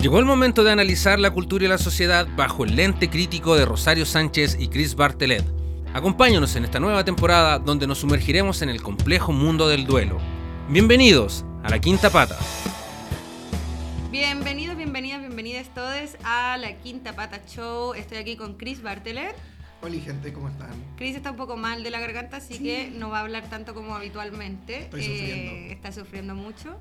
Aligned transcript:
Llegó 0.00 0.20
el 0.20 0.26
momento 0.26 0.62
de 0.62 0.70
analizar 0.70 1.18
la 1.18 1.32
cultura 1.32 1.64
y 1.64 1.68
la 1.68 1.76
sociedad 1.76 2.28
bajo 2.36 2.62
el 2.62 2.76
lente 2.76 3.10
crítico 3.10 3.56
de 3.56 3.64
Rosario 3.64 4.06
Sánchez 4.06 4.56
y 4.60 4.68
Chris 4.68 4.94
Bartelet. 4.94 5.44
Acompáñanos 5.92 6.54
en 6.54 6.64
esta 6.64 6.78
nueva 6.78 7.02
temporada 7.02 7.58
donde 7.58 7.88
nos 7.88 7.98
sumergiremos 7.98 8.62
en 8.62 8.68
el 8.68 8.80
complejo 8.80 9.32
mundo 9.32 9.66
del 9.66 9.86
duelo. 9.86 10.18
Bienvenidos 10.68 11.44
a 11.64 11.70
La 11.70 11.80
Quinta 11.80 12.10
Pata. 12.10 12.38
Bienvenidos, 14.12 14.76
bienvenidas, 14.76 15.18
bienvenidas 15.18 15.66
todos 15.74 16.16
a 16.22 16.56
La 16.58 16.76
Quinta 16.76 17.16
Pata 17.16 17.40
Show. 17.48 17.94
Estoy 17.94 18.18
aquí 18.18 18.36
con 18.36 18.54
Chris 18.54 18.80
Bartelet. 18.80 19.34
Hola 19.80 20.00
gente, 20.00 20.32
¿cómo 20.32 20.48
están? 20.48 20.70
Chris 20.96 21.14
está 21.14 21.30
un 21.30 21.36
poco 21.36 21.56
mal 21.56 21.84
de 21.84 21.90
la 21.90 22.00
garganta, 22.00 22.38
así 22.38 22.58
que 22.58 22.90
no 22.90 23.10
va 23.10 23.18
a 23.18 23.20
hablar 23.20 23.48
tanto 23.48 23.74
como 23.74 23.94
habitualmente. 23.94 24.80
Estoy 24.80 25.04
sufriendo. 25.04 25.52
Eh, 25.52 25.72
está 25.72 25.92
sufriendo 25.92 26.34
mucho. 26.34 26.76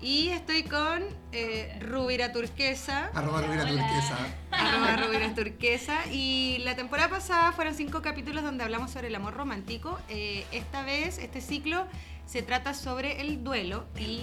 Y 0.00 0.28
estoy 0.28 0.62
con 0.62 1.02
eh, 1.32 1.78
Rubira 1.82 2.32
Turquesa. 2.32 3.10
Arroba 3.12 3.42
Rubira 3.42 3.66
Turquesa. 3.66 4.18
arroba 4.50 4.96
Rubira 4.96 5.34
Turquesa. 5.34 6.06
Y 6.10 6.58
la 6.64 6.74
temporada 6.74 7.10
pasada 7.10 7.52
fueron 7.52 7.74
cinco 7.74 8.00
capítulos 8.00 8.42
donde 8.42 8.64
hablamos 8.64 8.92
sobre 8.92 9.08
el 9.08 9.14
amor 9.14 9.34
romántico. 9.34 9.98
Eh, 10.08 10.46
esta 10.50 10.82
vez, 10.84 11.18
este 11.18 11.42
ciclo, 11.42 11.86
se 12.24 12.40
trata 12.40 12.72
sobre 12.72 13.20
el 13.20 13.44
duelo. 13.44 13.84
Y, 13.98 14.22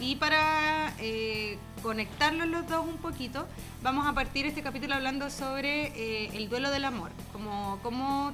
y 0.00 0.16
para 0.16 0.92
eh, 0.98 1.58
conectarlos 1.82 2.48
los 2.48 2.68
dos 2.68 2.86
un 2.86 2.98
poquito, 2.98 3.46
vamos 3.82 4.06
a 4.06 4.12
partir 4.12 4.46
este 4.46 4.62
capítulo 4.62 4.94
hablando 4.94 5.30
sobre 5.30 5.86
eh, 5.88 6.30
el 6.34 6.48
duelo 6.48 6.70
del 6.70 6.84
amor. 6.84 7.10
Como 7.32 7.78
cómo 7.82 8.32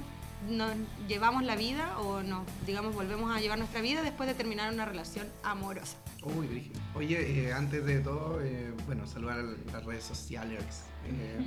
nos 0.49 0.71
llevamos 1.07 1.43
la 1.43 1.55
vida 1.55 1.97
o 1.99 2.21
nos, 2.21 2.45
digamos, 2.65 2.93
volvemos 2.93 3.33
a 3.33 3.39
llevar 3.39 3.57
nuestra 3.57 3.81
vida 3.81 4.01
después 4.01 4.27
de 4.27 4.35
terminar 4.35 4.73
una 4.73 4.85
relación 4.85 5.27
amorosa. 5.43 5.97
Uy. 6.23 6.71
Oye, 6.95 7.47
eh, 7.47 7.53
antes 7.53 7.85
de 7.85 7.99
todo, 7.99 8.39
bueno, 8.85 9.07
saludar 9.07 9.39
a 9.39 9.71
las 9.71 9.85
redes 9.85 10.03
sociales 10.03 10.83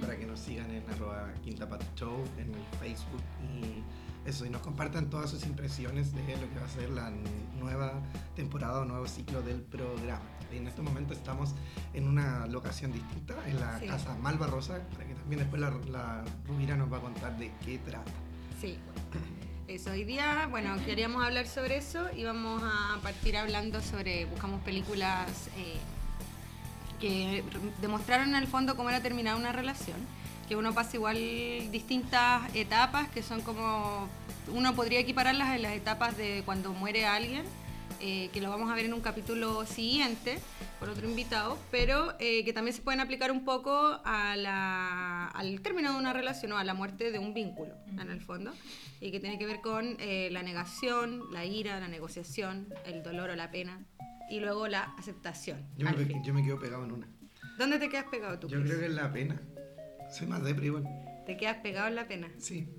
para 0.00 0.16
que 0.18 0.26
nos 0.26 0.40
sigan 0.40 0.70
en 0.70 0.82
arroba 0.90 1.32
Quinta 1.42 1.66
Show, 1.94 2.24
en 2.38 2.54
el 2.54 2.78
Facebook 2.78 3.22
y 3.42 3.82
eso, 4.26 4.44
y 4.44 4.50
nos 4.50 4.60
compartan 4.62 5.08
todas 5.10 5.30
sus 5.30 5.44
impresiones 5.46 6.12
de 6.14 6.36
lo 6.36 6.48
que 6.52 6.58
va 6.58 6.66
a 6.66 6.68
ser 6.68 6.90
la 6.90 7.10
nueva 7.58 7.92
temporada 8.34 8.80
o 8.80 8.84
nuevo 8.84 9.06
ciclo 9.06 9.42
del 9.42 9.62
programa. 9.62 10.20
Y 10.52 10.58
en 10.58 10.66
este 10.68 10.82
momento 10.82 11.12
estamos 11.12 11.54
en 11.94 12.06
una 12.08 12.46
locación 12.46 12.92
distinta, 12.92 13.34
en 13.46 13.60
la 13.60 13.78
Sí. 13.80 13.86
casa 13.86 14.14
Malva 14.16 14.46
Rosa, 14.46 14.78
para 14.94 15.06
que 15.06 15.14
también 15.14 15.40
después 15.40 15.60
la, 15.60 15.70
la 15.90 16.24
Rubira 16.46 16.76
nos 16.76 16.92
va 16.92 16.98
a 16.98 17.00
contar 17.00 17.36
de 17.38 17.50
qué 17.64 17.78
trata. 17.78 18.10
Sí. 18.60 18.78
Eso, 19.68 19.90
hoy 19.90 20.04
día, 20.04 20.46
bueno, 20.48 20.76
queríamos 20.84 21.24
hablar 21.24 21.46
sobre 21.48 21.78
eso 21.78 22.06
y 22.16 22.22
vamos 22.22 22.62
a 22.64 23.00
partir 23.02 23.36
hablando 23.36 23.80
sobre, 23.82 24.24
buscamos 24.26 24.62
películas 24.62 25.48
eh, 25.56 25.78
que 27.00 27.42
demostraron 27.80 28.28
en 28.30 28.36
el 28.36 28.46
fondo 28.46 28.76
cómo 28.76 28.88
era 28.90 29.02
terminar 29.02 29.34
una 29.36 29.50
relación, 29.52 29.96
que 30.48 30.56
uno 30.56 30.72
pasa 30.74 30.96
igual 30.96 31.16
distintas 31.70 32.42
etapas, 32.54 33.08
que 33.08 33.22
son 33.22 33.40
como, 33.42 34.08
uno 34.52 34.74
podría 34.74 35.00
equipararlas 35.00 35.54
en 35.56 35.62
las 35.62 35.72
etapas 35.72 36.16
de 36.16 36.42
cuando 36.44 36.72
muere 36.72 37.06
alguien, 37.06 37.44
eh, 38.00 38.28
que 38.32 38.40
lo 38.42 38.50
vamos 38.50 38.70
a 38.70 38.74
ver 38.74 38.84
en 38.84 38.92
un 38.92 39.00
capítulo 39.00 39.64
siguiente 39.64 40.38
por 40.78 40.90
otro 40.90 41.08
invitado, 41.08 41.58
pero 41.70 42.14
eh, 42.20 42.44
que 42.44 42.52
también 42.52 42.76
se 42.76 42.82
pueden 42.82 43.00
aplicar 43.00 43.32
un 43.32 43.44
poco 43.44 44.00
a 44.04 44.36
la- 44.36 45.28
al 45.28 45.60
término 45.62 45.92
de 45.92 45.98
una 45.98 46.12
relación 46.12 46.52
o 46.52 46.58
a 46.58 46.64
la 46.64 46.74
muerte 46.74 47.10
de 47.10 47.18
un 47.18 47.32
vínculo, 47.32 47.74
en 47.88 48.10
el 48.10 48.20
fondo, 48.20 48.52
y 49.00 49.10
que 49.10 49.18
tiene 49.20 49.38
que 49.38 49.46
ver 49.46 49.60
con 49.62 49.96
eh, 49.98 50.28
la 50.30 50.42
negación, 50.42 51.22
la 51.32 51.44
ira, 51.46 51.80
la 51.80 51.88
negociación, 51.88 52.68
el 52.84 53.02
dolor 53.02 53.30
o 53.30 53.36
la 53.36 53.50
pena, 53.50 53.80
y 54.30 54.40
luego 54.40 54.68
la 54.68 54.82
aceptación. 54.98 55.66
Yo 55.78 55.86
me, 55.90 56.22
yo 56.24 56.34
me 56.34 56.44
quedo 56.44 56.60
pegado 56.60 56.84
en 56.84 56.92
una. 56.92 57.08
¿Dónde 57.58 57.78
te 57.78 57.88
quedas 57.88 58.06
pegado 58.10 58.38
tú? 58.38 58.48
Yo 58.48 58.58
Chris? 58.58 58.68
creo 58.68 58.80
que 58.80 58.86
es 58.86 58.92
la 58.94 59.10
pena. 59.12 59.40
Soy 60.10 60.26
más 60.26 60.42
depre 60.44 60.66
igual. 60.66 60.84
Te 61.26 61.36
quedas 61.36 61.56
pegado 61.58 61.88
en 61.88 61.94
la 61.96 62.06
pena. 62.08 62.28
Sí. 62.38 62.68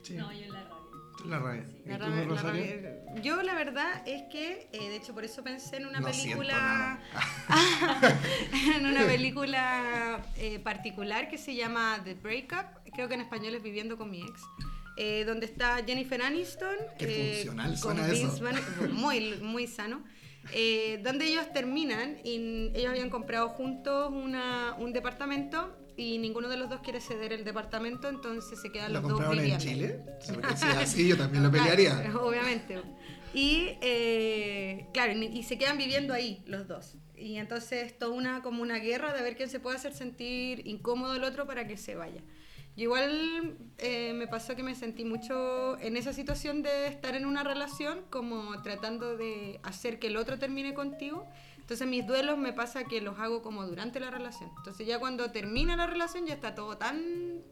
Sí. 0.00 0.14
No, 0.14 0.32
yo 0.32 0.44
en 0.44 0.52
la 0.52 0.60
radio. 0.62 0.78
Tú 1.18 1.24
en 1.24 1.30
la 1.30 1.38
rabia. 1.40 1.66
¿Y 1.84 1.88
La 1.88 1.98
tú, 1.98 2.04
rabia- 2.04 2.20
la 2.22 2.24
Rosario? 2.28 2.62
rabia- 2.62 3.22
Yo 3.22 3.42
la 3.42 3.54
verdad 3.54 4.02
es 4.08 4.22
que, 4.30 4.68
eh, 4.72 4.88
de 4.88 4.96
hecho 4.96 5.12
por 5.12 5.24
eso 5.24 5.42
pensé 5.44 5.76
en 5.76 5.86
una 5.86 6.00
No 6.00 6.06
película, 6.06 6.98
en 8.76 8.86
una 8.86 9.04
película 9.04 10.22
eh, 10.36 10.60
particular 10.60 11.28
que 11.28 11.36
se 11.36 11.54
llama 11.54 12.00
The 12.04 12.14
Breakup, 12.14 12.90
creo 12.94 13.08
que 13.08 13.14
en 13.14 13.20
español 13.20 13.54
es 13.54 13.62
Viviendo 13.62 13.98
con 13.98 14.10
mi 14.10 14.22
ex, 14.22 14.40
eh, 14.96 15.24
donde 15.26 15.44
está 15.46 15.82
Jennifer 15.84 16.22
Aniston, 16.22 16.74
Qué 16.98 17.04
eh, 17.32 17.34
funcional 17.34 17.68
con 17.72 17.96
suena 17.96 18.06
Vince 18.06 18.26
eso. 18.26 18.44
Vaughn, 18.44 18.92
muy, 18.94 19.34
muy 19.42 19.66
sano, 19.66 20.02
eh, 20.52 21.00
donde 21.04 21.26
ellos 21.26 21.52
terminan 21.52 22.16
y 22.24 22.70
ellos 22.74 22.90
habían 22.90 23.10
comprado 23.10 23.48
juntos 23.50 24.10
una, 24.10 24.74
un 24.78 24.92
departamento 24.94 25.76
y 25.98 26.16
ninguno 26.18 26.48
de 26.48 26.56
los 26.56 26.70
dos 26.70 26.80
quiere 26.80 27.00
ceder 27.00 27.32
el 27.32 27.44
departamento, 27.44 28.08
entonces 28.08 28.58
se 28.60 28.70
quedan 28.70 28.92
¿Lo 28.92 29.00
los 29.00 29.10
dos 29.10 29.20
compraron 29.20 29.38
en 29.38 29.58
viviendo. 29.58 29.64
Chile? 29.64 30.00
Porque 30.32 30.56
si 30.56 30.66
es 30.68 30.76
así, 30.76 31.08
yo 31.08 31.16
también 31.18 31.42
lo 31.42 31.50
Claro, 31.50 31.64
pelearía. 31.70 32.16
obviamente. 32.22 32.80
Y 33.34 33.72
eh, 33.82 34.86
claro, 34.94 35.12
y 35.12 35.42
se 35.42 35.58
quedan 35.58 35.76
viviendo 35.76 36.14
ahí 36.14 36.42
los 36.46 36.66
dos. 36.68 36.94
Y 37.16 37.36
entonces 37.36 37.84
es 37.86 37.98
toda 37.98 38.12
una, 38.12 38.42
como 38.42 38.62
una 38.62 38.78
guerra 38.78 39.12
de 39.12 39.22
ver 39.22 39.36
quién 39.36 39.48
se 39.50 39.58
puede 39.60 39.76
hacer 39.76 39.92
sentir 39.92 40.66
incómodo 40.66 41.14
el 41.16 41.24
otro 41.24 41.46
para 41.46 41.66
que 41.66 41.76
se 41.76 41.96
vaya. 41.96 42.22
Yo 42.76 42.84
igual 42.84 43.56
eh, 43.78 44.12
me 44.14 44.28
pasó 44.28 44.54
que 44.54 44.62
me 44.62 44.76
sentí 44.76 45.04
mucho 45.04 45.76
en 45.80 45.96
esa 45.96 46.12
situación 46.12 46.62
de 46.62 46.86
estar 46.86 47.16
en 47.16 47.26
una 47.26 47.42
relación 47.42 48.02
como 48.08 48.62
tratando 48.62 49.16
de 49.16 49.58
hacer 49.64 49.98
que 49.98 50.06
el 50.06 50.16
otro 50.16 50.38
termine 50.38 50.74
contigo. 50.74 51.28
Entonces 51.68 51.86
mis 51.86 52.06
duelos 52.06 52.38
me 52.38 52.54
pasa 52.54 52.84
que 52.84 53.02
los 53.02 53.18
hago 53.18 53.42
como 53.42 53.66
durante 53.66 54.00
la 54.00 54.10
relación. 54.10 54.50
Entonces 54.56 54.86
ya 54.86 54.98
cuando 54.98 55.30
termina 55.32 55.76
la 55.76 55.86
relación 55.86 56.24
ya 56.24 56.32
está 56.32 56.54
todo 56.54 56.78
tan 56.78 57.42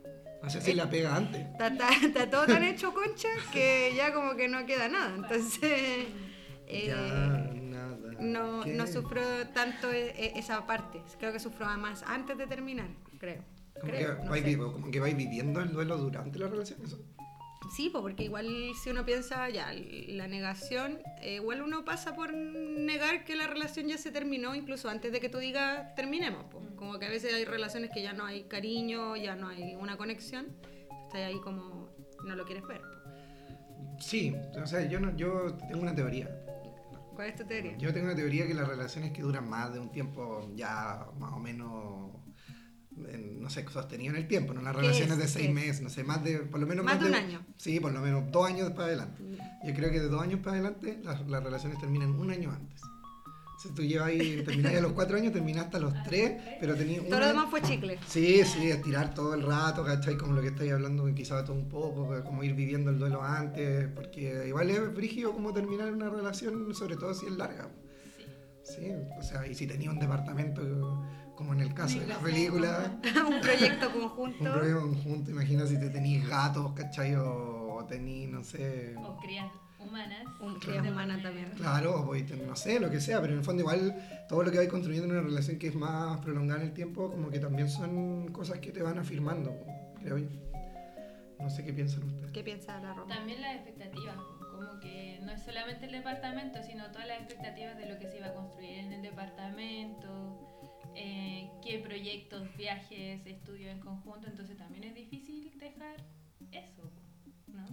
No 0.43 0.49
sé 0.49 0.63
si 0.63 0.73
la 0.73 0.89
pega 0.89 1.15
antes. 1.15 1.45
Está, 1.47 1.67
está- 1.69 1.91
está 2.03 2.31
todo 2.31 2.47
tan 2.47 2.65
hecho 2.65 2.95
concha 2.95 3.29
que 3.53 3.93
ya 3.95 4.15
como 4.15 4.35
que 4.35 4.49
no 4.49 4.65
queda 4.65 4.89
nada. 4.89 5.15
Entonces, 5.17 6.07
eh, 6.67 6.87
ya, 6.87 6.97
nada. 6.97 7.93
no, 8.19 8.63
¿Qué? 8.63 8.73
no 8.73 8.87
sufro 8.87 9.21
tanto 9.53 9.93
e- 9.93 10.15
e- 10.17 10.39
esa 10.39 10.67
parte. 10.67 11.03
Creo 11.19 11.35
que 11.35 11.39
sufro 11.39 11.67
más 11.77 12.03
antes 12.05 12.39
de 12.39 12.47
terminar, 12.47 12.89
creo. 13.19 13.45
Como, 13.79 13.93
Creo, 13.93 14.17
que 14.17 14.25
no 14.25 14.31
vais, 14.31 14.57
como 14.57 14.91
que 14.91 14.99
vais 15.01 15.15
viviendo 15.15 15.61
el 15.61 15.71
duelo 15.75 15.99
durante 15.99 16.39
la 16.39 16.49
relación. 16.49 16.79
Eso. 16.83 16.99
Sí, 17.75 17.91
pues, 17.91 18.03
porque 18.03 18.25
igual 18.25 18.47
si 18.83 18.91
uno 18.91 19.05
piensa 19.05 19.49
ya, 19.49 19.73
la 19.73 20.29
negación, 20.29 20.99
eh, 21.21 21.37
igual 21.37 21.63
uno 21.63 21.85
pasa 21.85 22.15
por 22.15 22.33
negar 22.33 23.25
que 23.25 23.35
la 23.37 23.47
relación 23.47 23.89
ya 23.89 23.99
se 23.99 24.11
terminó, 24.11 24.55
incluso 24.55 24.89
antes 24.89 25.13
de 25.13 25.21
que 25.21 25.29
tú 25.29 25.39
digas 25.39 25.95
terminemos. 25.95 26.45
pues. 26.51 26.65
Como 26.77 26.99
que 26.99 27.07
a 27.07 27.11
veces 27.11 27.35
hay 27.35 27.45
relaciones 27.45 27.91
que 27.93 28.03
ya 28.03 28.13
no 28.13 28.25
hay 28.25 28.45
cariño, 28.45 29.17
ya 29.17 29.35
no 29.35 29.49
hay 29.49 29.75
una 29.77 29.97
conexión, 29.97 30.47
estás 31.07 31.23
ahí 31.23 31.41
como 31.41 31.89
no 32.25 32.37
lo 32.37 32.45
quieres 32.45 32.67
ver. 32.67 32.81
pues. 32.81 34.05
Sí, 34.05 34.35
o 34.63 34.67
sea, 34.67 34.87
yo, 34.87 35.01
no, 35.01 35.17
yo 35.17 35.55
tengo 35.69 35.83
una 35.83 35.95
teoría. 35.95 36.29
¿Cuál 37.15 37.29
es 37.29 37.37
tu 37.37 37.45
teoría? 37.45 37.77
Yo 37.79 37.93
tengo 37.95 38.07
una 38.07 38.15
teoría 38.15 38.47
que 38.47 38.53
las 38.53 38.69
relaciones 38.69 39.13
que 39.13 39.23
duran 39.23 39.49
más 39.49 39.73
de 39.73 39.81
un 39.81 39.91
tiempo 39.91 40.51
ya 40.55 41.07
más 41.19 41.33
o 41.33 41.39
menos, 41.39 42.11
en- 43.13 43.41
no 43.43 43.51
sé, 43.51 43.65
sostenido 43.69 44.15
en 44.15 44.21
el 44.23 44.29
tiempo, 44.29 44.53
no 44.55 44.63
las 44.63 44.75
¿Qué 44.75 44.81
relaciones 44.83 45.13
es? 45.13 45.19
de 45.19 45.29
seis 45.29 45.53
meses, 45.53 45.81
no 45.83 45.89
sé, 45.91 46.03
más 46.05 46.23
de, 46.25 46.39
por 46.41 46.59
lo 46.61 46.67
menos 46.67 46.85
Más 46.85 47.01
de 47.01 47.07
un 47.07 47.15
año. 47.15 47.45
Sí, 47.57 47.79
por 47.81 47.93
lo 47.93 48.01
menos 48.01 48.31
dos 48.33 48.47
años 48.49 48.71
para 48.71 48.85
adelante. 48.87 49.23
Yo 49.65 49.75
creo 49.75 49.91
que 49.91 50.01
de 50.01 50.09
dos 50.09 50.23
años 50.23 50.41
para 50.41 50.53
adelante 50.53 50.99
las, 51.05 51.27
las 51.29 51.43
relaciones 51.45 51.79
terminan 51.79 52.11
un 52.11 52.31
año 52.31 52.51
antes. 52.51 52.81
Si 53.63 53.71
tú 53.73 53.83
llevas 53.83 54.09
ahí, 54.09 54.43
terminás 54.45 54.75
a 54.75 54.81
los 54.83 54.93
cuatro 54.93 55.17
años, 55.17 55.33
terminaste 55.33 55.79
a 55.79 55.81
los 55.81 55.95
tres, 56.05 56.43
pero 56.61 56.75
tenías 56.75 57.05
Todo 57.09 57.21
lo 57.21 57.27
demás 57.29 57.47
fue 57.51 57.63
chicle. 57.63 57.99
Sí, 58.07 58.43
sí, 58.45 58.69
estirar 58.71 59.15
todo 59.15 59.33
el 59.35 59.43
rato, 59.43 59.83
¿cachai? 59.83 60.17
Como 60.19 60.35
lo 60.35 60.43
que 60.43 60.49
estáis 60.49 60.73
hablando, 60.73 61.07
quizás 61.15 61.45
todo 61.47 61.55
un 61.57 61.69
poco, 61.69 62.23
como 62.25 62.45
ir 62.45 62.55
viviendo 62.55 62.91
el 62.91 62.99
duelo 62.99 63.23
antes, 63.23 63.89
porque 63.95 64.45
igual 64.47 64.69
es 64.71 64.95
brígido 64.95 65.33
como 65.33 65.55
terminar 65.55 65.91
una 65.93 66.11
relación, 66.11 66.75
sobre 66.75 66.97
todo 66.97 67.15
si 67.15 67.27
es 67.27 67.33
larga. 67.33 67.71
Sí, 68.63 68.93
o 69.19 69.23
sea, 69.23 69.47
y 69.47 69.55
si 69.55 69.67
tenía 69.67 69.91
un 69.91 69.99
departamento, 69.99 71.03
como 71.37 71.53
en 71.53 71.61
el 71.61 71.75
caso 71.75 72.01
de 72.01 72.07
la 72.07 72.19
película, 72.19 72.99
un 73.29 73.41
proyecto 73.41 73.87
un 73.95 74.09
conjunto. 74.09 74.53
proyecto 74.53 74.81
conjunto, 74.81 75.31
imagina 75.31 75.67
si 75.67 75.79
te 75.79 75.91
tenéis 75.91 76.29
gatos, 76.29 76.73
¿cachai? 76.73 77.15
O, 77.17 77.85
tenéis, 77.89 78.29
no 78.31 78.43
sé, 78.43 78.95
O 78.97 79.17
crías 79.19 79.47
humanas. 79.79 80.25
Un 80.41 80.59
cría 80.59 80.83
humana 80.83 81.21
también. 81.23 81.51
claro, 81.57 82.01
o 82.01 82.07
podéis 82.07 82.27
tener, 82.27 82.47
no 82.47 82.57
sé, 82.57 82.81
lo 82.81 82.91
que 82.91 83.01
sea, 83.01 83.21
pero 83.21 83.35
en 83.35 83.39
el 83.41 83.45
fondo 83.45 83.63
igual 83.63 83.95
todo 84.29 84.43
lo 84.43 84.51
que 84.51 84.57
vais 84.59 84.69
construyendo 84.71 85.07
en 85.07 85.13
una 85.21 85.23
relación 85.29 85.59
que 85.59 85.69
es 85.69 85.75
más 85.77 86.19
prolongada 86.21 86.61
en 86.63 86.67
el 86.69 86.73
tiempo, 86.75 87.11
como 87.11 87.31
que 87.31 87.39
también 87.39 87.69
son 87.69 88.29
cosas 88.33 88.59
que 88.59 88.73
te 88.73 88.83
van 88.83 88.99
afirmando, 88.99 89.55
creo 90.03 90.19
yo. 90.19 90.29
No 91.39 91.51
sé 91.51 91.65
qué 91.65 91.73
piensan 91.73 92.03
ustedes. 92.03 92.33
¿Qué 92.33 92.43
piensa 92.43 92.81
la 92.81 92.95
Roma? 92.95 93.15
También 93.15 93.41
las 93.43 93.55
expectativas, 93.57 94.17
como 94.51 94.81
que 94.81 95.21
no 95.23 95.31
es 95.33 95.43
solamente 95.43 95.85
el 95.85 95.93
departamento, 95.93 96.63
sino 96.63 96.91
todas 96.91 97.07
las 97.07 97.19
expectativas 97.21 97.77
de 97.77 97.87
lo 97.93 97.99
que 97.99 98.09
se 98.09 98.17
iba 98.17 98.29
a 98.29 98.33
construir 98.35 98.79
en 98.79 98.93
el 98.95 99.03
departamento, 99.03 100.36
eh, 100.97 101.51
qué 101.63 101.79
proyectos, 101.79 102.49
viajes, 102.57 103.25
estudios 103.27 103.71
en 103.73 103.81
conjunto, 103.81 104.27
entonces 104.29 104.57
también 104.57 104.85
es 104.85 104.95
difícil 104.95 105.53
dejar 105.59 105.97
eso, 106.53 106.91
¿no? 107.47 107.67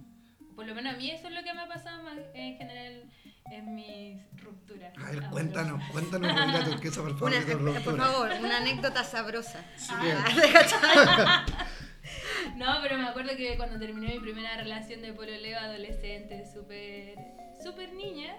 por 0.54 0.66
lo 0.66 0.74
menos 0.74 0.94
a 0.94 0.96
mí 0.96 1.10
eso 1.10 1.26
es 1.28 1.34
lo 1.34 1.42
que 1.42 1.52
me 1.52 1.62
ha 1.62 1.66
pasado 1.68 2.02
más 2.04 2.16
en 2.32 2.56
general 2.56 3.10
en 3.50 3.74
mis 3.74 4.20
rupturas. 4.40 4.92
A 4.98 5.10
ver, 5.10 5.28
cuéntanos, 5.30 5.82
cuéntanos 5.90 6.70
tu 6.70 6.80
queso 6.80 7.02
por 7.02 7.18
favor. 7.18 7.32
Una- 7.60 7.80
por 7.80 7.96
favor, 7.98 8.30
una 8.40 8.58
anécdota 8.58 9.02
sabrosa. 9.02 9.64
Sí, 9.76 9.92
Ah, 9.94 11.44
No, 12.56 12.66
pero 12.82 12.98
me 12.98 13.06
acuerdo 13.08 13.36
que 13.36 13.56
cuando 13.56 13.78
terminé 13.78 14.14
mi 14.14 14.20
primera 14.20 14.56
relación 14.56 15.02
de 15.02 15.12
pololeo 15.12 15.58
adolescente, 15.58 16.44
súper 16.52 17.16
súper 17.62 17.92
niña, 17.94 18.36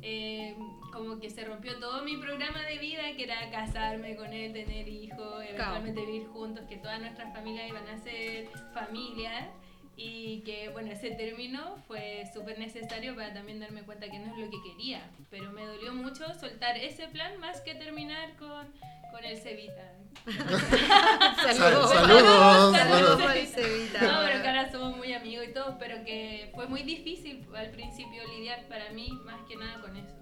eh, 0.00 0.56
como 0.92 1.18
que 1.18 1.30
se 1.30 1.44
rompió 1.44 1.78
todo 1.78 2.02
mi 2.02 2.16
programa 2.16 2.62
de 2.66 2.78
vida, 2.78 3.02
que 3.16 3.24
era 3.24 3.50
casarme 3.50 4.14
con 4.16 4.32
él, 4.32 4.52
tener 4.52 4.86
hijos, 4.88 5.42
eventualmente 5.44 6.04
vivir 6.04 6.26
juntos, 6.28 6.64
que 6.68 6.76
todas 6.76 7.00
nuestras 7.00 7.32
familias 7.32 7.68
iban 7.68 7.88
a 7.88 7.98
ser 7.98 8.48
familia. 8.74 9.48
Y 9.94 10.40
que 10.40 10.70
bueno, 10.70 10.90
ese 10.90 11.10
término 11.10 11.76
fue 11.86 12.24
súper 12.32 12.58
necesario 12.58 13.14
para 13.14 13.34
también 13.34 13.60
darme 13.60 13.82
cuenta 13.82 14.08
que 14.08 14.18
no 14.18 14.32
es 14.32 14.38
lo 14.38 14.50
que 14.50 14.56
quería. 14.70 15.02
Pero 15.30 15.50
me 15.52 15.64
dolió 15.66 15.92
mucho 15.92 16.24
soltar 16.40 16.76
ese 16.78 17.08
plan 17.08 17.38
más 17.40 17.60
que 17.60 17.74
terminar 17.74 18.34
con, 18.36 18.66
con 19.10 19.22
el 19.24 19.36
Cevita. 19.36 19.92
Saludos. 20.24 20.60
Sal- 21.42 21.56
saludos, 21.56 21.90
Saludos 21.92 22.76
saludos. 22.76 23.22
al 23.22 23.46
Cevita. 23.46 24.00
No, 24.02 24.20
pero 24.26 24.42
que 24.42 24.48
ahora 24.48 24.72
somos 24.72 24.96
muy 24.96 25.12
amigos 25.12 25.46
y 25.48 25.52
todo, 25.52 25.76
pero 25.78 26.02
que 26.04 26.50
fue 26.54 26.66
muy 26.68 26.82
difícil 26.82 27.46
al 27.54 27.70
principio 27.70 28.22
lidiar 28.28 28.66
para 28.68 28.90
mí 28.90 29.10
más 29.24 29.42
que 29.48 29.56
nada 29.56 29.80
con 29.82 29.94
eso, 29.96 30.14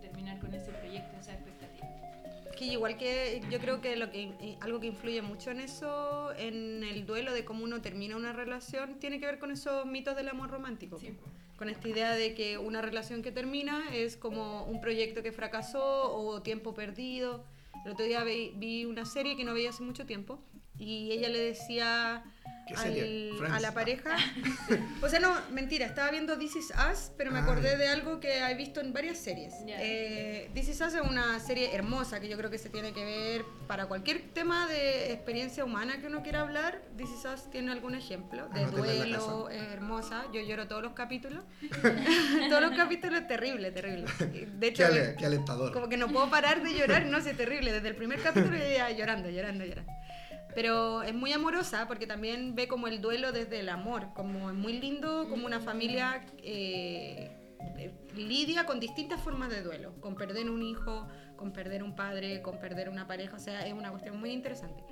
terminar 0.00 0.38
con 0.38 0.52
ese 0.54 0.70
proyecto, 0.72 1.16
esa 1.18 1.34
expectativa. 1.34 1.88
Que 2.56 2.66
igual 2.66 2.96
que 2.98 3.40
yo 3.50 3.58
creo 3.58 3.80
que 3.80 3.96
lo 3.96 4.10
que 4.10 4.32
eh, 4.40 4.56
algo 4.60 4.80
que 4.80 4.86
influye 4.88 5.22
mucho 5.22 5.50
en 5.50 5.60
eso, 5.60 6.32
en 6.36 6.84
el 6.84 7.06
duelo 7.06 7.32
de 7.32 7.44
cómo 7.44 7.64
uno 7.64 7.80
termina 7.80 8.16
una 8.16 8.32
relación, 8.32 8.98
tiene 8.98 9.18
que 9.18 9.26
ver 9.26 9.38
con 9.38 9.50
esos 9.50 9.86
mitos 9.86 10.16
del 10.16 10.28
amor 10.28 10.50
romántico. 10.50 10.98
Sí. 10.98 11.16
Con 11.56 11.68
esta 11.68 11.88
idea 11.88 12.12
de 12.12 12.34
que 12.34 12.58
una 12.58 12.82
relación 12.82 13.22
que 13.22 13.32
termina 13.32 13.94
es 13.94 14.16
como 14.16 14.64
un 14.64 14.80
proyecto 14.80 15.22
que 15.22 15.32
fracasó 15.32 16.14
o 16.14 16.42
tiempo 16.42 16.74
perdido. 16.74 17.44
El 17.84 17.92
otro 17.92 18.04
día 18.04 18.24
vi, 18.24 18.52
vi 18.56 18.84
una 18.84 19.04
serie 19.04 19.36
que 19.36 19.44
no 19.44 19.54
veía 19.54 19.70
hace 19.70 19.82
mucho 19.82 20.06
tiempo 20.06 20.40
y 20.80 21.12
ella 21.12 21.28
le 21.28 21.38
decía 21.38 22.22
al- 22.76 23.52
a 23.52 23.58
la 23.60 23.74
pareja. 23.74 24.16
o 25.02 25.08
sea, 25.08 25.18
no, 25.18 25.34
mentira, 25.50 25.86
estaba 25.86 26.10
viendo 26.12 26.38
This 26.38 26.54
Is 26.56 26.72
Us, 26.92 27.10
pero 27.18 27.32
me 27.32 27.40
Ah, 27.40 27.42
acordé 27.42 27.70
ya. 27.72 27.76
de 27.78 27.88
algo 27.88 28.20
que 28.20 28.38
he 28.38 28.54
visto 28.54 28.80
en 28.80 28.92
varias 28.92 29.18
series. 29.18 29.52
Ya. 29.66 29.76
Eh, 29.80 30.50
This 30.54 30.68
Is 30.68 30.80
Us 30.80 30.94
es 30.94 31.00
una 31.00 31.40
serie 31.40 31.74
hermosa 31.74 32.20
que 32.20 32.28
yo 32.28 32.36
creo 32.36 32.48
que 32.48 32.58
se 32.58 32.68
tiene 32.70 32.92
que 32.92 33.04
ver 33.04 33.44
para 33.66 33.86
cualquier 33.86 34.22
tema 34.32 34.68
de 34.68 35.12
experiencia 35.12 35.64
humana 35.64 36.00
que 36.00 36.06
uno 36.06 36.22
quiera 36.22 36.42
hablar. 36.42 36.80
This 36.96 37.10
Is 37.10 37.24
Us 37.24 37.50
tiene 37.50 37.72
algún 37.72 37.96
ejemplo 37.96 38.48
de 38.50 38.60
la 38.62 38.70
duelo, 38.70 39.50
hermosa. 39.50 40.24
Yo 40.32 40.40
lloro 40.40 40.68
todos 40.68 40.82
los 40.82 40.92
capítulos. 40.92 41.42
todos 42.48 42.62
los 42.62 42.76
capítulos 42.76 43.20
es 43.22 43.26
terrible, 43.26 43.72
terrible. 43.72 44.06
De 44.20 44.66
hecho, 44.68 44.84
Qué, 44.84 44.84
ale- 44.84 45.16
qué 45.18 45.26
alentador. 45.26 45.72
como 45.72 45.88
que 45.88 45.96
no 45.96 46.06
puedo 46.08 46.30
parar 46.30 46.62
de 46.62 46.72
llorar, 46.72 47.04
no 47.06 47.20
sé, 47.20 47.34
terrible. 47.34 47.72
Desde 47.72 47.88
el 47.88 47.96
primer 47.96 48.22
capítulo 48.22 48.56
ya 48.56 48.90
llorando, 48.90 49.28
llorando, 49.28 49.64
llorando. 49.64 49.92
Pero 50.54 51.02
es 51.02 51.14
muy 51.14 51.32
amorosa 51.32 51.86
porque 51.86 52.06
también 52.06 52.54
ve 52.54 52.68
como 52.68 52.88
el 52.88 53.00
duelo 53.00 53.32
desde 53.32 53.60
el 53.60 53.68
amor, 53.68 54.08
como 54.14 54.50
es 54.50 54.56
muy 54.56 54.80
lindo, 54.80 55.28
como 55.28 55.46
una 55.46 55.60
familia 55.60 56.26
eh, 56.42 57.30
lidia 58.16 58.66
con 58.66 58.80
distintas 58.80 59.20
formas 59.20 59.50
de 59.50 59.62
duelo, 59.62 59.94
con 60.00 60.14
perder 60.14 60.50
un 60.50 60.62
hijo, 60.62 61.08
con 61.36 61.52
perder 61.52 61.82
un 61.82 61.94
padre, 61.94 62.42
con 62.42 62.58
perder 62.58 62.88
una 62.88 63.06
pareja, 63.06 63.36
o 63.36 63.40
sea, 63.40 63.66
es 63.66 63.72
una 63.72 63.90
cuestión 63.90 64.18
muy 64.18 64.30
interesante. 64.30 64.82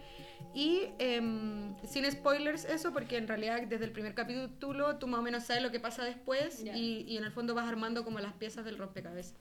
Y 0.54 0.82
em, 0.98 1.76
sin 1.84 2.10
spoilers 2.10 2.64
eso, 2.64 2.92
porque 2.92 3.16
en 3.16 3.28
realidad 3.28 3.60
desde 3.62 3.84
el 3.84 3.92
primer 3.92 4.14
capítulo 4.14 4.96
tú 4.96 5.06
más 5.06 5.20
o 5.20 5.22
menos 5.22 5.44
sabes 5.44 5.62
lo 5.62 5.70
que 5.70 5.80
pasa 5.80 6.04
después 6.04 6.62
y, 6.62 7.04
y 7.06 7.16
en 7.16 7.24
el 7.24 7.32
fondo 7.32 7.54
vas 7.54 7.68
armando 7.68 8.04
como 8.04 8.20
las 8.20 8.32
piezas 8.34 8.64
del 8.64 8.78
rompecabezas 8.78 9.36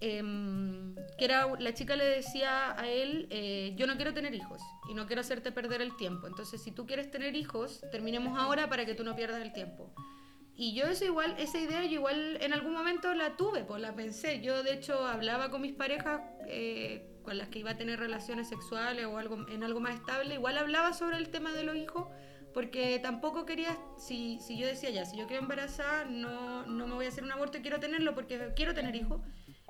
em, 0.00 0.94
que 1.18 1.24
era 1.24 1.46
la 1.58 1.74
chica 1.74 1.96
le 1.96 2.04
decía 2.04 2.78
a 2.78 2.88
él 2.88 3.26
eh, 3.30 3.74
yo 3.76 3.86
no 3.86 3.96
quiero 3.96 4.14
tener 4.14 4.34
hijos 4.34 4.62
y 4.88 4.94
no 4.94 5.06
quiero 5.06 5.20
hacerte 5.20 5.52
perder 5.52 5.82
el 5.82 5.96
tiempo 5.96 6.26
entonces 6.26 6.62
si 6.62 6.70
tú 6.70 6.86
quieres 6.86 7.10
tener 7.10 7.34
hijos 7.36 7.80
terminemos 7.90 8.38
ahora 8.38 8.68
para 8.68 8.86
que 8.86 8.94
tú 8.94 9.04
no 9.04 9.16
pierdas 9.16 9.42
el 9.42 9.52
tiempo 9.52 9.92
y 10.54 10.74
yo 10.74 10.86
eso 10.86 11.04
igual 11.04 11.34
esa 11.38 11.58
idea 11.58 11.84
yo 11.84 11.94
igual 11.94 12.38
en 12.40 12.52
algún 12.52 12.72
momento 12.72 13.12
la 13.14 13.36
tuve 13.36 13.64
pues 13.64 13.80
la 13.80 13.94
pensé 13.94 14.40
yo 14.40 14.62
de 14.62 14.74
hecho 14.74 15.06
hablaba 15.06 15.50
con 15.50 15.62
mis 15.62 15.72
parejas 15.72 16.20
eh, 16.46 17.20
con 17.22 17.36
las 17.36 17.48
que 17.48 17.58
iba 17.58 17.72
a 17.72 17.76
tener 17.76 17.98
relaciones 17.98 18.48
sexuales 18.48 19.06
o 19.06 19.18
algo 19.18 19.46
en 19.48 19.64
algo 19.64 19.80
más 19.80 19.94
estable 19.94 20.34
igual 20.34 20.58
hablaba 20.58 20.92
sobre 20.92 21.16
el 21.16 21.28
tema 21.28 21.52
de 21.52 21.64
los 21.64 21.76
hijos 21.76 22.06
porque 22.54 22.98
tampoco 22.98 23.44
quería, 23.44 23.78
si, 23.98 24.38
si 24.40 24.58
yo 24.58 24.66
decía 24.66 24.90
ya, 24.90 25.04
si 25.04 25.16
yo 25.16 25.26
quedo 25.26 25.38
embarazada, 25.38 26.04
no, 26.06 26.66
no 26.66 26.86
me 26.86 26.94
voy 26.94 27.06
a 27.06 27.08
hacer 27.08 27.22
un 27.22 27.32
aborto 27.32 27.58
y 27.58 27.62
quiero 27.62 27.78
tenerlo 27.78 28.14
porque 28.14 28.52
quiero 28.56 28.74
tener 28.74 28.96
hijos. 28.96 29.20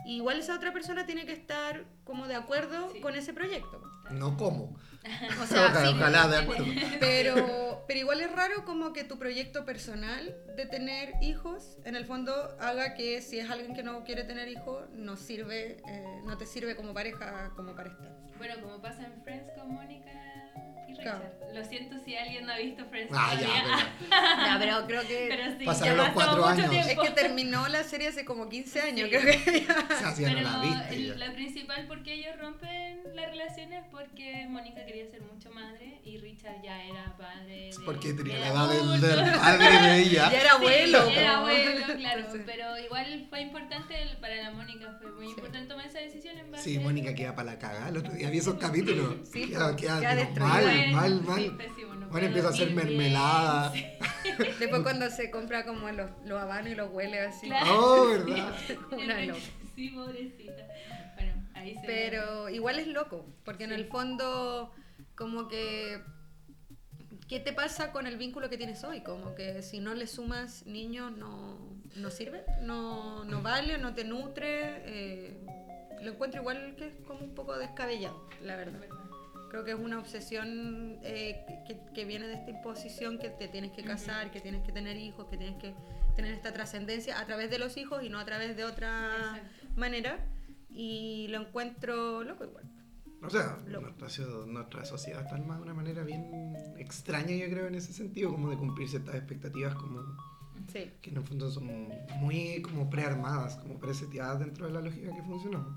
Y 0.06 0.16
igual 0.16 0.38
esa 0.38 0.54
otra 0.54 0.72
persona 0.72 1.04
tiene 1.06 1.26
que 1.26 1.32
estar 1.32 1.84
como 2.04 2.26
de 2.28 2.34
acuerdo 2.34 2.90
Sí. 2.92 3.00
con 3.00 3.14
ese 3.16 3.32
proyecto. 3.32 3.82
No 4.10 4.36
como. 4.36 4.76
O 5.42 5.46
sea, 5.46 5.66
ojalá, 5.68 5.86
sí, 5.88 5.94
ojalá, 5.94 6.28
de 6.28 6.36
acuerdo. 6.38 6.64
pero, 7.00 7.84
pero 7.86 8.00
igual 8.00 8.20
es 8.20 8.30
raro 8.32 8.64
como 8.64 8.92
que 8.92 9.04
tu 9.04 9.18
proyecto 9.18 9.64
personal 9.64 10.36
de 10.56 10.66
tener 10.66 11.12
hijos, 11.22 11.78
en 11.84 11.96
el 11.96 12.04
fondo, 12.04 12.32
haga 12.60 12.94
que 12.94 13.22
si 13.22 13.38
es 13.38 13.48
alguien 13.50 13.74
que 13.74 13.82
no 13.82 14.04
quiere 14.04 14.24
tener 14.24 14.48
hijos, 14.48 14.88
no 14.92 15.16
sirve, 15.16 15.78
eh, 15.88 16.20
no 16.24 16.36
te 16.36 16.46
sirve 16.46 16.76
como 16.76 16.92
pareja, 16.94 17.52
como 17.56 17.74
para 17.74 17.90
estar. 17.90 18.08
Bueno, 18.38 18.54
como 18.62 18.80
pasa 18.82 19.04
en 19.04 19.22
Friends 19.22 19.50
con 19.56 19.72
Mónica 19.72 20.10
y. 20.88 21.54
Lo 21.54 21.64
siento 21.64 21.96
si 22.04 22.14
alguien 22.14 22.44
no 22.46 22.52
ha 22.52 22.58
visto 22.58 22.84
Friends 22.86 23.10
Ah, 23.16 23.34
ya, 23.40 23.46
Ya, 24.10 24.56
pero 24.60 24.86
creo 24.86 25.02
que... 25.06 25.26
Pero 25.30 25.58
sí, 25.58 25.64
Pasaron 25.64 25.96
ya 25.96 26.02
los 26.04 26.12
cuatro 26.12 26.44
años. 26.44 26.72
Es 26.72 26.84
tiempo. 26.86 27.02
que 27.02 27.10
terminó 27.10 27.66
la 27.68 27.82
serie 27.84 28.08
hace 28.08 28.24
como 28.26 28.48
15 28.50 28.80
años, 28.82 29.08
Sí. 29.10 29.16
creo 29.16 29.22
que 29.44 29.60
ya. 29.62 29.66
pero, 29.66 29.94
o 29.94 29.98
sea, 29.98 30.14
si 30.14 30.22
ya 30.22 30.28
no 30.30 30.34
Pero 30.36 30.50
la 30.50 30.60
viste 30.60 30.94
el- 30.94 31.06
ya. 31.18 31.26
la 31.26 31.32
principal 31.32 31.86
por 31.86 32.02
qué 32.02 32.14
ellos 32.14 32.38
rompen 32.38 33.00
las 33.14 33.30
relaciones 33.30 33.82
es 33.84 33.90
porque 33.90 34.46
Mónica 34.48 34.84
quería 34.84 35.06
ser 35.10 35.22
mucho 35.22 35.50
madre 35.50 36.00
y 36.04 36.18
Richard 36.18 36.62
ya 36.62 36.82
era 36.84 37.16
padre. 37.16 37.70
De, 37.70 37.70
Porque 37.84 38.12
tenía 38.12 38.34
de 38.34 38.40
la 38.40 38.46
edad 38.48 38.68
del, 38.68 39.00
del 39.00 39.32
padre 39.34 39.82
de 39.82 39.98
ella. 40.02 40.28
Ya 40.32 40.40
era 40.40 40.52
abuelo. 40.52 41.06
Sí, 41.08 41.14
era 41.16 41.32
po. 41.32 41.36
abuelo, 41.38 41.86
claro. 41.96 42.18
Entonces, 42.20 42.42
Pero 42.46 42.78
igual 42.78 43.26
fue 43.30 43.40
importante 43.40 44.02
el- 44.02 44.16
para 44.18 44.36
la 44.36 44.50
Mónica, 44.50 44.96
fue 45.00 45.10
muy 45.12 45.26
importante 45.28 45.66
tomar 45.68 45.86
esa 45.86 45.98
decisión 46.00 46.36
en 46.38 46.50
base 46.50 46.64
Sí, 46.64 46.78
Mónica 46.78 47.14
queda 47.14 47.34
para 47.34 47.52
la 47.52 47.58
cagada. 47.58 47.88
El 47.88 47.96
otro 47.96 48.12
día 48.12 48.28
vi 48.30 48.38
esos 48.38 48.54
capítulos. 48.56 49.14
Sí, 49.32 49.48
queda, 49.48 49.74
queda, 49.76 50.00
queda 50.00 50.14
mal, 50.86 51.20
Bueno, 51.20 51.28
mal, 51.30 51.40
sí, 51.42 51.48
mal. 51.48 51.56
pésimo, 51.56 51.94
no 51.94 52.08
Bueno, 52.08 52.26
empieza 52.28 52.48
a 52.48 52.50
hacer 52.50 52.70
mermelada. 52.72 53.72
sí. 53.72 53.84
Después 54.58 54.82
cuando 54.82 55.10
se 55.10 55.30
compra 55.30 55.64
como 55.64 55.88
los, 55.90 56.10
los 56.24 56.40
habanos 56.40 56.70
y 56.70 56.74
los 56.74 56.90
huele 56.92 57.20
así. 57.20 57.46
Claro. 57.48 57.66
Oh, 57.78 58.08
¿verdad? 58.08 58.54
Una 58.92 59.20
loca. 59.24 59.40
Sí, 59.74 59.90
pobrecita. 59.90 60.66
Bueno, 61.14 61.32
ahí 61.54 61.74
se 61.76 61.86
Pero 61.86 62.48
igual 62.48 62.78
es 62.78 62.86
loco, 62.88 63.26
porque 63.44 63.64
en 63.64 63.72
el 63.72 63.86
fondo 63.86 64.72
como 65.14 65.48
que... 65.48 66.00
¿Qué 67.28 67.40
te 67.40 67.52
pasa 67.52 67.92
con 67.92 68.06
el 68.06 68.16
vínculo 68.16 68.48
que 68.48 68.56
tienes 68.56 68.82
hoy? 68.84 69.02
Como 69.02 69.34
que 69.34 69.62
si 69.62 69.80
no 69.80 69.92
le 69.94 70.06
sumas 70.06 70.64
niños 70.64 71.12
no, 71.14 71.58
no 71.96 72.10
sirve, 72.10 72.42
no, 72.62 73.24
no 73.24 73.42
vale, 73.42 73.76
no 73.76 73.94
te 73.94 74.04
nutre. 74.04 74.46
eh, 74.86 75.36
lo 76.00 76.12
encuentro 76.12 76.40
igual 76.40 76.74
que 76.78 76.86
es 76.86 76.94
como 77.06 77.20
un 77.20 77.34
poco 77.34 77.58
descabellado, 77.58 78.28
la 78.42 78.56
verdad. 78.56 78.80
Creo 79.50 79.64
que 79.64 79.72
es 79.72 79.78
una 79.78 79.98
obsesión 79.98 80.98
eh, 81.02 81.44
que, 81.66 81.80
que 81.94 82.04
viene 82.04 82.26
de 82.26 82.34
esta 82.34 82.50
imposición 82.50 83.18
que 83.18 83.30
te 83.30 83.48
tienes 83.48 83.72
que 83.72 83.82
casar, 83.82 84.30
que 84.30 84.40
tienes 84.40 84.62
que 84.64 84.72
tener 84.72 84.96
hijos, 84.96 85.26
que 85.28 85.36
tienes 85.36 85.56
que 85.58 85.74
tener 86.16 86.32
esta 86.34 86.52
trascendencia 86.52 87.18
a 87.18 87.26
través 87.26 87.50
de 87.50 87.58
los 87.58 87.76
hijos 87.76 88.02
y 88.02 88.08
no 88.10 88.18
a 88.18 88.24
través 88.24 88.56
de 88.56 88.64
otra 88.64 89.10
Exacto. 89.16 89.48
manera. 89.76 90.26
Y 90.70 91.28
lo 91.28 91.40
encuentro 91.40 92.22
loco 92.24 92.44
igual. 92.44 92.64
O 93.22 93.30
sea, 93.30 93.56
nuestra, 93.66 94.24
nuestra 94.46 94.84
sociedad 94.84 95.22
está 95.22 95.34
armada 95.34 95.56
de 95.58 95.64
una 95.64 95.74
manera 95.74 96.04
bien 96.04 96.54
extraña, 96.76 97.34
yo 97.34 97.48
creo, 97.50 97.66
en 97.66 97.74
ese 97.74 97.92
sentido, 97.92 98.30
como 98.30 98.48
de 98.50 98.56
cumplir 98.56 98.88
ciertas 98.88 99.14
expectativas 99.16 99.74
como 99.74 100.02
Sí. 100.72 100.90
que 101.00 101.10
en 101.10 101.16
el 101.16 101.22
fondo 101.24 101.50
son 101.50 101.88
muy 102.20 102.60
como 102.62 102.90
prearmadas, 102.90 103.56
como 103.56 103.78
preseteadas 103.78 104.40
dentro 104.40 104.66
de 104.66 104.72
la 104.72 104.80
lógica 104.82 105.14
que 105.14 105.22
funcionamos. 105.22 105.72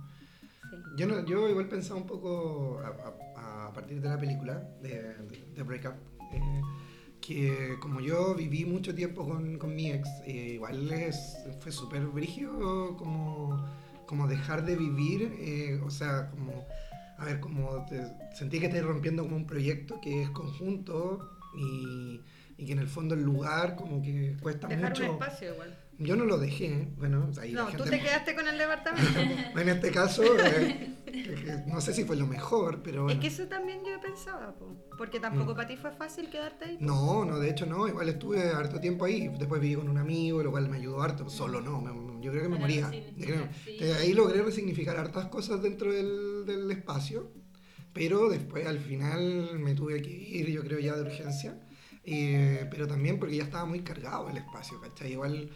sí. 0.70 0.76
Yo, 0.98 1.08
no, 1.08 1.26
yo 1.26 1.48
igual 1.50 1.68
pensaba 1.70 2.00
un 2.00 2.06
poco 2.08 2.80
a, 2.84 2.88
a- 2.88 3.31
a 3.68 3.74
partir 3.74 4.02
de 4.02 4.10
la 4.10 4.18
película, 4.18 4.64
de, 4.82 5.16
de, 5.56 5.64
Breakup, 5.64 5.94
eh, 6.34 6.62
que 7.20 7.76
como 7.80 8.00
yo 8.02 8.34
viví 8.36 8.66
mucho 8.66 8.94
tiempo 8.96 9.28
con, 9.28 9.58
con 9.58 9.76
mi 9.76 9.92
ex, 9.92 10.08
eh, 10.26 10.54
igual 10.56 10.92
es, 10.92 11.38
fue 11.60 11.72
súper 11.72 12.06
brígido 12.08 12.96
como, 12.98 13.64
como 14.08 14.28
dejar 14.28 14.66
de 14.66 14.76
vivir, 14.76 15.34
eh, 15.40 15.80
o 15.86 15.90
sea, 15.92 16.30
como, 16.32 16.66
a 17.18 17.26
ver, 17.26 17.40
como 17.40 17.86
te- 17.86 18.12
sentí 18.36 18.60
que 18.60 18.66
estoy 18.66 18.82
rompiendo 18.82 19.24
como 19.24 19.36
un 19.36 19.46
proyecto 19.46 20.00
que 20.02 20.24
es 20.24 20.30
conjunto 20.32 21.20
y, 21.56 22.22
y 22.58 22.66
que 22.66 22.72
en 22.72 22.80
el 22.80 22.88
fondo 22.88 23.14
el 23.16 23.22
lugar 23.24 23.76
como 23.76 24.02
que 24.02 24.36
cuesta 24.42 24.68
Dejar 24.68 24.90
mucho 24.90 25.04
un 25.04 25.10
espacio 25.12 25.54
igual. 25.54 25.78
Yo 26.00 26.16
no 26.16 26.26
lo 26.26 26.40
dejé, 26.40 26.88
bueno, 26.98 27.30
ahí 27.40 27.52
No, 27.52 27.68
tú 27.68 27.84
te 27.84 28.00
quedaste 28.00 28.34
con 28.34 28.48
el 28.48 28.58
departamento. 28.58 29.20
En 29.60 29.70
este 29.70 29.92
caso, 29.92 30.24
eh, 30.40 30.96
no 31.68 31.82
sé 31.82 31.94
si 31.94 32.04
fue 32.04 32.16
lo 32.16 32.28
mejor, 32.28 32.82
pero 32.84 33.00
Es 33.00 33.04
bueno. 33.04 33.20
que 33.22 33.28
eso 33.28 33.48
también 33.48 33.80
yo 33.86 34.00
pensaba, 34.02 34.54
po, 34.56 34.76
porque 34.98 35.20
tampoco 35.20 35.56
para 35.56 35.68
ti 35.68 35.78
fue 35.78 35.92
fácil 35.92 36.30
quedarte 36.30 36.66
ahí. 36.66 36.78
po. 36.78 36.84
Mm. 36.84 36.88
No, 36.88 37.26
no, 37.26 37.40
de 37.40 37.50
hecho 37.50 37.66
no, 37.66 37.88
igual 37.88 38.10
estuve 38.10 38.42
harto 38.50 38.80
tiempo 38.80 39.06
ahí, 39.06 39.28
después 39.40 39.62
viví 39.62 39.76
con 39.76 39.90
un 39.90 39.98
amigo, 39.98 40.42
lo 40.44 40.52
cual 40.52 40.70
me 40.70 40.78
ayudó 40.78 41.02
harto, 41.02 41.30
solo 41.30 41.62
no, 41.62 41.82
me- 41.82 42.22
yo 42.24 42.32
creo 42.32 42.44
que 42.44 42.50
me 42.50 42.58
Para 42.58 42.68
moría. 42.68 42.90
creo- 43.20 43.48
sí. 43.66 43.78
eh, 43.80 43.94
ahí 44.00 44.14
logré 44.14 44.42
resignificar 44.44 44.98
hartas 44.98 45.26
cosas 45.28 45.62
dentro 45.62 45.92
del, 45.92 46.46
del 46.46 46.70
espacio, 46.72 47.32
pero 47.94 48.30
después 48.30 48.68
al 48.68 48.80
final 48.80 49.58
me 49.60 49.74
tuve 49.76 50.02
que 50.02 50.12
ir, 50.12 50.48
yo 50.50 50.62
creo 50.64 50.80
ya 50.80 50.96
de 50.96 51.02
urgencia, 51.02 51.60
eh, 52.04 52.68
pero 52.72 52.88
también 52.88 53.20
porque 53.20 53.36
ya 53.38 53.44
estaba 53.44 53.66
muy 53.66 53.82
cargado 53.82 54.30
el 54.30 54.38
espacio, 54.38 54.80
¿cachai? 54.80 55.12
Igual 55.14 55.50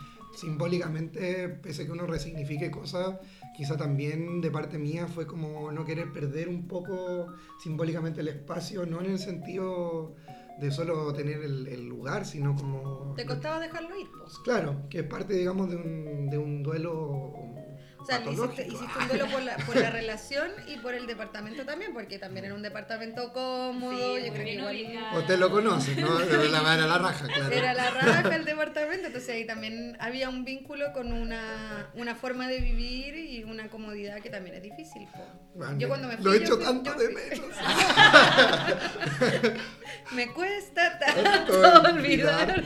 simbólicamente, 0.59 1.49
pese 1.49 1.83
a 1.83 1.85
que 1.85 1.91
uno 1.91 2.05
resignifique 2.05 2.69
cosas, 2.71 3.19
quizá 3.55 3.77
también 3.77 4.41
de 4.41 4.51
parte 4.51 4.77
mía 4.77 5.07
fue 5.07 5.25
como 5.25 5.71
no 5.71 5.85
querer 5.85 6.11
perder 6.11 6.49
un 6.49 6.67
poco 6.67 7.27
simbólicamente 7.59 8.21
el 8.21 8.27
espacio, 8.27 8.85
no 8.85 9.01
en 9.01 9.11
el 9.11 9.19
sentido 9.19 10.15
de 10.59 10.71
solo 10.71 11.13
tener 11.13 11.41
el, 11.41 11.67
el 11.67 11.87
lugar, 11.87 12.25
sino 12.25 12.55
como... 12.55 13.13
Te 13.15 13.25
costaba 13.25 13.59
dejarlo 13.59 13.97
ir, 13.97 14.07
po. 14.11 14.25
Claro, 14.43 14.87
que 14.89 14.99
es 14.99 15.05
parte, 15.05 15.33
digamos, 15.33 15.69
de 15.69 15.75
un, 15.75 16.29
de 16.29 16.37
un 16.37 16.63
duelo 16.63 17.33
O 18.05 18.07
sea, 18.07 18.21
hiciste, 18.21 18.67
un 18.99 19.07
duelo 19.07 19.25
por 19.31 19.41
la, 19.41 19.57
por 19.57 19.75
la 19.77 19.89
relación 19.89 20.51
y 20.67 20.77
por 20.77 20.93
el 20.93 21.07
departamento 21.07 21.65
también, 21.65 21.91
porque 21.91 22.19
también 22.19 22.45
era 22.45 22.53
un 22.53 22.61
departamento 22.61 23.33
cómodo, 23.33 24.15
Sí, 24.17 24.25
yo 24.27 24.33
creo 24.33 24.45
que 24.45 24.53
igual. 24.53 25.17
Usted 25.17 25.39
lo 25.39 25.49
conoce, 25.49 25.95
¿no? 25.95 26.15
De 26.19 26.49
la 26.49 26.97
raja, 26.99 27.25
claro. 27.25 27.51
era 27.51 27.73
la 27.73 27.89
raja 27.89 28.35
el 28.35 28.45
departamento, 28.45 29.07
entonces 29.07 29.29
ahí 29.31 29.47
también 29.47 29.97
había 29.99 30.29
un 30.29 30.45
vínculo 30.45 30.93
con 30.93 31.11
una, 31.13 31.89
una 31.95 32.13
forma 32.15 32.47
de 32.47 32.59
vivir 32.59 33.15
y 33.15 33.43
una 33.43 33.69
comodidad 33.69 34.19
que 34.21 34.29
también 34.29 34.55
es 34.57 34.61
difícil. 34.63 35.07
Yo 35.79 35.87
cuando 35.87 36.07
me 36.07 36.17
Lo 36.17 36.21
fui, 36.21 36.35
he 36.35 36.39
yo 36.39 36.45
hecho 36.45 36.55
fui- 36.57 36.65
tanto 36.65 36.91
yo 36.91 36.99
de 36.99 37.09
menos. 37.09 37.55
Me 40.11 40.27
cuesta 40.33 40.99
Tanto 40.99 41.61
tanto 41.61 41.89
olvidar. 41.93 42.63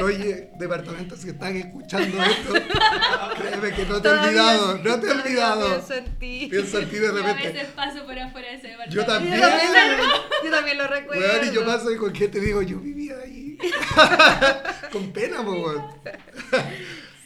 Oye, 0.00 0.50
departamentos 0.58 1.24
que 1.24 1.30
están 1.30 1.56
escuchando 1.56 2.22
esto, 2.22 2.52
créeme 3.38 3.72
que 3.74 3.84
no 3.86 4.00
te 4.00 4.08
he 4.08 4.10
olvidado, 4.12 4.77
no 4.82 5.00
te 5.00 5.06
he 5.06 5.10
olvidado. 5.10 5.68
Pienso 5.68 5.94
en 5.94 6.18
ti. 6.18 6.48
Pienso 6.50 6.78
en 6.78 6.88
ti 6.90 6.96
de 6.96 7.06
Yo 7.08 7.12
a 7.12 7.22
repente. 7.22 7.52
veces 7.52 7.68
paso 7.74 8.04
por 8.04 8.18
afuera 8.18 8.48
de 8.48 8.54
ese 8.54 8.68
departamento. 8.68 8.94
Yo 9.00 9.06
también. 9.06 9.34
Yo 9.34 9.48
también, 9.48 9.98
yo 10.44 10.50
también 10.50 10.78
lo 10.78 10.86
recuerdo. 10.86 11.22
Weón, 11.22 11.48
y 11.48 11.54
yo 11.54 11.66
paso 11.66 11.90
y 11.92 11.96
con 11.96 12.12
qué 12.12 12.28
te 12.28 12.40
digo, 12.40 12.62
yo 12.62 12.78
vivía 12.78 13.14
ahí. 13.24 13.58
con 14.92 15.12
pena, 15.12 15.40
weón. 15.40 15.84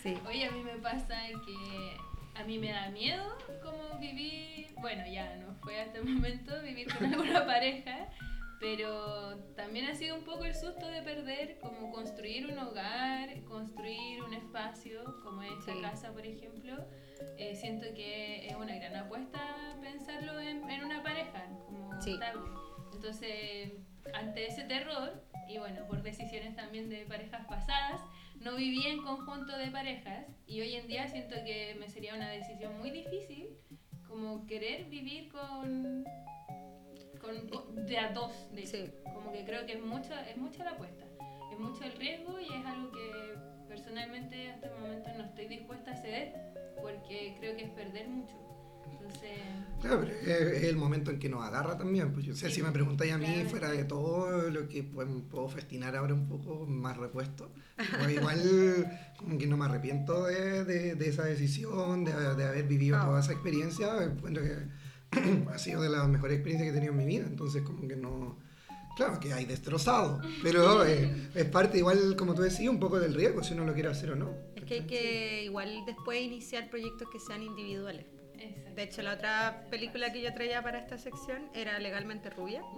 Sí. 0.03 0.17
Oye, 0.29 0.47
a 0.47 0.51
mí 0.51 0.63
me 0.63 0.77
pasa 0.79 1.17
que 1.45 1.97
a 2.35 2.45
mí 2.45 2.59
me 2.59 2.73
da 2.73 2.89
miedo 2.91 3.37
como 3.63 3.99
vivir, 4.01 4.69
bueno, 4.81 5.05
ya 5.07 5.37
no 5.37 5.55
fue 5.63 5.81
hasta 5.81 5.99
el 5.99 6.05
momento 6.05 6.61
vivir 6.63 6.93
con 6.93 7.07
alguna 7.07 7.47
pareja, 7.47 8.09
pero 8.63 9.39
también 9.57 9.87
ha 9.87 9.95
sido 9.97 10.15
un 10.17 10.23
poco 10.23 10.45
el 10.45 10.55
susto 10.55 10.87
de 10.87 11.03
perder, 11.03 11.59
como 11.59 11.91
construir 11.91 12.47
un 12.47 12.57
hogar, 12.61 13.43
construir 13.43 14.23
un 14.23 14.33
espacio, 14.33 15.03
como 15.25 15.43
esta 15.43 15.73
Sí. 15.73 15.81
casa, 15.83 16.13
por 16.13 16.25
ejemplo. 16.25 16.77
Eh, 17.39 17.57
siento 17.57 17.87
que 17.93 18.47
es 18.47 18.55
una 18.55 18.77
gran 18.77 18.95
apuesta 18.95 19.77
pensarlo 19.83 20.39
en, 20.39 20.71
en 20.71 20.85
una 20.85 21.03
pareja, 21.03 21.45
como 21.67 22.01
Sí. 22.01 22.13
estable. 22.13 22.49
Entonces, 22.95 23.73
ante 24.15 24.47
ese 24.47 24.63
terror, 24.63 25.25
y 25.49 25.59
bueno, 25.59 25.85
por 25.89 26.01
decisiones 26.05 26.55
también 26.55 26.89
de 26.89 27.05
parejas 27.07 27.45
pasadas, 27.49 28.01
no 28.39 28.55
viví 28.55 28.87
en 28.87 29.03
conjunto 29.03 29.57
de 29.59 29.73
parejas 29.73 30.25
y 30.47 30.61
hoy 30.61 30.75
en 30.77 30.87
día 30.87 31.09
siento 31.09 31.35
que 31.45 31.75
me 31.81 31.89
sería 31.89 32.15
una 32.15 32.29
decisión 32.31 32.79
muy 32.79 32.91
difícil 32.93 33.49
como 34.07 34.47
querer 34.47 34.85
vivir 34.85 35.31
con, 35.33 36.05
con, 37.23 37.49
con- 37.49 37.87
de 37.87 37.99
a 37.99 38.13
dos, 38.13 38.33
de 38.53 38.61
hecho. 38.63 38.71
Sí. 38.77 38.91
Como 39.15 39.33
que 39.33 39.45
creo 39.45 39.65
que 39.67 39.73
es 39.75 39.83
mucho, 39.83 40.13
es 40.29 40.37
mucha 40.37 40.65
la 40.65 40.73
apuesta, 40.73 41.05
es 41.53 41.59
mucho 41.59 41.85
el 41.85 41.93
riesgo 41.93 42.39
y 42.41 42.53
es 42.53 42.67
algo 42.67 42.91
que 42.93 43.35
personalmente 43.69 44.51
hasta 44.51 44.67
el 44.69 44.81
momento 44.81 45.09
no 45.17 45.25
estoy 45.25 45.47
dispuesta 45.49 45.93
a 45.93 45.97
ceder 45.97 46.33
porque 46.83 47.37
creo 47.39 47.57
que 47.57 47.65
es 47.65 47.71
perder 47.71 48.09
mucho. 48.09 48.35
Entonces, 48.91 49.31
Claro, 49.81 50.01
pero 50.03 50.51
es, 50.51 50.63
el 50.65 50.77
momento 50.77 51.11
en 51.11 51.19
que 51.19 51.29
nos 51.29 51.43
agarra 51.45 51.77
también. 51.79 52.13
Pues 52.13 52.25
yo 52.27 52.35
sé, 52.35 52.49
Sí, 52.49 52.57
si 52.57 52.63
me 52.63 52.71
preguntáis 52.73 53.13
a 53.13 53.19
mí, 53.19 53.25
claramente. 53.25 53.51
fuera 53.51 53.71
de 53.71 53.85
todo 53.85 54.51
lo 54.51 54.69
que 54.69 54.83
pues, 54.85 55.09
puedo 55.31 55.49
festinar 55.49 55.97
ahora 55.97 56.15
un 56.15 56.29
poco 56.29 56.67
más 56.67 56.97
repuesto, 56.97 57.51
pues 57.77 58.11
igual 58.17 58.41
como 59.17 59.39
que 59.39 59.47
no 59.47 59.57
me 59.57 59.65
arrepiento 59.65 60.25
de, 60.25 60.65
de- 60.65 60.95
de 60.95 61.09
esa 61.09 61.25
decisión, 61.25 62.05
de, 62.05 62.13
de 62.13 62.45
haber 62.45 62.65
vivido 62.67 62.99
toda 63.01 63.21
esa 63.21 63.33
experiencia. 63.33 64.03
Encuentro 64.05 64.43
que 64.43 64.57
ha 65.53 65.59
sido 65.59 65.83
de 65.83 65.89
las 65.89 66.09
mejores 66.09 66.37
experiencias 66.37 66.67
que 66.67 66.71
he 66.71 66.75
tenido 66.75 66.93
en 66.93 66.99
mi 66.99 67.07
vida, 67.07 67.25
entonces 67.27 67.63
como 67.63 67.87
que 67.87 67.97
no... 67.97 68.39
Claro 68.95 69.19
que 69.21 69.33
hay 69.33 69.47
destrozado, 69.47 70.21
pero 70.43 70.85
eh, 70.87 71.31
es 71.35 71.45
parte 71.47 71.79
igual, 71.79 72.15
como 72.17 72.35
tú 72.35 72.43
decías, 72.43 72.69
un 72.69 72.79
poco 72.79 73.01
del 73.01 73.15
riesgo, 73.15 73.43
si 73.43 73.55
uno 73.55 73.65
lo 73.65 73.73
quiere 73.73 73.89
hacer 73.89 74.11
o 74.11 74.17
no. 74.17 74.35
Es 74.55 74.65
que 74.65 74.75
hay 74.75 74.87
que 74.87 75.45
igual 75.45 75.85
después 75.87 76.21
iniciar 76.21 76.69
proyectos 76.69 77.09
que 77.11 77.19
sean 77.19 77.43
individuales. 77.43 78.05
exacto. 78.39 78.75
De 78.75 78.83
hecho, 78.83 79.01
la 79.01 79.15
otra 79.15 79.67
película 79.71 80.13
que 80.13 80.21
yo 80.21 80.33
traía 80.35 80.63
para 80.63 80.79
esta 80.79 80.99
sección 80.99 81.49
era 81.55 81.79
Legalmente 81.79 82.31
Rubia. 82.31 82.63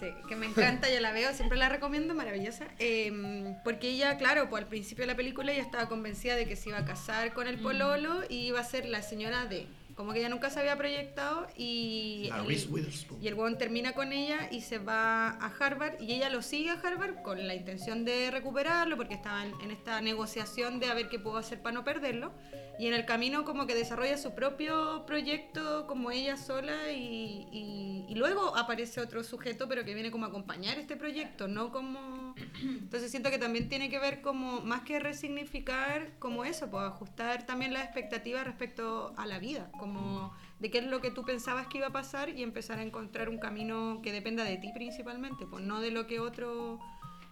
Sí, 0.00 0.06
que 0.28 0.34
me 0.34 0.46
encanta, 0.46 0.92
yo 0.92 0.98
la 0.98 1.12
veo, 1.12 1.32
siempre 1.34 1.56
la 1.56 1.68
recomiendo, 1.68 2.14
maravillosa. 2.14 2.66
Eh, 2.80 3.54
porque 3.62 3.90
ella, 3.90 4.16
claro, 4.16 4.48
pues 4.50 4.64
al 4.64 4.68
principio 4.68 5.02
de 5.02 5.06
la 5.06 5.16
película 5.16 5.52
ella 5.52 5.62
estaba 5.62 5.88
convencida 5.88 6.34
de 6.34 6.46
que 6.46 6.56
se 6.56 6.70
iba 6.70 6.78
a 6.78 6.84
casar 6.84 7.32
con 7.32 7.46
el 7.46 7.60
pololo 7.60 8.22
y 8.28 8.46
iba 8.46 8.58
a 8.58 8.64
ser 8.64 8.86
la 8.86 9.02
señora 9.02 9.46
D. 9.46 9.68
Como 9.94 10.12
que 10.12 10.18
ella 10.18 10.28
nunca 10.28 10.50
se 10.50 10.58
había 10.60 10.76
proyectado 10.76 11.46
y... 11.56 12.26
La 12.30 12.40
el- 12.40 12.46
Reese 12.46 12.66
Witherspoon. 12.68 13.22
y 13.22 13.28
el 13.28 13.34
weón 13.34 13.58
termina 13.58 13.92
con 13.92 14.12
ella 14.12 14.48
y 14.50 14.60
se 14.62 14.78
va 14.78 15.28
a 15.30 15.52
Harvard 15.60 16.00
y 16.00 16.12
ella 16.12 16.30
lo 16.30 16.42
sigue 16.42 16.70
a 16.70 16.74
Harvard 16.74 17.22
con 17.22 17.46
la 17.46 17.54
intención 17.54 18.04
de 18.04 18.30
recuperarlo 18.32 18.96
porque 18.96 19.14
estaba 19.14 19.44
en, 19.44 19.52
en 19.60 19.70
esta 19.70 20.00
negociación 20.00 20.80
de 20.80 20.86
a 20.86 20.94
ver 20.94 21.08
qué 21.08 21.18
puedo 21.20 21.36
hacer 21.36 21.62
para 21.62 21.74
no 21.74 21.84
perderlo. 21.84 22.32
Y 22.76 22.88
en 22.88 22.94
el 22.94 23.04
camino 23.06 23.44
como 23.44 23.68
que 23.68 23.74
desarrolla 23.76 24.18
su 24.18 24.34
propio 24.34 25.06
proyecto 25.06 25.86
como 25.86 26.10
ella 26.10 26.36
sola 26.36 26.90
y, 26.90 27.46
y- 27.52 28.04
y 28.08 28.14
luego 28.16 28.56
aparece 28.56 29.00
otro 29.00 29.22
sujeto 29.22 29.68
pero 29.68 29.84
que 29.84 29.94
viene 29.94 30.10
como 30.10 30.24
a 30.24 30.28
acompañar 30.28 30.76
este 30.78 30.96
proyecto, 30.96 31.46
no 31.46 31.70
como... 31.70 32.33
Entonces 32.62 33.10
siento 33.10 33.30
que 33.30 33.38
también 33.38 33.68
tiene 33.68 33.88
que 33.88 33.98
ver 33.98 34.20
como, 34.20 34.60
más 34.60 34.82
que 34.82 34.98
resignificar, 35.00 36.12
como 36.18 36.44
eso, 36.44 36.70
pues 36.70 36.84
ajustar 36.84 37.46
también 37.46 37.72
las 37.72 37.84
expectativas 37.84 38.44
respecto 38.44 39.14
a 39.16 39.26
la 39.26 39.38
vida, 39.38 39.70
como 39.78 40.34
de 40.58 40.70
qué 40.70 40.78
es 40.78 40.86
lo 40.86 41.00
que 41.00 41.10
tú 41.10 41.24
pensabas 41.24 41.66
que 41.66 41.78
iba 41.78 41.88
a 41.88 41.92
pasar 41.92 42.28
y 42.30 42.42
empezar 42.42 42.78
a 42.78 42.82
encontrar 42.82 43.28
un 43.28 43.38
camino 43.38 44.00
que 44.02 44.12
dependa 44.12 44.44
de 44.44 44.56
ti 44.56 44.70
principalmente, 44.72 45.46
pues 45.46 45.64
no 45.64 45.80
de 45.80 45.90
lo 45.90 46.06
que 46.06 46.20
otro 46.20 46.80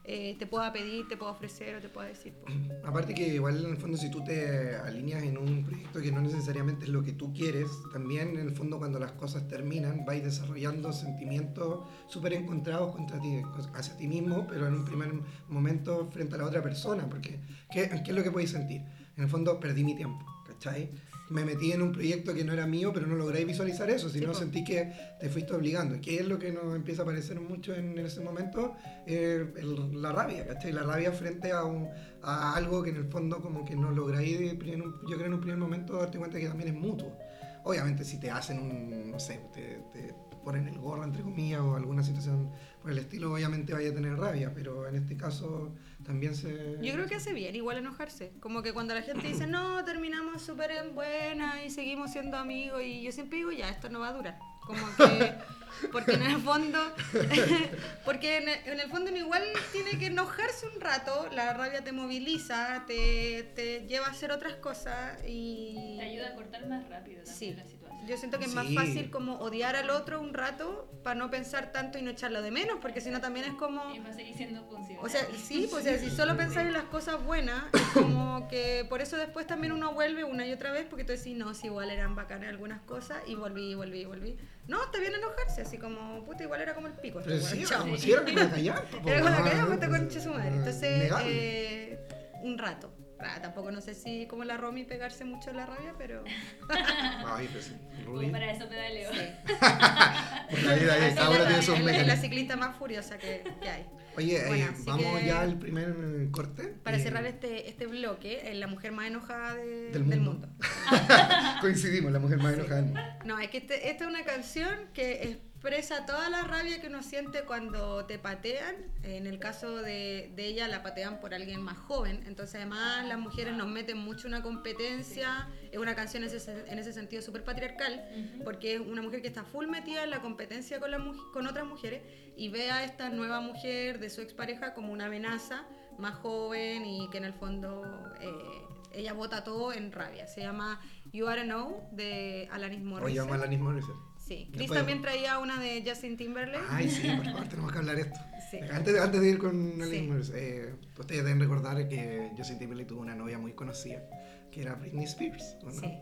eh, 0.04 0.36
te 0.38 0.46
pueda 0.46 0.72
pedir, 0.72 1.06
te 1.08 1.16
pueda 1.16 1.32
ofrecer 1.32 1.76
o 1.76 1.80
te 1.80 1.88
pueda 1.88 2.08
decir. 2.08 2.34
pues. 2.40 2.54
Aparte 2.84 3.14
que 3.14 3.26
igual 3.28 3.64
en 3.64 3.70
el 3.70 3.76
fondo 3.76 3.96
si 3.96 4.10
tú 4.10 4.22
te 4.24 4.74
alineas 4.76 5.22
en 5.22 5.38
un 5.38 5.64
proyecto 5.64 6.00
que 6.00 6.10
no 6.10 6.20
necesariamente 6.20 6.84
es 6.84 6.90
lo 6.90 7.02
que 7.02 7.12
tú 7.12 7.32
quieres, 7.32 7.68
también 7.92 8.30
en 8.30 8.48
el 8.48 8.52
fondo 8.52 8.78
cuando 8.78 8.98
las 8.98 9.12
cosas 9.12 9.46
terminan 9.46 10.04
vais 10.04 10.24
desarrollando 10.24 10.92
sentimientos 10.92 11.86
súper 12.08 12.32
encontrados 12.32 12.94
contra 12.94 13.20
ti, 13.20 13.42
hacia 13.74 13.96
ti 13.96 14.08
mismo, 14.08 14.46
pero 14.48 14.66
en 14.66 14.74
un 14.74 14.84
primer 14.84 15.12
momento 15.48 16.08
frente 16.10 16.34
a 16.34 16.38
la 16.38 16.46
otra 16.46 16.62
persona, 16.62 17.08
porque 17.08 17.38
¿qué, 17.70 17.88
qué 17.88 18.10
es 18.10 18.16
lo 18.16 18.22
que 18.22 18.30
podéis 18.30 18.50
sentir? 18.50 18.82
En 19.16 19.24
el 19.24 19.28
fondo 19.28 19.60
perdí 19.60 19.84
mi 19.84 19.94
tiempo, 19.94 20.24
¿cachai? 20.46 20.90
Me 21.30 21.44
metí 21.44 21.72
en 21.72 21.80
un 21.82 21.92
proyecto 21.92 22.34
que 22.34 22.44
no 22.44 22.52
era 22.52 22.66
mío, 22.66 22.90
pero 22.92 23.06
no 23.06 23.14
logré 23.14 23.44
visualizar 23.44 23.88
eso, 23.88 24.08
sino 24.10 24.28
po. 24.28 24.34
sentí 24.34 24.64
que 24.64 24.92
te 25.18 25.28
fuiste 25.30 25.54
obligando. 25.54 25.98
¿Qué 26.00 26.16
es 26.18 26.26
lo 26.28 26.38
que 26.38 26.52
nos 26.52 26.74
empieza 26.76 27.02
a 27.02 27.04
aparecer 27.04 27.40
mucho 27.40 27.74
en, 27.74 27.98
ese 27.98 28.20
momento? 28.20 28.74
Eh, 29.06 29.46
el- 29.56 30.02
la 30.02 30.12
rabia, 30.12 30.46
¿cachai? 30.46 30.72
La 30.72 30.82
rabia 30.82 31.10
frente 31.12 31.52
a, 31.52 31.64
un, 31.64 31.88
a 32.22 32.54
algo 32.54 32.82
que 32.82 32.90
en 32.90 32.96
el 32.96 33.04
fondo 33.06 33.40
como 33.40 33.64
que 33.64 33.74
no 33.76 33.90
lográis, 33.92 34.38
en 34.40 34.58
yo 34.58 35.16
creo 35.16 35.26
en 35.26 35.34
un 35.34 35.40
primer 35.40 35.58
momento, 35.58 35.94
darte 35.96 36.18
cuenta 36.18 36.38
que 36.38 36.48
también 36.48 36.68
es 36.68 36.74
mutuo. 36.74 37.16
Obviamente 37.64 38.04
si 38.04 38.18
te 38.18 38.30
hacen 38.30 38.58
un, 38.58 39.10
no 39.10 39.18
sé, 39.20 39.40
te, 39.54 39.78
te 39.92 40.14
ponen 40.44 40.66
el 40.66 40.78
gorro 40.78 41.04
entre 41.04 41.22
comillas 41.22 41.60
o 41.60 41.76
alguna 41.76 42.02
situación 42.02 42.50
por 42.82 42.90
el 42.90 42.98
estilo, 42.98 43.32
obviamente 43.32 43.72
vaya 43.72 43.90
a 43.90 43.94
tener 43.94 44.16
rabia, 44.18 44.52
pero 44.52 44.88
en 44.88 44.96
este 44.96 45.16
caso 45.16 45.72
también 46.04 46.34
se... 46.34 46.78
Yo 46.82 46.92
creo 46.92 47.06
que 47.06 47.14
hace 47.16 47.32
bien 47.32 47.54
igual 47.56 47.78
enojarse, 47.78 48.32
como 48.40 48.62
que 48.62 48.72
cuando 48.72 48.94
la 48.94 49.02
gente 49.02 49.26
dice, 49.28 49.46
no, 49.46 49.84
terminamos 49.84 50.42
súper 50.42 50.70
en 50.72 50.94
buena 50.94 51.64
y 51.64 51.70
seguimos 51.70 52.12
siendo 52.12 52.36
amigos 52.36 52.82
y 52.82 53.02
yo 53.02 53.12
siempre 53.12 53.38
digo, 53.38 53.52
ya, 53.52 53.68
esto 53.68 53.88
no 53.88 54.00
va 54.00 54.08
a 54.08 54.12
durar. 54.12 54.38
Como 54.66 54.84
que, 54.96 55.34
porque 55.92 56.12
en 56.12 56.22
el 56.22 56.40
fondo, 56.40 56.78
porque 58.04 58.36
en 58.38 58.48
el, 58.48 58.58
en 58.66 58.80
el 58.80 58.88
fondo 58.90 59.10
uno 59.10 59.18
igual 59.18 59.42
tiene 59.72 59.98
que 59.98 60.06
enojarse 60.06 60.68
un 60.68 60.80
rato, 60.80 61.28
la 61.32 61.52
rabia 61.52 61.82
te 61.82 61.92
moviliza, 61.92 62.84
te, 62.86 63.50
te 63.54 63.86
lleva 63.86 64.06
a 64.06 64.10
hacer 64.10 64.30
otras 64.32 64.54
cosas 64.56 65.18
y... 65.26 65.96
Te 65.98 66.04
ayuda 66.04 66.28
a 66.28 66.34
cortar 66.34 66.68
más 66.68 66.88
rápido 66.88 67.22
también 67.24 67.36
Sí. 67.36 67.54
la 67.54 67.64
situación. 67.64 67.81
Yo 68.06 68.16
siento 68.16 68.38
que 68.38 68.46
es 68.46 68.54
más 68.54 68.66
fácil 68.74 69.10
como 69.10 69.36
odiar 69.38 69.76
al 69.76 69.90
otro 69.90 70.20
un 70.20 70.34
rato 70.34 70.90
para 71.04 71.14
no 71.14 71.30
pensar 71.30 71.72
tanto 71.72 71.98
y 71.98 72.02
no 72.02 72.10
echarlo 72.10 72.42
de 72.42 72.50
menos, 72.50 72.78
porque 72.82 73.00
si 73.00 73.10
no 73.10 73.20
también 73.20 73.46
es 73.46 73.54
como... 73.54 73.94
Y 73.94 74.00
va 74.00 74.10
a 74.10 74.12
seguir 74.12 74.34
siendo 74.36 74.64
funcional. 74.64 75.04
O 75.04 75.08
sea, 75.08 75.26
sí, 75.36 75.68
pues 75.70 75.82
o 75.82 75.88
sea, 75.88 75.98
si 75.98 76.10
solo 76.10 76.36
pensáis 76.36 76.66
en 76.66 76.72
las 76.72 76.84
cosas 76.84 77.22
buenas, 77.24 77.64
es 77.72 77.82
como 77.94 78.48
que 78.48 78.84
por 78.88 79.00
eso 79.00 79.16
después 79.16 79.46
también 79.46 79.72
uno 79.72 79.92
vuelve 79.94 80.24
una 80.24 80.46
y 80.46 80.52
otra 80.52 80.72
vez, 80.72 80.86
porque 80.88 81.04
tú 81.04 81.12
decís, 81.12 81.36
no, 81.36 81.54
si 81.54 81.68
igual 81.68 81.90
eran 81.90 82.14
bacanas 82.14 82.48
algunas 82.48 82.80
cosas, 82.82 83.22
y 83.26 83.34
volví, 83.34 83.74
volví, 83.74 84.04
volví. 84.04 84.36
No, 84.66 84.82
está 84.82 84.98
bien 84.98 85.14
enojarse, 85.14 85.62
así 85.62 85.78
como, 85.78 86.24
puta, 86.24 86.42
igual 86.44 86.60
era 86.60 86.74
como 86.74 86.88
el 86.88 86.94
pico. 86.94 87.20
Pero 87.24 87.36
weón, 87.36 87.48
sí, 87.48 87.64
chao. 87.64 87.82
como 87.82 87.96
si 87.96 88.12
era 88.12 88.24
con 88.24 88.34
la 88.34 88.50
callar. 88.50 88.84
Era 89.06 89.20
la 89.20 89.66
puta 89.66 89.88
concha 89.88 90.20
su 90.20 90.30
madre. 90.30 90.56
Entonces, 90.56 91.12
eh, 91.24 91.98
un 92.42 92.58
rato. 92.58 92.92
Ah, 93.24 93.38
tampoco 93.40 93.70
no 93.70 93.80
sé 93.80 93.94
si 93.94 94.26
como 94.26 94.44
la 94.44 94.56
Romy 94.56 94.84
pegarse 94.84 95.24
mucho 95.24 95.50
en 95.50 95.56
la 95.56 95.66
rabia, 95.66 95.94
pero... 95.98 96.24
Ay, 97.26 97.48
pues 97.52 97.66
sí. 97.66 97.76
Rubí. 98.04 98.30
para 98.30 98.50
eso 98.50 98.68
pedaleo. 98.68 99.10
Por 100.50 100.62
la 100.62 100.74
vida 100.74 100.96
Es 101.08 101.14
de 101.14 101.20
ahora 101.20 101.38
la- 101.40 101.46
tiene 101.48 101.62
sus 101.62 101.74
es 101.78 101.84
la- 101.84 101.90
es 101.90 101.96
la 101.96 102.02
mecanismos. 102.02 102.20
ciclista 102.20 102.56
más 102.56 102.76
furiosa 102.76 103.18
que, 103.18 103.44
que 103.60 103.68
hay. 103.68 103.86
Oye, 104.16 104.36
eh, 104.36 104.44
Bueno, 104.46 104.66
así 104.72 104.82
vamos 104.84 105.20
que- 105.20 105.26
ya 105.26 105.40
al 105.40 105.56
primer 105.58 105.94
corte. 106.30 106.74
Para 106.82 106.96
Eh, 106.98 107.00
cerrar 107.00 107.24
este, 107.26 107.68
este 107.68 107.86
bloque, 107.86 108.50
eh, 108.50 108.54
la 108.54 108.66
mujer 108.66 108.92
más 108.92 109.06
enojada 109.06 109.54
de- 109.54 109.90
Del 109.90 110.08
del, 110.08 110.20
mundo. 110.20 110.48
mundo. 110.48 110.48
Coincidimos, 111.60 112.12
la 112.12 112.18
mujer 112.18 112.38
más 112.38 112.54
enojada. 112.54 112.76
del 112.76 112.84
mundo. 112.86 113.00
No, 113.24 113.38
es 113.38 113.48
que 113.50 113.58
este- 113.58 113.88
esta 113.90 114.04
es 114.04 114.10
una 114.10 114.24
canción 114.24 114.74
que 114.92 115.38
expresa 115.62 116.04
toda 116.06 116.28
la 116.28 116.42
rabia 116.42 116.80
que 116.80 116.88
uno 116.88 117.04
siente 117.04 117.44
cuando 117.44 118.04
te 118.04 118.18
patean. 118.18 118.74
En 119.04 119.28
el 119.28 119.38
caso 119.38 119.76
de, 119.76 120.32
de 120.34 120.46
ella, 120.46 120.66
la 120.66 120.82
patean 120.82 121.20
por 121.20 121.34
alguien 121.34 121.62
más 121.62 121.78
joven. 121.78 122.24
Entonces, 122.26 122.56
además, 122.56 123.06
las 123.06 123.16
mujeres 123.16 123.54
nos 123.54 123.68
meten 123.68 123.96
mucho 123.96 124.26
en 124.26 124.34
una 124.34 124.42
competencia. 124.42 125.48
Es 125.70 125.78
una 125.78 125.94
canción 125.94 126.24
en 126.24 126.30
ese, 126.34 126.64
en 126.68 126.80
ese 126.80 126.92
sentido 126.92 127.22
súper 127.22 127.44
patriarcal, 127.44 128.04
porque 128.42 128.74
es 128.74 128.80
una 128.80 129.02
mujer 129.02 129.22
que 129.22 129.28
está 129.28 129.44
full 129.44 129.68
metida 129.68 130.02
en 130.02 130.10
la 130.10 130.20
competencia 130.20 130.80
con, 130.80 130.90
la 130.90 130.98
con 131.32 131.46
otras 131.46 131.64
mujeres 131.64 132.02
y 132.36 132.48
ve 132.48 132.72
a 132.72 132.82
esta 132.84 133.10
nueva 133.10 133.40
mujer 133.40 134.00
de 134.00 134.10
su 134.10 134.20
expareja 134.20 134.74
como 134.74 134.92
una 134.92 135.06
amenaza 135.06 135.64
más 135.96 136.16
joven 136.16 136.84
y 136.84 137.08
que 137.10 137.18
en 137.18 137.24
el 137.24 137.34
fondo 137.34 137.84
eh, 138.20 138.62
ella 138.94 139.12
bota 139.12 139.44
todo 139.44 139.72
en 139.72 139.92
rabia. 139.92 140.26
Se 140.26 140.40
llama 140.40 140.80
You 141.12 141.28
Are 141.28 141.44
Know 141.44 141.88
de 141.92 142.48
Alanis 142.50 142.80
Oye, 142.80 142.84
Morissette. 142.84 143.18
vamos 143.20 143.32
a 143.32 143.34
Alanis 143.36 143.60
Morissette. 143.60 144.11
Sí, 144.36 144.48
Chris 144.52 144.68
podemos. 144.68 144.76
también 144.76 145.02
traía 145.02 145.38
una 145.38 145.60
de 145.60 145.82
Justin 145.86 146.16
Timberlake. 146.16 146.64
Ay, 146.70 146.88
sí, 146.90 147.08
por 147.16 147.24
favor, 147.26 147.48
tenemos 147.48 147.72
que 147.72 147.78
hablar 147.78 147.98
esto. 147.98 148.20
Sí. 148.50 148.58
Antes, 148.70 148.94
de, 148.94 149.00
antes 149.00 149.20
de 149.20 149.28
ir 149.30 149.38
con 149.38 149.72
Sí. 149.76 149.82
Alanis 149.82 150.08
Morissette, 150.08 150.36
eh, 150.38 150.74
ustedes 150.98 151.24
deben 151.24 151.40
recordar 151.40 151.88
que 151.88 152.30
Justin 152.36 152.58
Timberlake 152.58 152.88
tuvo 152.88 153.00
una 153.00 153.14
novia 153.14 153.38
muy 153.38 153.52
conocida, 153.54 154.02
que 154.50 154.62
era 154.62 154.74
Britney 154.74 155.04
Spears, 155.04 155.56
¿o 155.62 155.66
no? 155.70 155.80
Sí. 155.80 156.00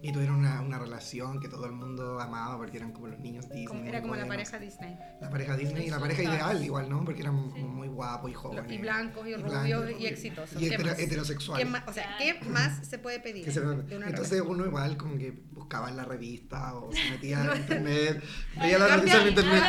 Y 0.00 0.12
tuvieron 0.12 0.36
una, 0.36 0.60
una 0.60 0.78
relación 0.78 1.40
que 1.40 1.48
todo 1.48 1.66
el 1.66 1.72
mundo 1.72 2.20
amaba 2.20 2.56
porque 2.56 2.76
eran 2.76 2.92
como 2.92 3.08
los 3.08 3.18
niños 3.18 3.46
Disney. 3.46 3.64
Como- 3.64 3.82
era 3.84 4.00
como 4.00 4.14
la 4.14 4.26
pareja 4.28 4.56
Disney. 4.60 4.96
La 5.20 5.28
pareja 5.28 5.56
Disney 5.56 5.86
y 5.88 5.90
la 5.90 5.98
pareja 5.98 6.22
ideal, 6.22 6.64
igual, 6.64 6.88
¿no? 6.88 7.04
Porque 7.04 7.22
eran 7.22 7.52
Sí. 7.52 7.60
muy 7.62 7.88
guapos 7.88 8.30
y 8.30 8.34
jóvenes. 8.34 8.70
Y 8.70 8.78
blancos 8.78 9.26
y 9.26 9.34
blancos, 9.34 9.52
rubios 9.60 9.90
y 10.00 10.06
exitosos. 10.06 10.62
Y 10.62 10.68
¿Qué 10.68 10.76
hetero- 10.76 10.90
más? 10.90 10.98
heterosexuales. 11.00 11.66
¿Qué? 11.66 11.90
O 11.90 11.92
sea, 11.92 12.16
¿qué 12.16 12.40
más 12.48 12.86
se 12.86 12.98
puede 13.00 13.18
pedir? 13.18 13.50
Se- 13.52 13.58
Entonces 13.60 14.40
uno 14.46 14.64
igual 14.66 14.96
como 14.96 15.18
que 15.18 15.32
buscaba 15.50 15.88
en 15.88 15.96
la 15.96 16.04
revista 16.04 16.76
o 16.76 16.92
se 16.92 17.10
metía 17.10 17.38
No. 17.42 17.54
en 17.54 17.60
internet, 17.62 18.22
veía 18.60 18.78
la 18.78 18.86
Cambia- 18.86 18.96
noticia 19.14 19.22
en 19.22 19.28
internet. 19.28 19.62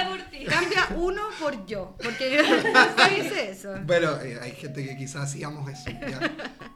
Cambia 0.48 0.88
uno 0.96 1.22
por 1.40 1.66
yo, 1.66 1.98
porque 2.04 2.36
yo 2.38 2.44
nunca 2.44 3.18
hice 3.18 3.50
eso. 3.50 3.74
Bueno, 3.84 4.22
eh, 4.22 4.38
hay 4.40 4.52
gente 4.52 4.86
que 4.86 4.96
quizás 4.96 5.24
hacíamos 5.24 5.68
eso 5.72 5.90
ya. 5.90 6.20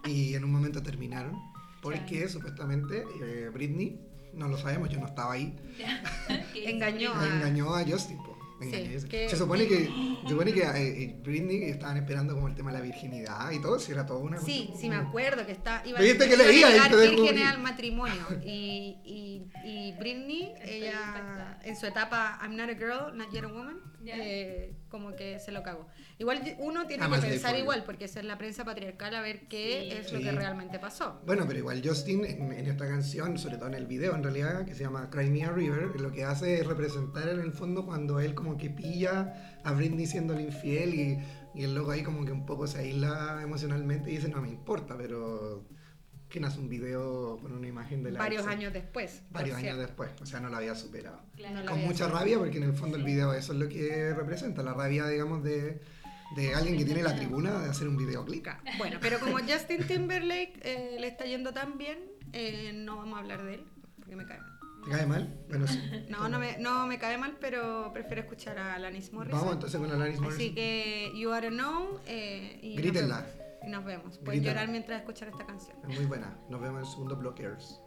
y 0.09 0.33
en 0.33 0.43
un 0.43 0.51
momento 0.51 0.81
terminaron 0.81 1.52
porque 1.83 2.29
supuestamente 2.29 3.05
eh, 3.21 3.49
Britney, 3.53 3.99
no 4.33 4.47
lo 4.47 4.57
sabemos, 4.57 4.89
yo 4.89 4.99
no 4.99 5.07
estaba 5.07 5.33
ahí, 5.33 5.55
Engañó 6.55 7.11
engañó 7.23 7.75
a 7.75 7.83
Justin. 7.83 8.17
Sí, 8.63 9.07
que- 9.07 9.29
Se 9.29 9.35
supone 9.35 9.67
que, 9.67 9.85
se 10.23 10.29
supone 10.29 10.53
que 10.53 10.61
eh, 10.63 11.03
eh, 11.03 11.19
Britney 11.23 11.63
estaban 11.63 11.97
esperando 11.97 12.33
como 12.35 12.47
el 12.47 12.55
tema 12.55 12.71
de 12.71 12.77
la 12.79 12.83
virginidad 12.83 13.51
y 13.51 13.61
todo, 13.61 13.79
si 13.79 13.91
era 13.91 14.05
todo 14.05 14.19
una 14.19 14.39
Sí, 14.39 14.67
cosa 14.67 14.79
sí 14.79 14.89
me 14.89 14.95
acuerdo 14.95 15.45
que 15.45 15.51
está 15.51 15.81
iba, 15.85 15.99
¿Viste 15.99 16.27
que 16.29 16.37
leía 16.37 16.67
vírgenes 16.89 17.47
al 17.47 17.59
matrimonio 17.61 18.25
y, 18.43 18.97
y, 19.05 19.51
y 19.65 19.91
Britney 19.99 20.53
Estoy 20.57 20.69
ella 20.75 20.91
impactada. 21.07 21.59
en 21.63 21.75
su 21.75 21.85
etapa 21.85 22.39
I'm 22.41 22.55
not 22.55 22.69
a 22.69 22.73
girl 22.75 23.15
not 23.15 23.31
yet 23.31 23.43
a 23.43 23.47
woman 23.47 23.79
Ya. 24.03 24.17
eh, 24.17 24.75
como 24.89 25.15
que 25.15 25.39
se 25.39 25.53
lo 25.53 25.63
cagó 25.63 25.87
igual 26.19 26.41
uno 26.59 26.85
tiene 26.87 27.03
Además 27.03 27.21
que 27.23 27.31
pensar 27.31 27.57
igual 27.57 27.85
porque 27.85 28.03
esa 28.05 28.19
es 28.19 28.25
la 28.25 28.37
prensa 28.37 28.65
patriarcal 28.65 29.15
a 29.15 29.21
ver 29.21 29.47
qué 29.47 29.87
Sí. 29.89 29.97
es 29.97 30.11
lo 30.11 30.19
Sí. 30.19 30.25
que 30.25 30.31
realmente 30.33 30.77
pasó 30.77 31.21
Bueno, 31.25 31.45
pero 31.47 31.59
igual 31.59 31.81
Justin 31.83 32.25
en, 32.25 32.51
en 32.51 32.67
esta 32.67 32.85
canción, 32.85 33.37
sobre 33.37 33.55
todo 33.55 33.67
en 33.67 33.75
el 33.75 33.85
video 33.87 34.13
en 34.13 34.21
realidad, 34.23 34.65
que 34.65 34.75
se 34.75 34.83
llama 34.83 35.09
Cry 35.09 35.29
Me 35.29 35.45
a 35.45 35.51
River, 35.53 36.01
lo 36.01 36.11
que 36.11 36.25
hace 36.25 36.59
es 36.59 36.67
representar 36.67 37.29
en 37.29 37.39
el 37.39 37.53
fondo 37.53 37.85
cuando 37.85 38.19
él 38.19 38.35
como 38.35 38.52
que 38.57 38.69
pilla 38.69 39.59
a 39.63 39.71
Britney 39.73 40.05
siendo 40.05 40.33
el 40.33 40.41
infiel 40.41 40.93
y, 40.95 41.19
y 41.53 41.63
el 41.63 41.73
loco 41.75 41.91
ahí 41.91 42.03
como 42.03 42.25
que 42.25 42.31
un 42.31 42.45
poco 42.45 42.67
se 42.67 42.79
aísla 42.79 43.39
emocionalmente 43.41 44.11
y 44.11 44.15
dice 44.17 44.27
no 44.29 44.41
me 44.41 44.49
importa, 44.49 44.95
pero 44.97 45.63
¿quién 46.29 46.45
hace 46.45 46.59
un 46.59 46.67
video 46.69 47.37
con 47.41 47.51
una 47.51 47.67
imagen 47.67 48.01
de 48.03 48.11
la 48.11 48.19
varios 48.19 48.43
ex? 48.43 48.51
años 48.51 48.73
después 48.73 49.21
Varios 49.29 49.55
años 49.57 49.63
cierto. 49.75 49.81
después, 49.81 50.09
o 50.21 50.25
sea, 50.25 50.39
no 50.39 50.49
lo 50.49 50.57
había 50.57 50.73
superado. 50.75 51.21
Claro. 51.35 51.55
No 51.55 51.59
la 51.61 51.65
Con 51.67 51.73
había 51.75 51.85
mucha 51.87 52.05
superado. 52.05 52.19
rabia 52.25 52.39
porque 52.39 52.57
en 52.57 52.63
el 52.63 52.73
fondo 52.73 52.97
el 52.97 53.03
video 53.03 53.33
eso 53.33 53.53
es 53.53 53.59
lo 53.59 53.69
que 53.69 54.13
representa, 54.15 54.63
la 54.63 54.73
rabia 54.73 55.07
digamos 55.07 55.43
de, 55.43 55.79
de 56.35 56.55
alguien 56.55 56.75
que 56.77 56.85
tiene 56.85 57.03
la 57.03 57.15
tribuna 57.15 57.59
de 57.61 57.69
hacer 57.69 57.87
un 57.87 57.97
videoclip. 57.97 58.47
bueno 58.79 58.97
pero 58.99 59.19
como 59.19 59.37
Justin 59.39 59.85
Timberlake 59.85 60.53
eh, 60.63 60.97
le 60.99 61.07
está 61.07 61.25
yendo 61.25 61.53
tan 61.53 61.77
bien 61.77 61.99
eh, 62.31 62.71
no 62.73 62.97
vamos 62.97 63.17
a 63.17 63.21
hablar 63.21 63.43
de 63.43 63.53
él 63.55 63.63
porque 63.97 64.15
me 64.15 64.25
cae 64.25 64.39
¿Te 64.85 64.91
cae 64.91 65.05
mal? 65.05 65.33
Bueno, 65.49 65.67
sí. 65.67 65.79
no, 66.09 66.27
no 66.29 66.39
me, 66.39 66.57
no 66.57 66.87
me 66.87 66.99
cae 66.99 67.17
mal, 67.17 67.37
pero 67.39 67.91
prefiero 67.93 68.21
escuchar 68.21 68.57
a 68.57 68.75
Alanis 68.75 69.11
Morissette. 69.13 69.39
Vamos 69.39 69.53
entonces 69.55 69.79
con 69.79 69.91
Alanis 69.91 70.15
Así 70.15 70.21
Morissette. 70.23 70.55
que 70.55 71.11
You 71.15 71.31
Are 71.31 71.49
Know 71.49 71.99
eh, 72.07 72.59
y, 72.61 72.75
nos 72.75 72.77
Grítenla. 72.83 73.21
vemos. 73.21 73.69
nos 73.69 73.85
vemos. 73.85 74.17
Pueden 74.17 74.25
Grítenla. 74.41 74.51
llorar 74.53 74.67
mientras 74.69 74.99
escuchan 74.99 75.29
esta 75.29 75.45
canción. 75.45 75.77
Es 75.89 75.95
muy 75.97 76.05
buena. 76.05 76.37
Nos 76.49 76.59
vemos 76.61 76.79
en 76.81 76.85
el 76.85 76.91
segundo 76.91 77.15
Blockers. 77.15 77.79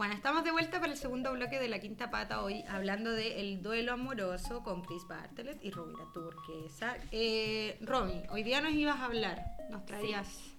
Bueno, 0.00 0.14
estamos 0.14 0.44
de 0.44 0.50
vuelta 0.50 0.80
para 0.80 0.92
el 0.92 0.96
segundo 0.96 1.30
bloque 1.34 1.58
de 1.58 1.68
La 1.68 1.78
Quinta 1.78 2.08
Pata 2.10 2.40
hoy, 2.42 2.64
hablando 2.70 3.10
de 3.10 3.38
El 3.42 3.60
Duelo 3.62 3.92
Amoroso 3.92 4.62
con 4.62 4.80
Chris 4.80 5.06
Bartlett 5.06 5.62
y 5.62 5.70
Rubira 5.70 6.04
Turquesa. 6.14 6.96
Eh, 7.12 7.76
Romy, 7.82 8.22
hoy 8.30 8.42
día 8.42 8.62
nos 8.62 8.72
ibas 8.72 8.98
a 8.98 9.04
hablar, 9.04 9.44
nos 9.68 9.84
traías... 9.84 10.54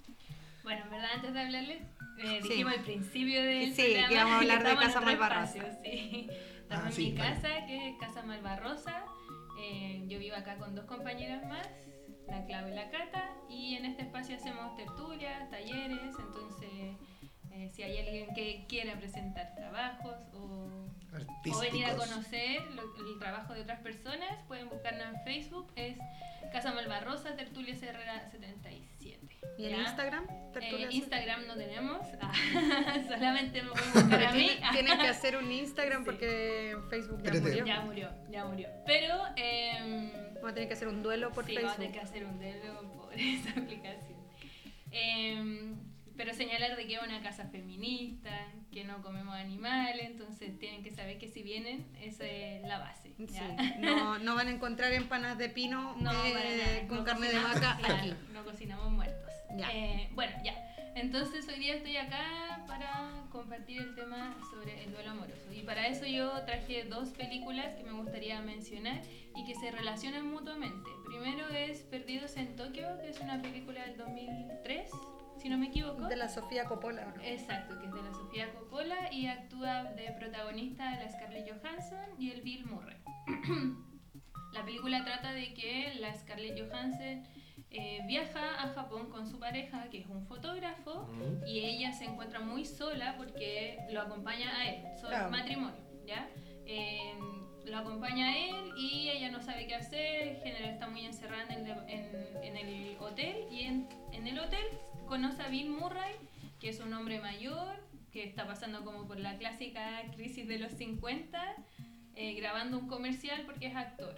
Bueno, 0.62 0.84
en 0.86 0.92
verdad, 0.92 1.10
antes 1.16 1.34
de 1.34 1.40
hablarles, 1.42 1.82
eh, 2.24 2.40
Sí. 2.44 2.50
dijimos 2.50 2.74
al 2.78 2.84
principio 2.84 3.42
del 3.44 3.74
Sí, 3.74 3.82
programa 3.82 4.08
que 4.10 4.14
íbamos 4.14 4.32
a 4.32 4.38
hablar 4.38 4.64
de 4.64 4.76
Casa 4.86 5.02
Malvarrosa. 5.02 5.58
espacio, 5.58 5.80
Sí. 5.84 6.28
Estamos 6.62 6.84
Ah, 6.86 6.88
en 6.90 6.94
sí, 6.94 7.12
mi 7.12 7.18
vale. 7.18 7.34
casa, 7.34 7.66
que 7.66 7.90
es 7.90 7.96
Casa 8.00 8.22
Malvarrosa. 8.22 9.06
Eh, 9.60 10.04
yo 10.08 10.20
vivo 10.20 10.36
acá 10.36 10.58
con 10.58 10.76
dos 10.76 10.86
compañeras 10.86 11.44
más, 11.48 11.68
la 12.28 12.46
Clau 12.46 12.68
y 12.70 12.74
la 12.76 12.92
Cata, 12.92 13.28
y 13.50 13.74
en 13.74 13.86
este 13.86 14.04
espacio 14.04 14.36
hacemos 14.36 14.76
tertulias, 14.76 15.50
talleres, 15.50 16.14
entonces 16.20 16.96
eh, 17.54 17.70
si 17.74 17.84
hay 17.84 17.98
alguien 18.00 18.34
que 18.34 18.66
quiera 18.68 18.96
presentar 18.98 19.54
trabajos 19.56 20.16
o, 20.34 20.88
o 21.54 21.60
venir 21.60 21.86
a 21.86 21.96
conocer 21.96 22.62
lo- 22.72 23.12
el 23.14 23.20
trabajo 23.20 23.54
de 23.54 23.62
otras 23.62 23.80
personas, 23.82 24.42
pueden 24.48 24.70
buscarnos 24.70 25.06
en 25.08 25.22
Facebook, 25.24 25.68
es 25.76 25.98
Casa 26.52 26.74
Malvarrosa, 26.74 27.36
Tertulias 27.36 27.82
Herrera 27.84 28.30
77. 28.32 29.20
¿Y 29.58 29.66
en. 29.66 29.80
Instagram? 29.82 30.26
Eh? 30.60 30.88
Instagram 30.92 31.46
no 31.48 31.56
tenemos, 31.56 32.00
ah, 32.22 32.32
solamente 33.08 33.62
me 33.62 33.70
pueden 33.72 33.94
buscar 33.94 34.24
a 34.26 34.32
mí. 34.34 34.50
Tienen, 34.72 34.98
que 35.00 35.08
hacer 35.08 35.38
un 35.38 35.52
Instagram 35.52 36.02
Sí. 36.04 36.06
porque 36.06 36.78
Facebook 36.90 37.22
ya 37.24 37.34
murió. 37.34 37.66
Ya 37.66 37.82
murió, 37.82 38.10
ya 38.30 38.46
murió. 38.46 38.70
Pero 38.86 39.16
em, 39.36 40.12
Vamos 40.36 40.52
a 40.52 40.54
tener 40.56 40.68
que 40.70 40.74
hacer 40.74 40.88
un 40.88 41.04
duelo 41.04 41.32
por 41.32 41.46
sí, 41.46 41.54
vamos 41.56 41.72
a 41.72 41.76
Facebook. 41.76 41.92
tener 41.94 42.10
que 42.10 42.10
hacer 42.10 42.26
un 42.26 42.40
dedo 42.40 42.92
por 42.94 43.14
esa 43.20 43.50
aplicación. 43.52 44.20
Pero 46.22 46.36
señalar 46.36 46.76
de 46.76 46.86
que 46.86 46.94
es 46.94 47.02
una 47.02 47.20
casa 47.24 47.48
feminista, 47.48 48.30
que 48.72 48.84
no 48.84 49.02
comemos 49.02 49.34
animales, 49.34 50.06
entonces 50.06 50.60
tienen 50.60 50.84
que 50.84 50.92
saber 50.92 51.18
que 51.18 51.28
si 51.28 51.42
vienen, 51.42 51.88
esa 52.00 52.26
es 52.26 52.62
la 52.62 52.78
base. 52.78 53.12
Sí, 53.18 53.42
no, 53.80 54.20
no 54.20 54.36
van 54.36 54.48
a 54.48 54.52
encontrar 54.52 54.94
empanadas 54.94 55.40
de 55.40 55.50
pino 55.50 55.96
No, 56.00 56.12
eh, 56.28 56.86
con 56.88 57.00
no 57.00 57.04
carne 57.06 57.28
de 57.28 57.40
vaca 57.40 57.76
claro, 57.80 57.96
aquí. 57.96 58.14
No 58.34 58.46
cocinamos 58.46 58.92
muertos. 58.92 59.32
Ya. 59.58 59.72
Eh, 59.74 60.10
bueno, 60.14 60.32
ya. 60.44 60.54
Entonces 60.94 61.48
hoy 61.48 61.58
día 61.58 61.74
estoy 61.74 61.98
acá 61.98 62.66
para 62.68 63.26
compartir 63.32 63.82
el 63.82 63.96
tema 63.96 64.38
sobre 64.52 64.84
el 64.84 64.92
duelo 64.92 65.10
amoroso. 65.10 65.52
Y 65.52 65.64
para 65.64 65.88
eso 65.88 66.06
yo 66.06 66.30
traje 66.46 66.84
dos 66.84 67.10
películas 67.10 67.74
que 67.74 67.84
me 67.84 67.94
gustaría 67.94 68.40
mencionar 68.42 69.02
y 69.36 69.44
que 69.44 69.56
se 69.56 69.72
relacionan 69.72 70.28
mutuamente. 70.28 70.92
Primero 71.08 71.50
es 71.50 71.80
Perdidos 71.80 72.38
en 72.38 72.56
Tokio, 72.56 72.86
que 73.02 73.10
es 73.10 73.20
una 73.22 73.42
película 73.42 73.84
del 73.88 73.98
2003, 73.98 74.92
si 75.42 75.50
no 75.50 75.58
me 75.58 75.68
equivoco. 75.68 76.08
De 76.08 76.16
la 76.16 76.30
Sofía 76.30 76.66
Coppola. 76.66 77.08
¿o 77.14 77.18
no? 77.18 77.24
Exacto, 77.24 77.80
que 77.80 77.86
es 77.88 77.94
de 77.94 78.02
la 78.04 78.14
Sofía 78.14 78.54
Coppola 78.54 79.12
y 79.12 79.28
actúa 79.28 79.84
de 79.84 80.12
protagonista 80.12 80.92
la 81.00 81.10
Scarlett 81.10 81.50
Johansson 81.52 82.06
y 82.20 82.32
el 82.32 82.42
Bill 82.42 82.66
Murray. 82.66 82.98
la 84.54 84.64
película 84.66 85.04
trata 85.04 85.32
de 85.34 85.54
que 85.54 85.94
la 86.00 86.14
Scarlett 86.16 86.60
Johansson 86.60 87.24
eh, 87.74 88.00
viaja 88.06 88.62
a 88.62 88.68
Japón 88.74 89.10
con 89.10 89.26
su 89.30 89.40
pareja, 89.40 89.90
que 89.90 90.00
es 90.00 90.08
un 90.08 90.26
fotógrafo, 90.28 91.08
Mm. 91.12 91.48
y 91.48 91.60
ella 91.60 91.94
se 91.94 92.06
encuentra 92.06 92.40
muy 92.42 92.66
sola 92.66 93.16
porque 93.18 93.78
lo 93.92 94.02
acompaña 94.02 94.50
a 94.58 94.70
él, 94.70 94.84
son 95.00 95.10
Claro. 95.10 95.30
matrimonio, 95.32 95.80
¿ya? 96.06 96.28
Eh, 96.66 97.14
lo 97.66 97.78
acompaña 97.78 98.28
a 98.28 98.38
él 98.38 98.74
y 98.78 99.10
ella 99.10 99.30
no 99.32 99.42
sabe 99.42 99.68
qué 99.68 99.76
hacer, 99.76 100.28
en 100.28 100.42
general 100.42 100.70
está 100.72 100.88
muy 100.88 101.06
encerrada 101.06 101.44
en 101.54 101.66
el, 101.66 101.78
en- 101.88 102.44
en 102.44 102.58
el 102.58 102.98
hotel 103.00 103.46
y 103.52 103.62
en, 103.62 103.88
en 104.12 104.28
el 104.28 104.40
hotel 104.40 104.66
conoce 105.12 105.42
a 105.42 105.50
Bill 105.50 105.70
Murray, 105.70 106.16
que 106.62 106.70
es 106.70 106.80
un 106.80 106.94
hombre 106.94 107.20
mayor, 107.20 107.76
que 108.14 108.24
está 108.24 108.48
pasando 108.48 108.86
como 108.86 109.06
por 109.10 109.20
la 109.20 109.38
clásica 109.38 110.04
crisis 110.16 110.48
de 110.48 110.58
los 110.58 110.72
50, 110.72 111.38
eh, 112.16 112.34
grabando 112.36 112.80
un 112.80 112.88
comercial 112.88 113.44
porque 113.46 113.68
es 113.68 113.76
actor. 113.76 114.16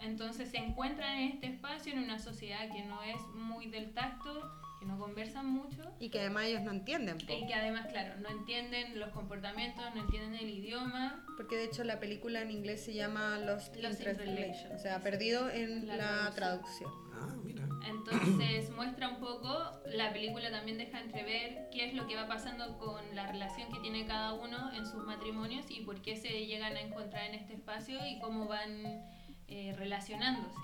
Entonces 0.00 0.50
se 0.50 0.56
encuentran 0.56 1.18
en 1.18 1.32
este 1.32 1.48
espacio, 1.48 1.92
en 1.92 1.98
una 1.98 2.18
sociedad 2.18 2.70
que 2.72 2.82
no 2.84 3.02
es 3.02 3.20
muy 3.34 3.66
del 3.66 3.92
tacto, 3.92 4.50
que 4.80 4.86
no 4.86 4.98
conversan 4.98 5.46
mucho 5.46 5.82
Y 6.00 6.08
que 6.08 6.20
además 6.20 6.46
ellos 6.46 6.62
no 6.62 6.70
entienden. 6.70 7.18
po. 7.18 7.32
y 7.32 7.46
que 7.46 7.54
además, 7.54 7.86
claro, 7.88 8.18
no 8.20 8.30
entienden 8.30 8.98
los 8.98 9.10
comportamientos, 9.10 9.84
no 9.94 10.00
entienden 10.00 10.34
el 10.34 10.48
idioma. 10.48 11.24
Porque 11.36 11.56
de 11.56 11.64
hecho 11.64 11.84
la 11.84 12.00
película 12.00 12.40
en 12.40 12.50
inglés 12.50 12.82
se 12.82 12.94
llama 12.94 13.38
Lost, 13.38 13.76
Lost 13.76 14.00
in 14.00 14.04
Translation. 14.04 14.72
O 14.74 14.78
sea, 14.78 15.00
perdido 15.02 15.50
en 15.50 15.86
La 15.86 15.96
la, 15.96 16.30
traducción. 16.34 16.34
traducción. 16.34 16.90
Ah, 17.12 17.36
mira. 17.44 17.68
Entonces 17.86 18.70
muestra 18.76 19.08
un 19.10 19.20
poco, 19.20 19.54
la 19.86 20.12
película 20.14 20.50
también 20.50 20.78
deja 20.78 21.00
entrever 21.00 21.68
qué 21.70 21.84
es 21.86 21.94
lo 21.94 22.06
que 22.06 22.16
va 22.16 22.26
pasando 22.26 22.78
con 22.78 23.14
la 23.14 23.26
relación 23.30 23.70
que 23.70 23.80
tiene 23.80 24.06
cada 24.06 24.32
uno 24.32 24.72
en 24.72 24.86
sus 24.86 25.04
matrimonios 25.04 25.66
y 25.70 25.80
por 25.82 26.00
qué 26.00 26.16
se 26.16 26.46
llegan 26.46 26.74
a 26.76 26.80
encontrar 26.80 27.26
en 27.26 27.34
este 27.34 27.52
espacio 27.54 27.98
y 28.06 28.18
cómo 28.20 28.46
van 28.48 29.04
eh, 29.48 29.74
relacionándose. 29.76 30.56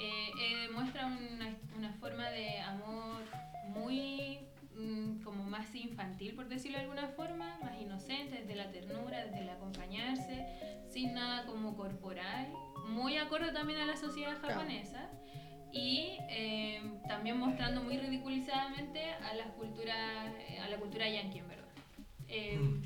Eh, 0.00 0.30
eh, 0.40 0.68
muestra 0.74 1.06
una, 1.06 1.56
una 1.76 1.92
forma 1.94 2.28
de 2.30 2.60
amor 2.60 3.22
muy 3.66 4.38
mm, 4.76 5.22
como 5.22 5.44
más 5.44 5.74
infantil, 5.74 6.34
por 6.34 6.48
decirlo 6.48 6.78
de 6.78 6.84
alguna 6.84 7.08
forma, 7.08 7.58
más 7.62 7.80
inocente, 7.80 8.38
desde 8.40 8.54
la 8.54 8.70
ternura, 8.70 9.24
desde 9.24 9.40
el 9.40 9.48
acompañarse, 9.50 10.46
sin 10.90 11.14
nada 11.14 11.46
como 11.46 11.76
corporal, 11.76 12.46
muy 12.88 13.16
acorde 13.16 13.52
también 13.52 13.80
a 13.80 13.86
la 13.86 13.96
sociedad 13.96 14.38
japonesa 14.40 15.10
y 15.72 16.16
eh, 16.30 16.80
también 17.06 17.38
mostrando 17.38 17.82
muy 17.82 17.98
ridiculizadamente 17.98 19.04
a 19.30 19.34
las 19.34 19.48
culturas, 19.48 20.32
a 20.64 20.68
la 20.68 20.76
cultura 20.78 21.08
yankee, 21.08 21.38
en 21.38 21.48
verdad. 21.48 21.64
Eh, 22.28 22.58
Mm. 22.58 22.82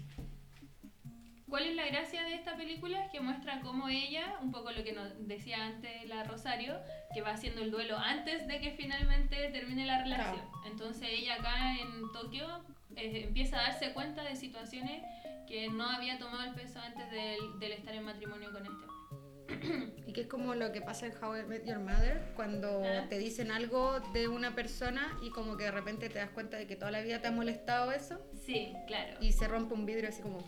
¿Cuál 1.53 1.67
es 1.67 1.77
la 1.77 1.85
gracia 1.87 2.23
de 2.25 2.33
esta 2.35 2.57
película? 2.57 3.05
Es 3.05 3.11
que 3.11 3.21
muestra 3.21 3.61
cómo 3.61 3.87
ella, 3.91 4.39
un 4.41 4.51
poco 4.51 4.71
lo 4.73 4.83
que 4.83 4.95
nos 4.95 5.11
decía 5.29 5.67
antes 5.67 6.09
la 6.09 6.25
Rosario, 6.25 6.81
que 7.13 7.21
va 7.21 7.33
haciendo 7.33 7.61
el 7.61 7.71
duelo 7.71 7.99
antes 7.99 8.47
de 8.47 8.59
que 8.59 8.71
finalmente 8.71 9.37
termine 9.51 9.85
la 9.85 10.03
relación. 10.03 10.41
Entonces 10.65 11.09
ella 11.11 11.35
acá 11.35 11.75
en 11.79 12.11
Tokio 12.11 12.47
eh, 12.97 13.25
empieza 13.27 13.59
a 13.61 13.65
darse 13.65 13.93
cuenta 13.93 14.25
de 14.25 14.35
situaciones 14.35 15.03
que 15.47 15.69
no 15.69 15.85
había 15.91 16.19
tomado 16.19 16.43
el 16.45 16.55
peso 16.55 16.79
antes 16.81 17.11
del, 17.11 17.59
del 17.61 17.73
estar 17.73 17.95
en 17.95 18.05
matrimonio 18.05 18.51
con 18.51 18.63
este 18.65 18.87
hombre. 18.87 19.93
Y 20.07 20.15
que 20.15 20.23
es 20.23 20.29
como 20.29 20.55
lo 20.55 20.73
que 20.73 20.81
pasa 20.81 21.05
en 21.05 21.13
How 21.23 21.37
I 21.37 21.43
Met 21.45 21.67
Your 21.67 21.81
Mother, 21.81 22.33
cuando 22.35 22.83
Ah. 22.83 23.05
te 23.11 23.19
dicen 23.19 23.51
algo 23.51 24.01
de 24.15 24.27
una 24.27 24.55
persona 24.55 25.19
y 25.23 25.29
como 25.29 25.59
que 25.59 25.65
de 25.65 25.71
repente 25.71 26.09
te 26.09 26.19
das 26.19 26.31
cuenta 26.31 26.57
de 26.57 26.67
que 26.67 26.77
toda 26.77 26.91
la 26.91 27.03
vida 27.03 27.21
te 27.21 27.29
ha 27.29 27.31
molestado 27.31 27.93
eso 27.93 28.19
Sí, 28.43 28.73
claro. 28.87 29.19
y 29.21 29.33
se 29.33 29.47
rompe 29.49 29.75
un 29.75 29.85
vidrio 29.85 30.09
así 30.09 30.23
como... 30.23 30.39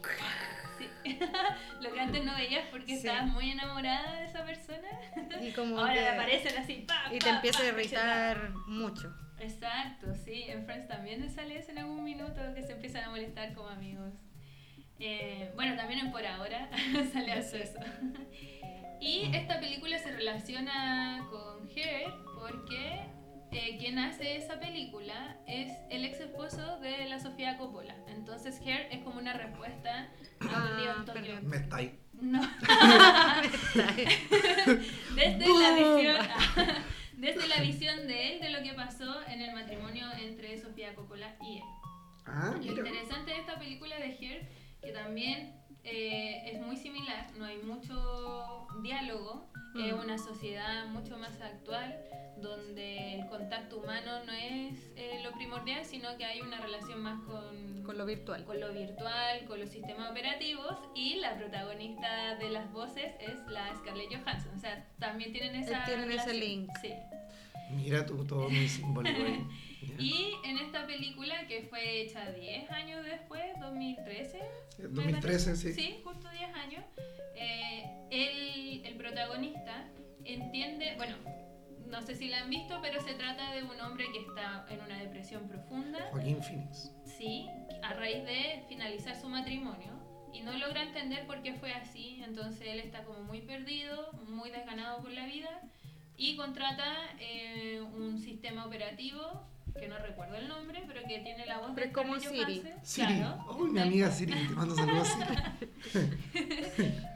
Sí. 0.79 0.89
lo 1.81 1.93
que 1.93 2.01
antes 2.01 2.25
no 2.25 2.35
veías 2.35 2.67
porque 2.71 2.87
Sí. 2.87 3.07
estabas 3.07 3.27
muy 3.29 3.51
enamorada 3.51 4.21
de 4.21 4.25
esa 4.27 4.45
persona. 4.45 4.89
Y 5.41 5.53
como 5.53 5.79
Ahora 5.79 5.95
que- 5.95 6.09
aparecen 6.09 6.59
así, 6.59 6.85
pa, 6.87 7.05
Y 7.13 7.19
te 7.19 7.27
pa, 7.31 7.37
empieza 7.37 7.59
pa, 7.59 7.65
a 7.65 7.69
irritar 7.69 8.51
mucho. 8.67 9.15
Exacto, 9.39 10.15
sí. 10.15 10.45
En 10.49 10.65
Friends 10.65 10.89
también 10.89 11.29
sale 11.31 11.59
eso 11.59 11.71
en 11.73 11.79
algún 11.79 12.03
minuto 12.05 12.41
que 12.55 12.63
se 12.63 12.73
empiezan 12.73 13.05
a 13.05 13.11
molestar 13.11 13.53
como 13.55 13.69
amigos. 13.69 14.13
Eh, 15.01 15.51
bueno, 15.57 15.75
también 15.77 16.01
en 16.01 16.13
Por 16.13 16.25
Ahora 16.25 16.69
sale 17.13 17.33
harto 17.33 17.57
eso. 17.57 17.79
Y 19.01 19.31
esta 19.35 19.59
película 19.61 19.99
se 19.99 20.13
relaciona 20.13 21.27
con 21.31 21.69
Her 21.69 22.13
porque 22.39 23.01
eh, 23.55 23.77
quien 23.79 23.99
hace 23.99 24.37
esa 24.37 24.59
película 24.61 25.37
es 25.47 25.73
el 25.91 26.05
ex 26.05 26.21
esposo 26.21 26.79
de 26.81 27.07
la 27.09 27.19
Sofía 27.21 27.57
Coppola. 27.57 27.95
Entonces 28.09 28.61
Her 28.65 28.89
es 28.91 29.03
como 29.03 29.19
una 29.21 29.33
respuesta 29.33 30.09
a 30.41 30.47
Ah, 30.53 30.69
un 30.73 30.77
día 30.83 30.95
en 30.99 31.05
Tokio. 31.05 31.41
Me 31.43 31.57
está 31.57 31.77
ahí. 31.77 31.99
No. 32.21 32.41
desde 35.15 35.49
la 35.49 35.75
visión 35.75 36.17
desde 37.17 37.49
la 37.49 37.61
visión 37.61 38.07
de 38.07 38.33
él 38.35 38.41
de 38.41 38.51
lo 38.51 38.63
que 38.63 38.73
pasó 38.75 39.23
en 39.29 39.41
el 39.41 39.55
matrimonio 39.55 40.07
entre 40.21 40.61
Sofía 40.61 40.95
Coppola 40.95 41.35
y 41.43 41.59
él. 41.59 41.65
Ah, 42.27 42.53
Lo 42.55 42.59
mira. 42.61 42.73
interesante 42.73 43.31
de 43.33 43.39
esta 43.41 43.59
película 43.59 43.97
de 43.99 44.07
Her 44.21 44.49
que 44.83 44.93
también 44.93 45.55
eh, 45.85 46.43
es 46.47 46.61
muy 46.61 46.77
similar, 46.77 47.27
no 47.39 47.45
hay 47.45 47.59
mucho 47.59 48.67
diálogo, 48.83 49.47
es 49.77 49.93
Mm. 49.95 49.99
una 50.01 50.19
sociedad 50.19 50.87
mucho 50.87 51.17
más 51.19 51.41
actual 51.41 51.99
donde 52.37 53.15
el 53.15 53.27
contacto 53.29 53.79
humano 53.79 54.25
no 54.25 54.33
es 54.33 54.79
eh, 54.97 55.21
lo 55.23 55.33
primordial, 55.33 55.85
sino 55.85 56.17
que 56.17 56.25
hay 56.25 56.41
una 56.41 56.61
relación 56.61 57.01
más 57.03 57.21
con, 57.23 57.83
Con 57.85 57.97
lo 57.99 58.07
virtual. 58.07 58.45
con 58.45 58.61
lo 58.61 58.73
virtual, 58.73 59.45
con 59.47 59.61
los 59.61 59.69
sistemas 59.71 60.11
operativos 60.11 60.77
y 60.95 61.17
la 61.17 61.37
protagonista 61.37 62.35
de 62.37 62.51
las 62.51 62.73
voces 62.73 63.13
es 63.21 63.37
la 63.49 63.75
Scarlett 63.77 64.11
Johansson. 64.17 64.53
O 64.57 64.59
sea, 64.59 64.85
también 64.99 65.33
tienen 65.33 65.55
esa 65.57 65.79
Eh, 65.79 65.83
tienen 65.87 66.11
ese 66.11 66.33
relación. 66.33 66.41
link. 66.41 66.71
Sí. 66.83 66.93
Mira 67.71 68.05
tú, 68.05 68.25
todo 68.27 68.49
muy 68.51 68.69
simbólico 68.69 69.19
Y 69.99 70.35
en 70.45 70.59
esta 70.59 70.87
película 70.87 71.47
que 71.47 71.63
fue 71.63 72.03
hecha 72.03 72.31
10 72.33 72.71
años 72.71 73.05
después, 73.05 73.43
2013. 73.61 74.39
me 74.79 74.85
2013, 74.89 75.21
parece. 75.21 75.57
sí. 75.57 75.73
Sí, 75.73 76.01
justo 76.05 76.29
10 76.31 76.55
años. 76.55 76.85
eh, 77.37 77.91
el, 78.11 78.85
el 78.87 78.95
protagonista 78.97 79.89
entiende, 80.25 80.95
bueno, 80.97 81.17
no 81.87 82.03
sé 82.03 82.15
si 82.15 82.29
la 82.29 82.41
han 82.43 82.51
visto, 82.51 82.79
pero 82.83 83.01
se 83.03 83.15
trata 83.15 83.53
de 83.53 83.63
un 83.63 83.81
hombre 83.81 84.07
que 84.13 84.21
está 84.21 84.67
en 84.71 84.81
una 84.81 84.99
depresión 85.01 85.49
profunda. 85.49 86.09
Joaquín 86.11 86.43
Phoenix. 86.43 86.91
Sí, 87.05 87.47
a 87.83 87.93
raíz 87.95 88.25
de 88.25 88.65
finalizar 88.69 89.15
su 89.21 89.29
matrimonio 89.29 89.93
y 90.33 90.41
no 90.41 90.53
logra 90.55 90.83
entender 90.83 91.27
por 91.27 91.43
qué 91.43 91.55
fue 91.55 91.73
así, 91.73 92.21
entonces 92.25 92.67
él 92.67 92.81
está 92.81 93.05
como 93.05 93.21
muy 93.23 93.43
perdido, 93.43 94.13
muy 94.29 94.51
desganado 94.51 95.01
por 95.03 95.13
la 95.13 95.27
vida 95.27 95.61
y 96.17 96.37
contrata 96.37 96.85
eh, 97.21 97.81
un 97.81 98.19
sistema 98.19 98.67
operativo 98.67 99.47
que 99.79 99.89
no 99.89 99.99
recuerdo 99.99 100.37
el 100.37 100.47
nombre, 100.49 100.85
pero 100.87 101.03
que 101.03 101.19
tiene 101.21 101.47
la 101.47 101.59
voz 101.59 101.73
Pero 101.75 101.87
de 101.87 101.91
es 101.91 101.93
como 101.93 102.19
Siri. 102.21 102.61
Johansson. 102.63 102.85
Siri. 102.85 103.17
Claro. 103.19 103.57
Uy, 103.59 103.71
mi 103.71 103.81
amiga 103.81 104.11
Siri, 104.11 104.33
te 104.33 104.55
mando 104.55 104.75
saludos 104.75 105.09
Siri. 105.09 106.05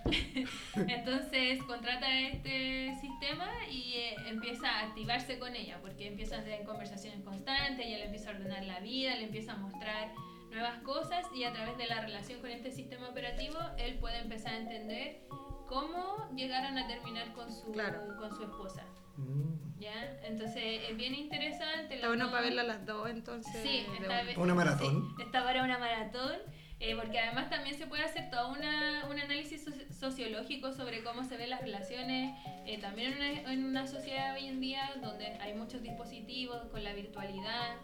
Entonces 0.89 1.63
contrata 1.65 2.13
este 2.21 2.95
sistema 3.01 3.47
y 3.71 3.95
eh, 3.95 4.17
empieza 4.27 4.69
a 4.69 4.81
activarse 4.89 5.39
con 5.39 5.55
ella, 5.55 5.79
porque 5.81 6.07
empiezan 6.09 6.41
a 6.41 6.45
tener 6.45 6.65
conversaciones 6.65 7.23
constantes, 7.25 7.87
ella 7.87 7.99
le 7.99 8.05
empieza 8.07 8.31
a 8.31 8.35
ordenar 8.35 8.65
la 8.65 8.81
vida, 8.81 9.15
le 9.17 9.25
empieza 9.25 9.53
a 9.53 9.57
mostrar 9.57 10.13
nuevas 10.51 10.79
cosas 10.83 11.27
y 11.35 11.45
a 11.45 11.53
través 11.53 11.77
de 11.79 11.87
la 11.87 12.01
relación 12.01 12.41
con 12.41 12.51
este 12.51 12.71
sistema 12.71 13.09
operativo, 13.09 13.59
él 13.79 13.99
puede 13.99 14.19
empezar 14.19 14.55
a 14.55 14.59
entender 14.59 15.21
cómo 15.69 16.29
llegaron 16.35 16.79
a 16.79 16.87
terminar 16.89 17.33
con 17.35 17.53
su, 17.53 17.71
Claro. 17.73 18.01
con 18.19 18.35
su 18.35 18.43
esposa. 18.45 18.85
Mm. 19.19 19.81
¿ya? 19.81 20.19
Entonces 20.25 20.83
es 20.89 20.97
bien 20.97 21.15
interesante. 21.15 21.97
Está 21.97 22.09
bueno 22.09 22.25
dos- 22.25 22.33
para 22.33 22.45
verla 22.45 22.63
a 22.63 22.67
las 22.67 22.87
dos, 22.87 23.09
entonces. 23.11 23.63
Sí, 23.63 23.85
una. 23.99 24.23
bien. 24.23 24.39
Una 24.41 24.55
maratón. 24.55 25.15
Sí, 25.17 25.23
está 25.23 25.45
para 25.45 25.63
una 25.65 25.79
maratón, 25.79 26.37
eh, 26.81 26.95
porque 26.97 27.19
además 27.19 27.51
también 27.51 27.77
se 27.77 27.87
puede 27.87 28.05
hacer 28.05 28.31
todo 28.31 28.51
una, 28.53 29.07
un 29.11 29.19
análisis 29.19 29.67
soci- 29.67 29.91
sociológico 29.93 30.73
sobre 30.73 31.03
cómo 31.03 31.25
se 31.25 31.37
ven 31.37 31.51
las 31.51 31.61
relaciones, 31.61 32.35
eh, 32.67 32.79
también 32.79 33.13
en 33.13 33.19
una, 33.19 33.53
en 33.53 33.65
una 33.65 33.87
sociedad 33.87 34.35
hoy 34.35 34.47
en 34.47 34.61
día 34.61 34.91
donde 35.03 35.27
hay 35.41 35.55
muchos 35.55 35.83
dispositivos 35.83 36.65
con 36.71 36.85
la 36.85 36.93
virtualidad. 36.93 37.77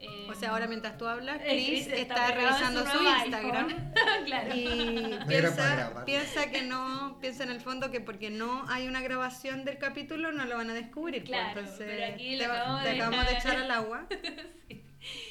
Eh, 0.00 0.26
O 0.30 0.34
sea, 0.34 0.50
ahora 0.50 0.66
mientras 0.66 0.96
tú 0.98 1.06
hablas, 1.06 1.40
Chris 1.42 1.86
Chris 1.86 1.98
está, 1.98 2.30
revisando 2.32 2.84
su 2.86 2.98
Instagram. 3.02 3.92
claro. 4.24 4.54
Y 4.54 5.18
piensa, 5.28 6.02
piensa 6.06 6.50
que 6.50 6.62
no, 6.62 7.18
piensa 7.20 7.44
en 7.44 7.50
el 7.50 7.60
fondo 7.60 7.90
que 7.90 8.00
porque 8.00 8.30
no 8.30 8.64
hay 8.68 8.88
una 8.88 9.00
grabación 9.02 9.64
del 9.64 9.78
capítulo 9.78 10.32
no 10.32 10.44
lo 10.46 10.56
van 10.56 10.70
a 10.70 10.74
descubrir. 10.74 11.22
pues, 11.22 11.30
Claro, 11.30 11.60
entonces 11.60 11.86
pero 11.86 12.14
aquí 12.14 12.38
te, 12.38 12.44
acabamos 12.44 12.82
te 12.82 12.88
de 12.88 12.94
acabamos 12.96 13.26
de 13.26 13.34
dejar. 13.34 13.52
echar 13.52 13.62
al 13.64 13.70
agua 13.70 14.06
Sí. 14.68 14.82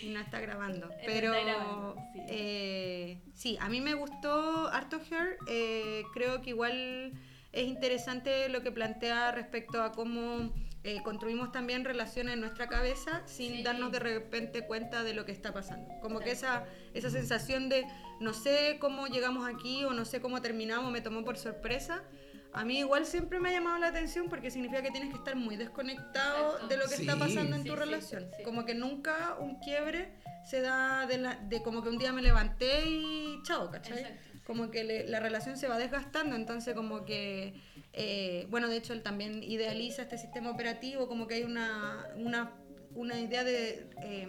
y 0.02 0.10
no 0.10 0.20
está 0.20 0.40
grabando. 0.40 0.90
Está 0.90 1.04
Pero 1.06 1.32
grabando, 1.32 1.96
sí. 2.14 2.20
eh, 2.30 3.22
sí, 3.34 3.58
a 3.62 3.70
mí 3.70 3.82
me 3.82 3.94
gustó 3.94 4.68
harto 4.70 4.98
Her. 5.12 5.38
eh, 5.48 6.04
creo 6.14 6.42
que 6.42 6.50
igual 6.52 7.14
es 7.52 7.68
interesante 7.68 8.50
lo 8.50 8.62
que 8.64 8.72
plantea 8.72 9.32
respecto 9.32 9.82
a 9.84 9.92
cómo 9.92 10.52
eh, 10.96 11.02
construimos 11.04 11.52
también 11.52 11.86
relaciones 11.86 12.34
en 12.34 12.40
nuestra 12.42 12.68
cabeza 12.68 13.22
sin 13.26 13.58
Sí. 13.58 13.64
darnos 13.64 13.92
de 13.92 14.00
repente 14.00 14.66
cuenta 14.66 15.04
de 15.04 15.14
lo 15.14 15.26
que 15.26 15.32
está 15.32 15.54
pasando. 15.54 15.88
Como 16.02 16.20
que 16.20 16.32
esa, 16.32 16.66
esa 16.94 17.10
sensación 17.10 17.70
de 17.70 17.86
no 18.20 18.34
sé 18.34 18.78
cómo 18.80 19.08
llegamos 19.08 19.48
aquí 19.48 19.84
o 19.86 19.92
no 19.94 20.06
sé 20.06 20.20
cómo 20.22 20.42
terminamos, 20.42 20.92
me 20.92 21.02
tomó 21.02 21.24
por 21.24 21.38
sorpresa. 21.38 22.04
a 22.52 22.66
mí 22.66 22.80
igual 22.80 23.06
siempre 23.06 23.40
me 23.40 23.50
ha 23.50 23.52
llamado 23.52 23.78
la 23.78 23.90
atención 23.90 24.28
porque 24.28 24.50
significa 24.50 24.82
que 24.82 24.90
tienes 24.90 25.12
que 25.12 25.18
estar 25.18 25.36
muy 25.36 25.56
desconectado 25.56 26.46
Exacto. 26.54 26.68
de 26.68 26.78
lo 26.78 26.86
que 26.88 26.96
está 26.96 27.16
pasando 27.16 27.56
en 27.56 27.62
Sí, 27.62 27.70
tu 27.70 27.76
sí, 27.76 27.80
relación. 27.80 28.28
sí. 28.36 28.44
Como 28.44 28.66
que 28.66 28.74
nunca 28.74 29.36
un 29.40 29.60
quiebre 29.60 30.16
se 30.50 30.60
da 30.62 31.06
de, 31.06 31.20
la- 31.20 31.36
de 31.36 31.62
como 31.62 31.84
que 31.84 31.90
un 31.90 32.00
día 32.00 32.12
me 32.12 32.24
levanté 32.24 32.88
y 32.90 33.40
chao, 33.44 33.70
¿cachai? 33.70 34.00
Exacto. 34.00 34.29
Como 34.50 34.72
que 34.72 34.84
le- 34.84 35.08
la 35.08 35.20
relación 35.20 35.58
se 35.58 35.68
va 35.68 35.78
desgastando, 35.78 36.36
entonces 36.36 36.74
como 36.74 37.06
que, 37.06 37.54
eh, 37.94 38.48
bueno, 38.50 38.68
de 38.68 38.78
hecho 38.78 38.94
él 38.94 39.04
también 39.04 39.44
idealiza 39.44 40.02
este 40.02 40.18
sistema 40.18 40.50
operativo, 40.50 41.08
como 41.08 41.28
que 41.28 41.36
hay 41.36 41.44
una, 41.44 42.08
una, 42.16 42.54
una 42.96 43.20
idea 43.20 43.44
de 43.44 43.88
eh, 44.02 44.28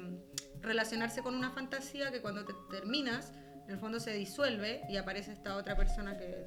relacionarse 0.60 1.22
con 1.22 1.34
una 1.34 1.52
fantasía 1.52 2.10
que 2.12 2.20
cuando 2.20 2.44
te 2.44 2.52
terminas, 2.70 3.32
en 3.64 3.70
el 3.70 3.78
fondo 3.78 3.98
se 3.98 4.12
disuelve 4.12 4.82
y 4.90 4.98
aparece 4.98 5.32
esta 5.32 5.56
otra 5.56 5.74
persona 5.74 6.18
que 6.18 6.44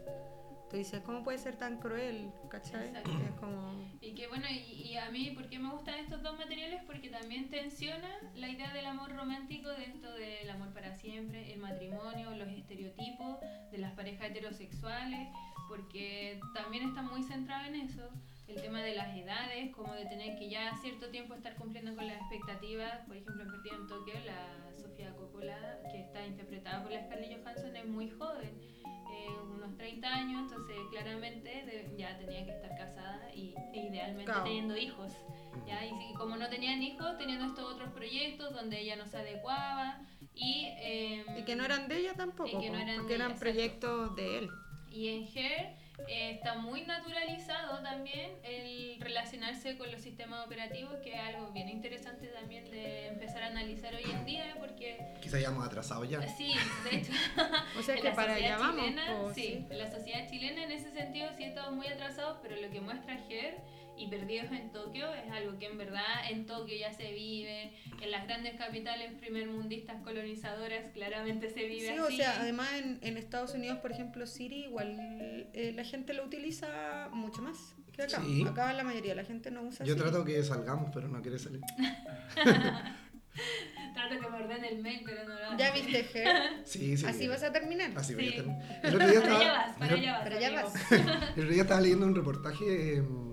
tú 0.74 0.78
dices, 0.78 1.04
¿cómo 1.06 1.22
puede 1.22 1.38
ser 1.38 1.56
tan 1.56 1.78
cruel? 1.78 2.32
¿Cachai? 2.50 2.88
Exacto. 2.88 3.12
Es 3.12 3.40
como... 3.40 3.76
Y 4.02 4.16
que 4.16 4.28
bueno, 4.28 4.48
y, 4.50 4.90
y 4.90 4.98
a 4.98 5.12
mí, 5.12 5.30
¿por 5.30 5.48
qué 5.48 5.60
me 5.60 5.70
gustan 5.70 6.00
estos 6.00 6.24
dos 6.24 6.36
materiales? 6.36 6.82
Porque 6.88 7.10
también 7.10 7.48
tensiona 7.52 8.10
la 8.34 8.50
idea 8.50 8.74
del 8.74 8.88
amor 8.88 9.16
romántico, 9.16 9.70
de 9.70 9.84
esto 9.86 10.12
del 10.14 10.50
amor 10.50 10.74
para 10.74 10.96
siempre, 10.96 11.54
el 11.54 11.60
matrimonio, 11.60 12.32
los 12.32 12.48
estereotipos 12.48 13.38
de 13.72 13.78
las 13.78 13.94
parejas 13.94 14.32
heterosexuales, 14.32 15.30
porque 15.70 16.40
también 16.56 16.90
está 16.90 17.04
muy 17.04 17.22
centrado 17.22 17.66
en 17.68 17.76
eso. 17.76 18.10
El 18.56 18.62
tema 18.62 18.82
de 18.82 18.96
las 18.96 19.16
edades, 19.18 19.72
como 19.76 19.94
de 19.94 20.06
tener 20.06 20.38
que 20.38 20.50
ya 20.50 20.76
cierto 20.82 21.10
tiempo 21.10 21.34
estar 21.34 21.56
cumpliendo 21.56 21.96
con 21.96 22.06
las 22.08 22.18
expectativas. 22.22 23.00
Por 23.08 23.18
ejemplo, 23.18 23.44
en 23.44 23.52
Perdido 23.52 23.76
en 23.78 23.88
Tokio, 23.88 24.14
la 24.26 24.76
Sofía 24.80 25.14
Coppola, 25.16 25.80
que 25.92 26.02
está 26.02 26.26
interpretada 26.26 26.84
por 26.84 26.92
la 26.92 27.04
Scarlett 27.06 27.42
Johansson, 27.42 27.76
es 27.76 27.86
muy 27.86 28.10
joven 28.12 28.62
eh, 29.12 29.28
unos 29.44 29.76
30 29.78 30.08
años, 30.08 30.42
entonces 30.52 30.76
claramente 30.92 31.50
de- 31.50 31.94
ya 31.98 32.18
tenía 32.18 32.46
que 32.46 32.52
estar 32.52 32.76
casada 32.78 33.34
y 33.34 33.54
e 33.74 33.88
idealmente 33.90 34.26
Claro. 34.26 34.44
teniendo 34.44 34.76
hijos. 34.78 35.14
¿ya? 35.68 35.86
Y, 35.86 36.14
como 36.16 36.36
no 36.36 36.50
tenían 36.50 36.82
hijos, 36.82 37.16
teniendo 37.18 37.46
estos 37.46 37.64
otros 37.74 37.90
proyectos 37.92 38.54
donde 38.54 38.80
ella 38.80 38.96
no 38.96 39.06
se 39.08 39.18
adecuaba 39.18 40.02
y, 40.34 40.66
eh, 40.80 41.26
Y 41.40 41.44
que 41.44 41.56
no 41.56 41.64
eran 41.64 41.88
de 41.88 41.98
ella 42.00 42.14
tampoco, 42.16 42.52
no 42.54 42.64
eran 42.78 42.98
porque 42.98 43.14
eran 43.16 43.32
exacto. 43.32 43.40
proyectos 43.40 44.16
de 44.16 44.38
él. 44.40 44.50
y 44.90 45.08
en 45.10 45.24
Her 45.38 45.76
eh, 46.08 46.32
está 46.32 46.56
muy 46.56 46.82
naturalizado 46.84 47.82
también 47.84 48.32
el 48.44 48.98
relacionarse 49.00 49.78
con 49.78 49.92
los 49.92 50.02
sistemas 50.02 50.46
operativos, 50.46 50.96
que 51.04 51.14
es 51.14 51.20
algo 51.20 51.52
bien 51.52 51.70
interesante 51.70 52.28
también 52.28 52.70
de 52.72 53.08
empezar 53.08 53.44
a 53.44 53.48
analizar 53.48 53.94
hoy 53.96 54.04
en 54.12 54.26
día, 54.26 54.56
porque 54.60 54.98
Quizá 55.22 55.38
hayamos 55.38 55.66
atrasado 55.66 56.04
ya. 56.06 56.22
sí, 56.28 56.54
de 56.90 56.98
hecho, 56.98 57.12
O 57.80 57.82
sea 57.84 57.96
que 57.96 58.04
la 58.04 58.16
para 58.16 58.34
allá 58.36 58.58
sociedad 58.58 58.60
vamos. 58.60 58.86
chilena, 58.86 59.18
po, 59.22 59.34
sí, 59.34 59.42
sí. 59.42 59.66
en 59.70 59.78
la 59.78 59.92
sociedad 59.92 60.30
chilena 60.30 60.64
en 60.64 60.72
ese 60.72 60.92
sentido 60.92 61.30
sí 61.38 61.44
estamos 61.44 61.74
muy 61.74 61.88
atrasados, 61.88 62.38
pero 62.42 62.56
lo 62.60 62.70
que 62.70 62.82
muestra 62.82 63.14
Her 63.30 63.58
y 63.98 64.08
Perdidos 64.08 64.52
en 64.52 64.72
Tokio 64.72 65.14
es 65.14 65.32
algo 65.32 65.58
que 65.60 65.68
en 65.68 65.78
verdad 65.78 66.04
en 66.30 66.46
Tokio 66.46 66.76
ya 66.78 66.92
se 66.94 67.12
vive, 67.14 67.72
en 68.02 68.12
las 68.12 68.26
grandes 68.26 68.56
capitales 68.56 69.12
primermundistas 69.20 70.02
colonizadoras 70.04 70.92
claramente 70.94 71.50
se 71.50 71.64
vive 71.66 71.82
Sí, 71.82 71.88
así. 71.90 72.00
o 72.00 72.10
sea, 72.18 72.42
además 72.42 72.70
en, 72.74 73.00
en 73.02 73.18
Estados 73.18 73.54
Unidos, 73.54 73.78
por 73.80 73.92
ejemplo, 73.92 74.26
Siri, 74.26 74.66
igual 74.66 74.98
eh, 75.54 75.72
la 75.76 75.84
gente 75.84 76.14
lo 76.14 76.24
utiliza 76.26 77.10
mucho 77.12 77.42
más 77.42 77.76
que 77.94 78.02
acá. 78.04 78.22
Sí. 78.22 78.44
Acá 78.48 78.74
la 78.74 78.84
mayoría 78.84 79.12
de 79.12 79.22
la 79.22 79.26
gente 79.28 79.52
no 79.52 79.62
usa 79.62 79.86
Yo 79.86 79.94
Siri. 79.94 80.04
trato 80.04 80.26
que 80.26 80.42
salgamos, 80.44 80.90
pero 80.94 81.08
no 81.08 81.22
quiere 81.22 81.38
salir. 81.40 81.62
Trato 83.96 84.20
que 84.20 84.30
me 84.30 84.38
ordene 84.44 84.70
el 84.70 84.82
mail, 84.82 85.02
pero 85.06 85.24
no 85.28 85.34
lo 85.36 85.46
hago. 85.46 85.58
¿Ya 85.58 85.72
viste, 85.72 86.04
Ger? 86.14 86.28
Sí, 86.66 86.98
sí. 86.98 87.06
Así 87.06 87.28
vas 87.28 87.44
a 87.44 87.52
terminar. 87.52 87.92
Así 87.96 88.10
Sí. 88.10 88.16
voy 88.16 88.28
a 88.28 88.30
estar. 88.30 88.80
El 88.84 88.96
otro 88.96 89.08
día 89.08 89.22
Para 89.22 89.36
allá 89.36 89.46
estaba, 89.46 89.66
vas, 89.68 89.78
para 89.78 89.96
allá 89.96 90.12
vas. 90.14 90.24
Pero 90.24 90.40
ya 90.40 90.52
vas. 90.52 90.92
el 91.36 91.42
otro 91.44 91.54
día 91.54 91.62
estaba 91.64 91.82
leyendo 91.82 92.06
un 92.06 92.16
reportaje 92.16 92.96
em, 92.98 93.33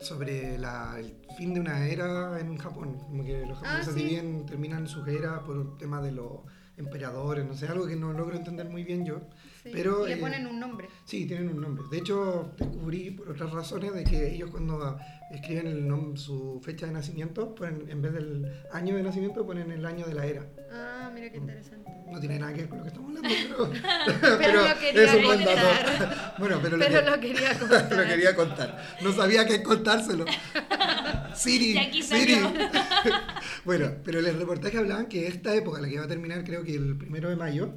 sobre 0.00 0.58
la- 0.58 0.96
el 0.98 1.16
fin 1.36 1.54
de 1.54 1.60
una 1.60 1.86
era 1.86 2.38
en 2.40 2.56
Japón. 2.56 2.98
Como 2.98 3.24
que 3.24 3.44
los 3.46 3.58
Ah, 3.58 3.66
japoneses 3.66 3.94
sí. 3.94 4.00
dividen, 4.00 4.46
terminan 4.46 4.86
sus 4.88 5.06
eras 5.08 5.40
por 5.40 5.56
el 5.56 5.76
tema 5.78 6.00
de 6.00 6.12
los 6.12 6.40
emperadores, 6.76 7.44
no 7.44 7.54
sé, 7.54 7.66
algo 7.66 7.86
que 7.86 7.96
no 7.96 8.12
logro 8.12 8.36
entender 8.36 8.68
muy 8.68 8.84
bien 8.84 9.04
yo. 9.04 9.20
Sí, 9.62 9.70
Pero, 9.72 10.04
y 10.06 10.10
le 10.10 10.14
eh, 10.14 10.18
ponen 10.18 10.46
un 10.46 10.60
nombre. 10.60 10.88
Sí, 11.04 11.26
tienen 11.26 11.48
un 11.48 11.60
nombre. 11.60 11.84
De 11.90 11.98
hecho, 11.98 12.52
descubrí 12.56 13.10
por 13.10 13.30
otras 13.30 13.50
razones 13.52 13.92
de 13.92 14.04
que 14.04 14.34
ellos 14.34 14.50
cuando 14.50 14.96
escriben 15.32 15.66
el 15.66 16.16
su 16.16 16.60
fecha 16.64 16.86
de 16.86 16.92
nacimiento, 16.92 17.54
ponen, 17.54 17.88
en 17.90 18.00
vez 18.00 18.12
del 18.12 18.46
año 18.72 18.96
de 18.96 19.02
nacimiento, 19.02 19.44
ponen 19.44 19.70
el 19.72 19.84
año 19.84 20.06
de 20.06 20.14
la 20.14 20.26
era. 20.26 20.46
Ah, 20.72 21.10
mira 21.12 21.30
qué 21.30 21.38
interesante. 21.38 21.90
No 22.10 22.20
tiene 22.20 22.38
nada 22.38 22.52
que 22.54 22.60
ver 22.60 22.68
con 22.68 22.78
lo 22.78 22.84
que 22.84 22.88
estamos 22.88 23.16
hablando, 23.16 23.28
pero, 24.06 24.38
Pero 24.38 24.68
lo 24.68 24.78
quería 24.78 25.04
es 25.04 25.14
un 25.14 25.24
buen 25.24 25.44
dato. 25.44 25.60
contar. 25.60 26.34
Bueno, 26.38 26.58
pero, 26.62 26.76
lo, 26.76 26.84
Pero 26.86 27.04
que- 27.04 27.10
lo 27.10 27.20
quería 27.20 27.58
contar. 27.58 27.92
lo 27.96 28.04
quería 28.04 28.36
contar. 28.36 28.84
No 29.02 29.12
sabía 29.12 29.44
qué 29.46 29.62
contárselo. 29.62 30.24
Siri, 31.34 32.02
Siri. 32.02 32.36
bueno, 33.64 33.92
pero 34.04 34.20
en 34.20 34.26
el 34.26 34.38
reportaje 34.38 34.78
hablaban 34.78 35.06
que 35.06 35.26
esta 35.26 35.54
época, 35.54 35.80
la 35.80 35.88
que 35.88 35.98
va 35.98 36.04
a 36.04 36.08
terminar 36.08 36.44
creo 36.44 36.64
que 36.64 36.74
el 36.74 36.96
primero 36.96 37.28
de 37.28 37.36
mayo, 37.36 37.74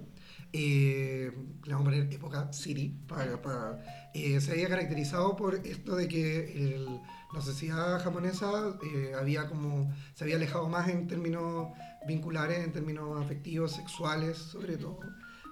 eh, 0.54 1.32
le 1.64 1.74
vamos 1.74 1.88
a 1.88 1.92
poner 1.92 2.14
época 2.14 2.52
Siri, 2.54 2.90
para, 3.08 3.42
para- 3.42 4.10
eh, 4.14 4.40
se 4.42 4.52
había 4.52 4.68
caracterizado 4.70 5.36
por 5.36 5.56
esto 5.56 5.96
de 5.96 6.08
que 6.08 6.76
el- 6.76 7.00
la 7.34 7.40
sociedad 7.42 8.02
japonesa 8.04 8.78
eh, 8.84 9.14
había 9.18 9.48
como, 9.48 9.90
se 10.14 10.26
había 10.26 10.36
alejado 10.36 10.68
más 10.68 10.90
en 10.90 11.08
términos 11.08 11.70
vinculares, 12.08 12.60
en 12.60 12.74
términos 12.74 13.24
afectivos, 13.24 13.72
sexuales, 13.72 14.38
sobre 14.38 14.76
todo. 14.78 15.00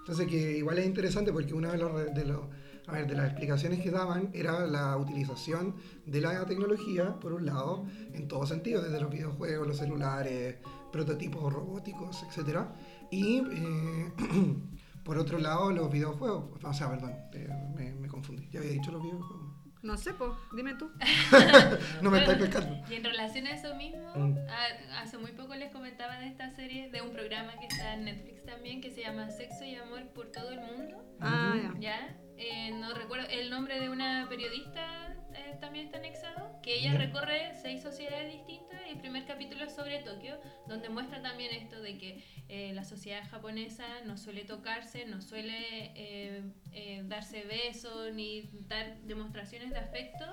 Entonces 0.00 0.26
que 0.26 0.58
igual 0.58 0.78
es 0.78 0.86
interesante 0.86 1.32
porque 1.32 1.54
una 1.54 1.72
de, 1.72 1.78
los, 1.78 2.14
de, 2.14 2.24
los- 2.26 2.42
a 2.86 2.92
ver, 2.92 3.06
de 3.06 3.14
las 3.14 3.26
explicaciones 3.30 3.80
que 3.80 3.90
daban 3.90 4.30
era 4.34 4.66
la 4.66 4.96
utilización 4.98 5.76
de 6.06 6.20
la 6.20 6.44
tecnología, 6.44 7.14
por 7.20 7.32
un 7.32 7.46
lado, 7.46 7.86
en 8.12 8.26
todo 8.28 8.44
sentido, 8.46 8.82
desde 8.82 9.00
los 9.00 9.10
videojuegos, 9.10 9.66
los 9.66 9.76
celulares, 9.78 10.56
prototipos 10.92 11.50
robóticos, 11.52 12.24
etc. 12.24 12.62
Y 13.10 13.38
eh, 13.52 14.12
por 15.10 15.18
otro 15.18 15.38
lado, 15.40 15.72
los 15.72 15.90
videojuegos. 15.90 16.62
O 16.62 16.72
sea, 16.72 16.88
perdón, 16.88 17.12
eh, 17.32 17.48
me, 17.74 17.92
me 17.94 18.06
confundí. 18.06 18.48
Ya 18.52 18.60
había 18.60 18.70
dicho 18.70 18.92
los 18.92 19.02
videojuegos. 19.02 19.50
No 19.82 19.96
sé, 19.96 20.14
pues, 20.14 20.30
dime 20.54 20.74
tú. 20.74 20.88
No 22.00 22.10
me 22.12 22.18
estáis 22.20 22.38
pescando. 22.38 22.76
Y 22.88 22.94
en 22.94 23.02
relación 23.02 23.44
a 23.48 23.50
eso 23.50 23.74
mismo, 23.74 24.08
Mm. 24.14 24.36
a- 24.48 25.00
hace 25.00 25.18
muy 25.18 25.32
poco 25.32 25.56
les 25.56 25.72
comentaba 25.72 26.16
de 26.20 26.28
esta 26.28 26.50
serie, 26.50 26.90
de 26.92 27.02
un 27.02 27.10
programa 27.12 27.58
que 27.58 27.66
está 27.66 27.94
en 27.94 28.04
Netflix 28.04 28.44
también, 28.44 28.80
que 28.80 28.92
se 28.92 29.00
llama 29.00 29.30
Sexo 29.30 29.64
y 29.64 29.74
Amor 29.74 30.02
por 30.14 30.30
todo 30.30 30.50
el 30.52 30.60
mundo. 30.60 31.02
Ah, 31.20 31.56
ya. 31.60 31.80
¿Ya? 31.80 32.16
Eh, 32.42 32.70
no 32.70 32.94
recuerdo, 32.94 33.28
el 33.28 33.50
nombre 33.50 33.78
de 33.78 33.90
una 33.90 34.26
periodista 34.30 35.14
eh, 35.34 35.58
también 35.60 35.84
está 35.84 35.98
anexado, 35.98 36.58
que 36.62 36.78
ella 36.78 36.94
recorre 36.94 37.52
seis 37.60 37.82
sociedades 37.82 38.32
distintas 38.32 38.80
y 38.86 38.92
el 38.92 38.98
primer 38.98 39.26
capítulo 39.26 39.66
es 39.66 39.74
sobre 39.74 39.98
Tokio, 39.98 40.40
donde 40.66 40.88
muestra 40.88 41.20
también 41.20 41.52
esto 41.52 41.82
de 41.82 41.98
que 41.98 42.24
eh, 42.48 42.72
la 42.72 42.84
sociedad 42.84 43.28
japonesa 43.30 43.84
no 44.06 44.16
suele 44.16 44.44
tocarse, 44.44 45.04
no 45.04 45.20
suele 45.20 45.92
eh, 45.94 46.42
eh, 46.72 47.02
darse 47.04 47.42
besos 47.42 48.14
ni 48.14 48.48
dar 48.68 49.02
demostraciones 49.02 49.68
de 49.70 49.78
afecto 49.78 50.24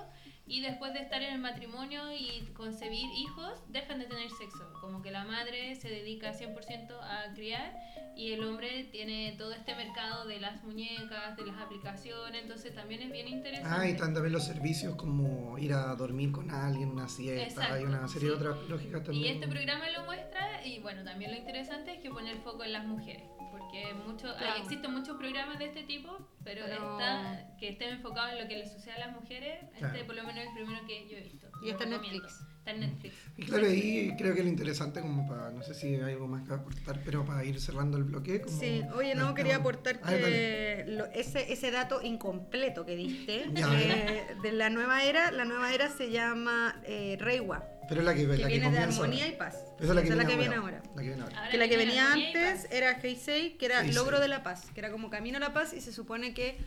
y 0.48 0.60
después 0.62 0.94
de 0.94 1.00
estar 1.00 1.22
en 1.22 1.34
el 1.34 1.40
matrimonio 1.40 2.10
y 2.12 2.48
concebir 2.54 3.06
hijos, 3.16 3.52
dejan 3.68 3.98
de 3.98 4.06
tener 4.06 4.30
sexo, 4.30 4.72
como 4.80 5.02
que 5.02 5.10
la 5.10 5.24
madre 5.24 5.76
se 5.76 5.88
dedica 5.88 6.32
100% 6.32 6.90
a 7.02 7.34
criar 7.34 7.76
y 8.16 8.32
el 8.32 8.42
hombre 8.42 8.84
tiene 8.90 9.34
todo 9.38 9.52
este 9.52 9.74
mercado 9.76 10.26
de 10.26 10.40
las 10.40 10.64
muñecas, 10.64 11.36
de 11.36 11.46
las 11.46 11.56
aplicaciones, 11.58 12.42
entonces 12.42 12.74
también 12.74 13.02
es 13.02 13.12
bien 13.12 13.28
interesante. 13.28 13.68
Ah, 13.70 13.86
y 13.86 13.92
están 13.92 14.14
también 14.14 14.32
los 14.32 14.44
servicios 14.44 14.96
como 14.96 15.56
ir 15.58 15.72
a 15.72 15.94
dormir 15.94 16.32
con 16.32 16.50
alguien, 16.50 16.88
una 16.88 17.08
siesta, 17.08 17.74
hay 17.74 17.84
una 17.84 18.08
serie 18.08 18.30
de 18.30 18.36
sí. 18.36 18.40
otras 18.42 18.68
lógicas 18.68 19.04
también. 19.04 19.24
Y 19.24 19.28
este 19.28 19.48
programa 19.48 19.88
lo 19.90 20.04
muestra 20.04 20.66
y 20.66 20.80
bueno, 20.80 21.04
también 21.04 21.30
lo 21.30 21.36
interesante 21.36 21.94
es 21.94 22.00
que 22.00 22.10
pone 22.10 22.32
el 22.32 22.38
foco 22.38 22.64
en 22.64 22.72
las 22.72 22.86
mujeres, 22.86 23.28
porque 23.50 23.92
mucho, 24.06 24.28
hay- 24.30 24.36
Claro. 24.38 24.62
existen 24.62 24.92
muchos 24.92 25.16
programas 25.16 25.58
de 25.58 25.66
este 25.66 25.82
tipo, 25.84 26.28
pero, 26.44 26.62
Pero- 26.66 26.92
esta- 26.98 27.56
que 27.58 27.68
estén 27.70 27.90
enfocados 27.94 28.32
en 28.32 28.42
lo 28.42 28.48
que 28.48 28.56
les 28.56 28.72
sucede 28.72 28.92
a 28.94 28.98
las 29.06 29.12
mujeres, 29.20 29.58
Claro. 29.78 29.94
este 29.94 30.04
por 30.06 30.14
lo 30.16 30.22
menos 30.24 30.42
es 30.44 30.48
el 30.48 30.54
primero 30.54 30.86
que 30.86 31.08
yo 31.08 31.16
he 31.18 31.20
visto. 31.22 31.48
Y 31.62 31.70
está 31.70 31.84
en. 31.84 31.90
Netflix. 31.90 32.40
Está 32.58 32.70
en 32.72 32.80
Netflix. 32.80 33.14
Y 33.36 33.42
claro, 33.46 33.66
ahí 33.66 34.14
creo 34.18 34.34
que 34.34 34.42
lo 34.42 34.48
interesante, 34.48 35.00
como 35.00 35.26
para, 35.26 35.50
no 35.50 35.62
sé 35.62 35.74
si 35.74 35.94
hay 35.94 36.12
algo 36.12 36.28
más 36.28 36.46
que 36.46 36.54
aportar, 36.54 37.00
pero 37.04 37.24
para 37.24 37.44
ir 37.44 37.60
cerrando 37.60 37.96
el 37.98 38.04
bloque. 38.04 38.40
Como 38.42 38.58
Sí, 38.60 38.82
oye, 38.94 39.14
no, 39.14 39.34
quería 39.34 39.56
aportar 39.56 39.98
Ah, 40.02 40.10
que 40.10 40.84
lo- 40.86 41.06
ese, 41.06 41.52
ese 41.52 41.70
dato 41.70 42.00
incompleto 42.02 42.84
que 42.86 42.94
diste 42.94 43.46
Ya. 43.54 43.68
eh, 43.80 44.26
de 44.42 44.52
la 44.52 44.70
nueva 44.70 45.02
era, 45.04 45.30
la 45.32 45.44
nueva 45.44 45.72
era 45.74 45.88
se 45.88 46.10
llama 46.10 46.80
eh, 46.84 47.16
Reiwa, 47.18 47.64
Pero 47.88 48.02
la 48.02 48.14
que, 48.14 48.20
que 48.22 48.26
la 48.36 48.36
que 48.48 48.58
viene 48.58 48.70
de 48.70 48.78
armonía 48.78 49.24
ahora. 49.24 49.34
y 49.34 49.38
paz. 49.38 49.54
Esa 49.78 49.88
es 49.88 49.88
la 49.94 50.02
que, 50.02 50.08
Esa 50.08 50.16
viene, 50.16 50.36
viene 50.36 50.54
ahora. 50.56 50.78
ahora. 50.78 50.90
La 50.94 51.02
que 51.02 51.08
viene 51.08 51.22
ahora. 51.22 51.36
Ahora 51.38 51.50
Que 51.50 51.56
la 51.58 51.68
que 51.68 51.76
viene 51.76 51.92
venía 51.92 52.12
antes 52.12 52.66
era 52.70 52.92
Heisei, 53.02 53.56
que 53.56 53.66
era 53.66 53.80
Heisei. 53.80 53.94
logro 53.94 54.20
de 54.20 54.28
la 54.28 54.42
paz, 54.42 54.66
que 54.74 54.80
era 54.80 54.90
como 54.90 55.08
camino 55.10 55.38
a 55.38 55.40
la 55.40 55.52
paz 55.52 55.72
y 55.72 55.80
se 55.80 55.92
supone 55.92 56.34
que 56.34 56.58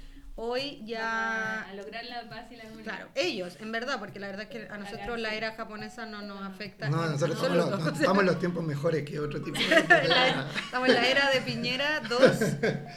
hoy 0.44 0.82
ya... 0.86 1.62
A 1.70 1.74
lograr 1.76 2.04
la 2.06 2.28
paz 2.28 2.46
y 2.52 2.56
la 2.56 2.64
armonía. 2.64 2.84
Claro, 2.84 3.08
ellos, 3.14 3.58
en 3.60 3.72
verdad, 3.72 4.00
porque 4.00 4.20
la 4.20 4.26
verdad 4.28 4.44
es 4.44 4.50
que 4.50 4.68
a 4.68 4.78
nosotros 4.78 5.20
la 5.20 5.36
era 5.36 5.54
japonesa 5.54 6.08
no 6.08 6.24
nos 6.24 6.42
afecta. 6.42 6.90
No, 6.90 6.98
nosotros 7.06 7.36
estamos, 7.38 7.58
absoluto. 7.60 7.86
los- 7.92 8.00
estamos 8.00 8.20
en 8.22 8.26
los 8.26 8.40
tiempos 8.40 8.64
mejores 8.66 9.04
que 9.04 9.20
otro 9.20 9.42
tipo 9.42 9.60
de... 9.60 9.68
La- 10.08 10.48
Estamos 10.66 10.90
en 10.90 10.96
la 10.96 11.08
era 11.08 11.30
de 11.30 11.42
Piñera 11.42 12.00
2, 12.10 12.22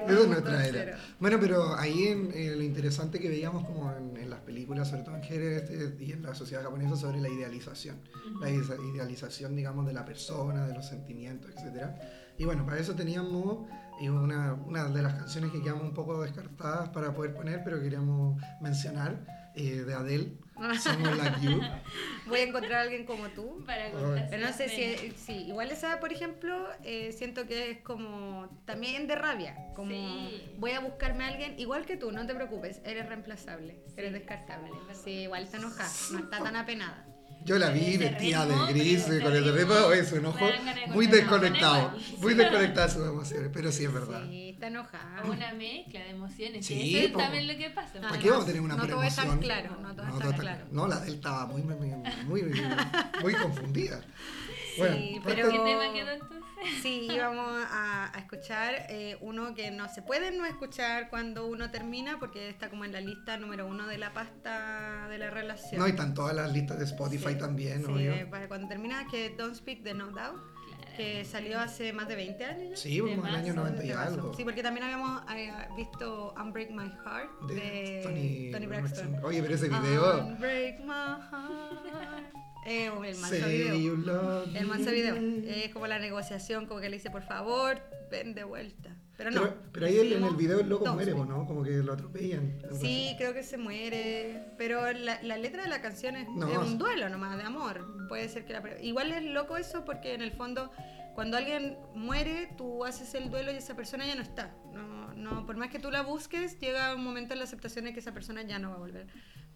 Esa 0.08 0.20
es 0.20 0.26
nuestra 0.28 0.66
2.0. 0.66 0.74
era. 0.74 0.98
Bueno, 1.20 1.38
pero 1.40 1.78
ahí 1.78 2.08
en, 2.08 2.30
eh, 2.34 2.54
lo 2.56 2.62
interesante 2.62 3.20
que 3.20 3.28
veíamos 3.28 3.64
como 3.64 3.92
en, 3.92 4.16
en 4.16 4.30
las 4.30 4.40
películas, 4.40 4.88
sobre 4.88 5.02
todo 5.02 5.14
en 5.16 5.22
Jerez 5.22 5.70
este, 5.70 6.04
y 6.04 6.12
en 6.12 6.22
la 6.22 6.34
sociedad 6.34 6.62
japonesa, 6.64 6.96
sobre 6.96 7.20
la 7.20 7.28
idealización. 7.28 8.00
La 8.40 8.50
ide- 8.50 8.76
idealización, 8.94 9.54
digamos, 9.54 9.86
de 9.86 9.92
la 9.92 10.04
persona, 10.04 10.66
de 10.66 10.74
los 10.74 10.86
sentimientos, 10.88 11.50
etcétera. 11.56 11.96
Y 12.38 12.44
bueno, 12.46 12.64
para 12.66 12.78
eso 12.78 12.94
teníamos 12.94 13.68
eh, 14.02 14.10
una, 14.10 14.54
una 14.54 14.84
de 14.88 15.02
las 15.02 15.14
canciones 15.14 15.50
que 15.52 15.62
quedamos 15.62 15.84
un 15.84 15.94
poco 15.94 16.20
descartadas 16.22 16.88
para 16.90 17.14
poder 17.14 17.34
poner, 17.34 17.62
pero 17.64 17.80
queríamos 17.80 18.40
mencionar, 18.60 19.50
eh, 19.54 19.82
de 19.82 19.94
Adele, 19.94 20.38
Someone 20.80 21.16
Like 21.16 21.40
You. 21.42 21.60
Voy 22.26 22.40
a 22.40 22.42
encontrar 22.44 22.72
a 22.74 22.80
alguien 22.82 23.04
como 23.04 23.28
tú. 23.28 23.62
Para 23.66 23.90
contarse 23.90 24.28
Pero 24.30 24.46
no 24.46 24.52
sé 24.52 24.68
si, 24.68 25.12
sí, 25.16 25.32
igual 25.48 25.70
esa, 25.70 25.98
por 26.00 26.12
ejemplo, 26.12 26.68
eh, 26.84 27.12
siento 27.12 27.46
que 27.46 27.70
es 27.72 27.78
como 27.78 28.48
también 28.64 29.06
de 29.06 29.16
rabia, 29.16 29.56
como 29.74 29.90
Sí. 29.90 30.54
voy 30.58 30.70
a 30.72 30.80
buscarme 30.80 31.24
a 31.24 31.28
alguien 31.28 31.58
igual 31.58 31.84
que 31.84 31.96
tú, 31.96 32.12
no 32.12 32.26
te 32.26 32.34
preocupes, 32.34 32.80
eres 32.84 33.06
reemplazable, 33.06 33.82
eres 33.96 34.12
descartable. 34.12 34.70
Sí, 35.04 35.22
igual 35.22 35.42
está 35.42 35.56
enojada, 35.58 35.90
no 36.12 36.18
está 36.18 36.42
tan 36.42 36.56
apenada. 36.56 37.06
Yo 37.44 37.58
la 37.58 37.70
vi 37.70 37.96
vestida 37.96 38.46
de 38.46 38.72
gris, 38.72 39.08
eh, 39.08 39.20
con 39.20 39.32
ese 39.32 39.40
ritmo, 39.52 39.74
ritmo, 39.74 39.86
oye, 39.86 40.04
su 40.04 40.16
enojo 40.16 40.44
me 40.44 40.50
dan 40.52 40.64
ganas 40.64 40.88
de 40.88 40.94
muy 40.94 41.06
desconectado, 41.06 41.78
igual. 41.96 42.02
muy 42.20 42.34
desconectado 42.34 42.88
sus 42.88 43.06
emociones, 43.08 43.50
pero 43.52 43.72
sí 43.72 43.84
es 43.84 43.92
verdad. 43.92 44.22
Sí, 44.28 44.50
está 44.50 44.66
enojada. 44.68 45.22
Una 45.24 45.52
mezcla 45.54 46.00
de 46.00 46.10
emociones. 46.10 46.64
Sí, 46.66 46.74
Sí, 46.80 46.96
eso 46.98 47.06
es 47.08 47.12
también 47.16 47.48
lo 47.48 47.56
que 47.56 47.70
pasa. 47.70 47.92
¿Para 47.94 48.08
Además, 48.08 48.22
qué 48.22 48.30
vamos 48.30 48.44
a 48.44 48.46
tener 48.46 48.62
una 48.62 48.76
no 48.76 48.86
todo 48.86 49.02
es 49.02 49.16
tan 49.16 49.24
preemoción? 49.38 49.38
claro, 49.62 49.76
no 49.82 49.94
todo 49.96 50.06
No, 50.06 50.12
es 50.12 50.18
todo 50.18 50.20
tan 50.20 50.30
está- 50.30 50.42
claro. 50.42 50.66
no, 50.70 50.86
la 50.88 51.00
de 51.00 51.08
él 51.08 51.14
estaba 51.14 51.46
muy, 51.46 51.62
muy, 51.62 51.74
muy, 52.26 52.42
muy, 53.22 53.32
confundida. 53.42 54.00
Sí, 54.76 55.20
pero- 55.24 55.50
¿Qué 55.50 55.58
tema 55.58 55.92
quedó 55.92 56.10
entonces? 56.12 56.41
Sí, 56.82 57.08
íbamos 57.10 57.64
a, 57.70 58.14
a 58.14 58.18
escuchar 58.18 58.86
eh, 58.88 59.16
uno 59.20 59.54
que 59.54 59.70
no 59.70 59.88
se 59.88 60.02
puede 60.02 60.30
no 60.36 60.44
escuchar 60.46 61.08
cuando 61.10 61.46
uno 61.46 61.70
termina 61.70 62.18
porque 62.18 62.48
está 62.48 62.68
como 62.70 62.84
en 62.84 62.92
la 62.92 63.00
lista 63.00 63.36
número 63.36 63.66
uno 63.66 63.86
de 63.86 63.98
la 63.98 64.12
pasta 64.12 65.06
de 65.08 65.18
la 65.18 65.30
relación. 65.30 65.80
No, 65.80 65.86
y 65.86 65.90
están 65.90 66.14
todas 66.14 66.34
las 66.34 66.52
listas 66.52 66.78
de 66.78 66.84
Spotify 66.84 67.32
Sí, 67.32 67.38
también, 67.38 67.84
sí, 67.84 67.90
obvio. 67.92 68.12
de- 68.14 68.26
para 68.26 68.48
cuando 68.48 68.68
termina, 68.68 69.06
que 69.10 69.30
Don't 69.30 69.54
Speak 69.54 69.82
de 69.82 69.94
No 69.94 70.06
Doubt, 70.08 70.40
que 70.96 71.24
salió 71.24 71.58
hace 71.58 71.92
más 71.92 72.06
de 72.06 72.16
20 72.16 72.44
años. 72.44 72.70
ya. 72.70 72.76
Sí, 72.76 72.98
como 73.00 73.26
el 73.26 73.34
año 73.34 73.54
Temazo, 73.54 73.70
90 73.70 73.84
y 73.84 73.90
algo. 73.92 74.34
Sí, 74.34 74.44
porque 74.44 74.62
también 74.62 74.84
habíamos 74.84 75.22
eh, 75.34 75.50
visto 75.76 76.34
Unbreak 76.38 76.70
My 76.70 76.90
Heart 76.90 77.40
de, 77.48 77.54
de 77.54 78.00
Tony, 78.02 78.50
Tony 78.52 78.66
Braxton. 78.66 79.24
Oye, 79.24 79.42
pero 79.42 79.54
ese 79.54 79.68
video. 79.68 80.26
Unbreak 80.26 80.80
My 80.80 81.18
Heart. 81.30 82.34
Eh, 82.66 82.86
el 82.86 83.16
manso 83.18 83.46
video. 83.48 84.44
El 84.54 84.66
manso 84.66 84.90
video. 84.90 85.16
Es 85.16 85.72
como 85.72 85.86
la 85.86 85.98
negociación, 85.98 86.66
como 86.66 86.80
que 86.80 86.88
le 86.88 86.96
dice, 86.96 87.10
por 87.10 87.22
favor, 87.22 87.80
ven 88.10 88.34
de 88.34 88.44
vuelta. 88.44 88.96
Pero 89.16 89.30
no. 89.30 89.42
Pero, 89.42 89.56
pero 89.72 89.86
ahí 89.86 89.98
en 90.12 90.24
el 90.24 90.34
video 90.36 90.60
el 90.60 90.68
loco 90.68 90.92
muere. 90.94 91.12
¿no? 91.14 91.46
Como 91.46 91.62
que 91.62 91.70
lo 91.70 91.92
atropellan. 91.92 92.58
Sí, 92.80 93.08
así. 93.08 93.14
creo 93.18 93.34
que 93.34 93.42
se 93.42 93.58
muere. 93.58 94.42
Pero 94.58 94.90
la, 94.92 95.22
la 95.22 95.36
letra 95.36 95.62
de 95.62 95.68
la 95.68 95.80
canción 95.82 96.16
es, 96.16 96.28
No. 96.30 96.48
es 96.48 96.58
un 96.58 96.78
duelo 96.78 97.08
nomás 97.08 97.36
de 97.36 97.44
amor. 97.44 97.86
Puede 98.08 98.28
ser 98.28 98.44
que 98.44 98.52
la. 98.52 98.62
Igual 98.80 99.12
es 99.12 99.22
loco 99.24 99.56
eso 99.56 99.84
porque 99.84 100.14
en 100.14 100.22
el 100.22 100.32
fondo, 100.32 100.70
cuando 101.14 101.36
alguien 101.36 101.76
muere, 101.94 102.48
tú 102.56 102.84
haces 102.84 103.14
el 103.14 103.30
duelo 103.30 103.52
y 103.52 103.56
esa 103.56 103.76
persona 103.76 104.06
ya 104.06 104.14
no 104.14 104.22
está. 104.22 104.54
No, 104.72 105.12
no, 105.14 105.46
por 105.46 105.56
más 105.56 105.70
que 105.70 105.78
tú 105.78 105.90
la 105.90 106.02
busques, 106.02 106.58
llega 106.58 106.94
un 106.94 107.04
momento 107.04 107.34
en 107.34 107.38
la 107.40 107.44
aceptación 107.44 107.84
de 107.84 107.92
que 107.92 108.00
esa 108.00 108.12
persona 108.14 108.42
ya 108.42 108.58
no 108.58 108.70
va 108.70 108.76
a 108.76 108.78
volver. 108.78 109.06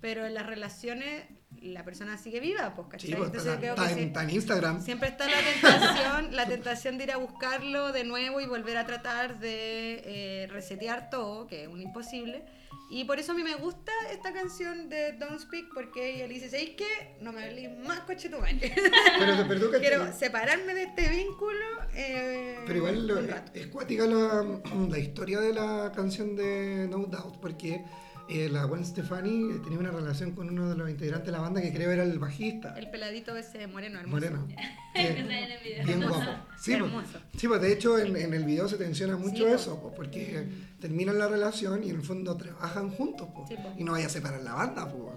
Pero 0.06 0.24
en 0.24 0.34
las 0.34 0.46
relaciones, 0.46 1.24
la 1.60 1.82
persona 1.84 2.16
sigue 2.16 2.38
viva, 2.38 2.74
pues, 2.76 2.86
¿cachai? 2.88 3.08
Sí, 3.10 3.16
pues, 3.16 3.26
Entonces 3.26 3.48
está, 3.54 3.60
creo 3.60 3.74
que 3.74 3.82
en, 3.90 3.94
sí. 3.98 4.00
está 4.04 4.22
en 4.22 4.30
Instagram. 4.30 4.80
Siempre 4.84 5.08
está 5.08 5.26
la 5.26 5.40
tentación, 5.52 6.36
la 6.36 6.46
tentación 6.46 6.96
de 6.96 7.04
ir 7.04 7.10
a 7.10 7.16
buscarlo 7.16 7.90
de 7.90 8.04
nuevo 8.04 8.40
y 8.40 8.46
volver 8.46 8.76
a 8.76 8.86
tratar 8.86 9.40
de 9.40 10.02
eh, 10.04 10.46
resetear 10.48 11.10
todo, 11.10 11.48
que 11.48 11.62
es 11.64 11.68
un 11.68 11.80
imposible. 11.80 12.44
Y 12.88 13.02
por 13.04 13.18
eso 13.18 13.32
a 13.32 13.34
mí 13.34 13.42
me 13.42 13.56
gusta 13.56 13.90
esta 14.12 14.32
canción 14.32 14.88
de 14.88 15.14
Don't 15.14 15.40
Speak, 15.40 15.66
porque 15.74 16.14
ella 16.14 16.28
le 16.28 16.34
dice, 16.34 16.48
¿sabes 16.50 16.70
qué? 16.76 17.16
No 17.20 17.32
me 17.32 17.42
hables 17.42 17.76
más 17.80 17.98
coche 18.02 18.28
tu 18.28 18.38
madre. 18.38 18.72
Pero, 19.18 19.44
pero, 19.48 19.60
tú. 19.60 19.76
Quiero 19.80 20.12
separarme 20.12 20.72
de 20.72 20.84
este 20.84 21.08
vínculo. 21.08 21.66
eh, 21.94 22.60
Pero 22.64 22.78
igual 22.78 23.06
lo- 23.08 23.18
es 23.54 23.66
cuática 23.72 24.06
la, 24.06 24.60
la 24.88 24.98
historia 25.00 25.40
de 25.40 25.52
la 25.52 25.90
canción 25.96 26.36
de 26.36 26.86
No 26.88 26.98
Doubt, 27.06 27.38
porque 27.40 27.82
eh, 28.28 28.48
la 28.48 28.64
Gwen 28.64 28.84
Stefani 28.84 29.52
eh, 29.52 29.58
tenía 29.62 29.78
una 29.78 29.90
relación 29.90 30.32
con 30.32 30.48
uno 30.48 30.68
de 30.68 30.76
los 30.76 30.90
integrantes 30.90 31.26
de 31.26 31.32
la 31.32 31.40
banda 31.40 31.60
que 31.62 31.72
creo 31.72 31.90
era 31.92 32.02
el 32.02 32.18
bajista, 32.18 32.74
El 32.76 32.90
peladito 32.90 33.36
ese 33.36 33.66
moreno 33.66 34.00
hermoso. 34.00 34.16
Moreno. 34.32 34.46
Que 34.96 35.02
Bien, 35.02 35.16
está 35.18 35.38
en 35.40 35.50
el 35.52 35.62
video. 35.62 35.84
bien 35.86 36.00
guapo. 36.08 36.30
Sí, 36.58 36.72
pues, 36.78 36.90
Hermoso. 36.92 37.18
sí, 37.36 37.48
pues 37.48 37.60
de 37.60 37.72
hecho 37.72 37.98
en, 37.98 38.16
en 38.16 38.32
el 38.32 38.44
video 38.44 38.66
se 38.66 38.78
tensiona 38.78 39.16
mucho 39.18 39.36
Sí, 39.36 39.42
pues. 39.42 39.60
eso, 39.60 39.78
pues, 39.82 39.94
porque 39.94 40.48
terminan 40.80 41.18
la 41.18 41.28
relación 41.28 41.84
y 41.84 41.90
en 41.90 41.96
el 41.96 42.02
fondo 42.02 42.34
trabajan 42.36 42.90
juntos, 42.90 43.28
pues, 43.34 43.48
Sí, 43.50 43.56
pues. 43.62 43.74
y 43.78 43.84
no 43.84 43.92
vaya 43.92 44.06
a 44.06 44.08
separar 44.08 44.42
la 44.42 44.54
banda, 44.54 44.88
pues, 44.90 45.14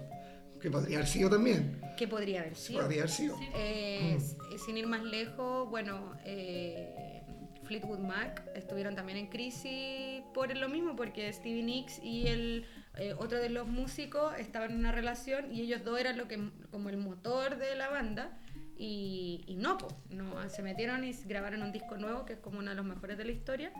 que 0.61 0.69
podría 0.69 0.97
haber 0.97 1.07
sido 1.07 1.29
también, 1.29 1.79
¿Qué 1.97 2.07
podría 2.09 2.41
haber 2.41 2.55
sido? 2.57 2.81
podría 2.81 3.03
haber 3.03 3.11
sido. 3.11 3.37
Sí. 3.37 3.45
Eh, 3.55 4.17
Mm. 4.19 4.57
Sin 4.65 4.77
ir 4.77 4.87
más 4.87 5.03
lejos, 5.03 5.69
bueno, 5.69 6.13
eh, 6.25 7.21
Fleetwood 7.63 7.99
Mac 7.99 8.43
estuvieron 8.55 8.95
también 8.95 9.17
en 9.17 9.27
crisis 9.27 10.21
por 10.33 10.53
lo 10.57 10.67
mismo, 10.67 10.95
porque 10.97 11.31
Stevie 11.31 11.63
Nicks 11.63 11.99
y 12.03 12.27
el 12.27 12.65
eh, 12.99 13.13
otro 13.17 13.39
de 13.39 13.49
los 13.49 13.67
músicos 13.67 14.33
estaban 14.37 14.71
en 14.71 14.77
una 14.77 14.91
relación 14.91 15.51
y 15.53 15.61
ellos 15.61 15.83
dos 15.83 15.99
eran 15.99 16.17
lo 16.17 16.27
que 16.27 16.39
como 16.71 16.89
el 16.89 16.97
motor 16.97 17.57
de 17.57 17.75
la 17.75 17.89
banda. 17.89 18.37
Y, 18.77 19.43
y 19.47 19.55
no, 19.55 19.77
po, 19.77 19.87
no, 20.09 20.49
se 20.49 20.61
metieron 20.61 21.03
y 21.03 21.11
grabaron 21.25 21.61
un 21.63 21.71
disco 21.71 21.97
nuevo 21.97 22.25
que 22.25 22.33
es 22.33 22.39
como 22.39 22.59
uno 22.59 22.69
de 22.69 22.75
los 22.75 22.85
mejores 22.85 23.17
de 23.17 23.25
la 23.25 23.31
historia. 23.31 23.71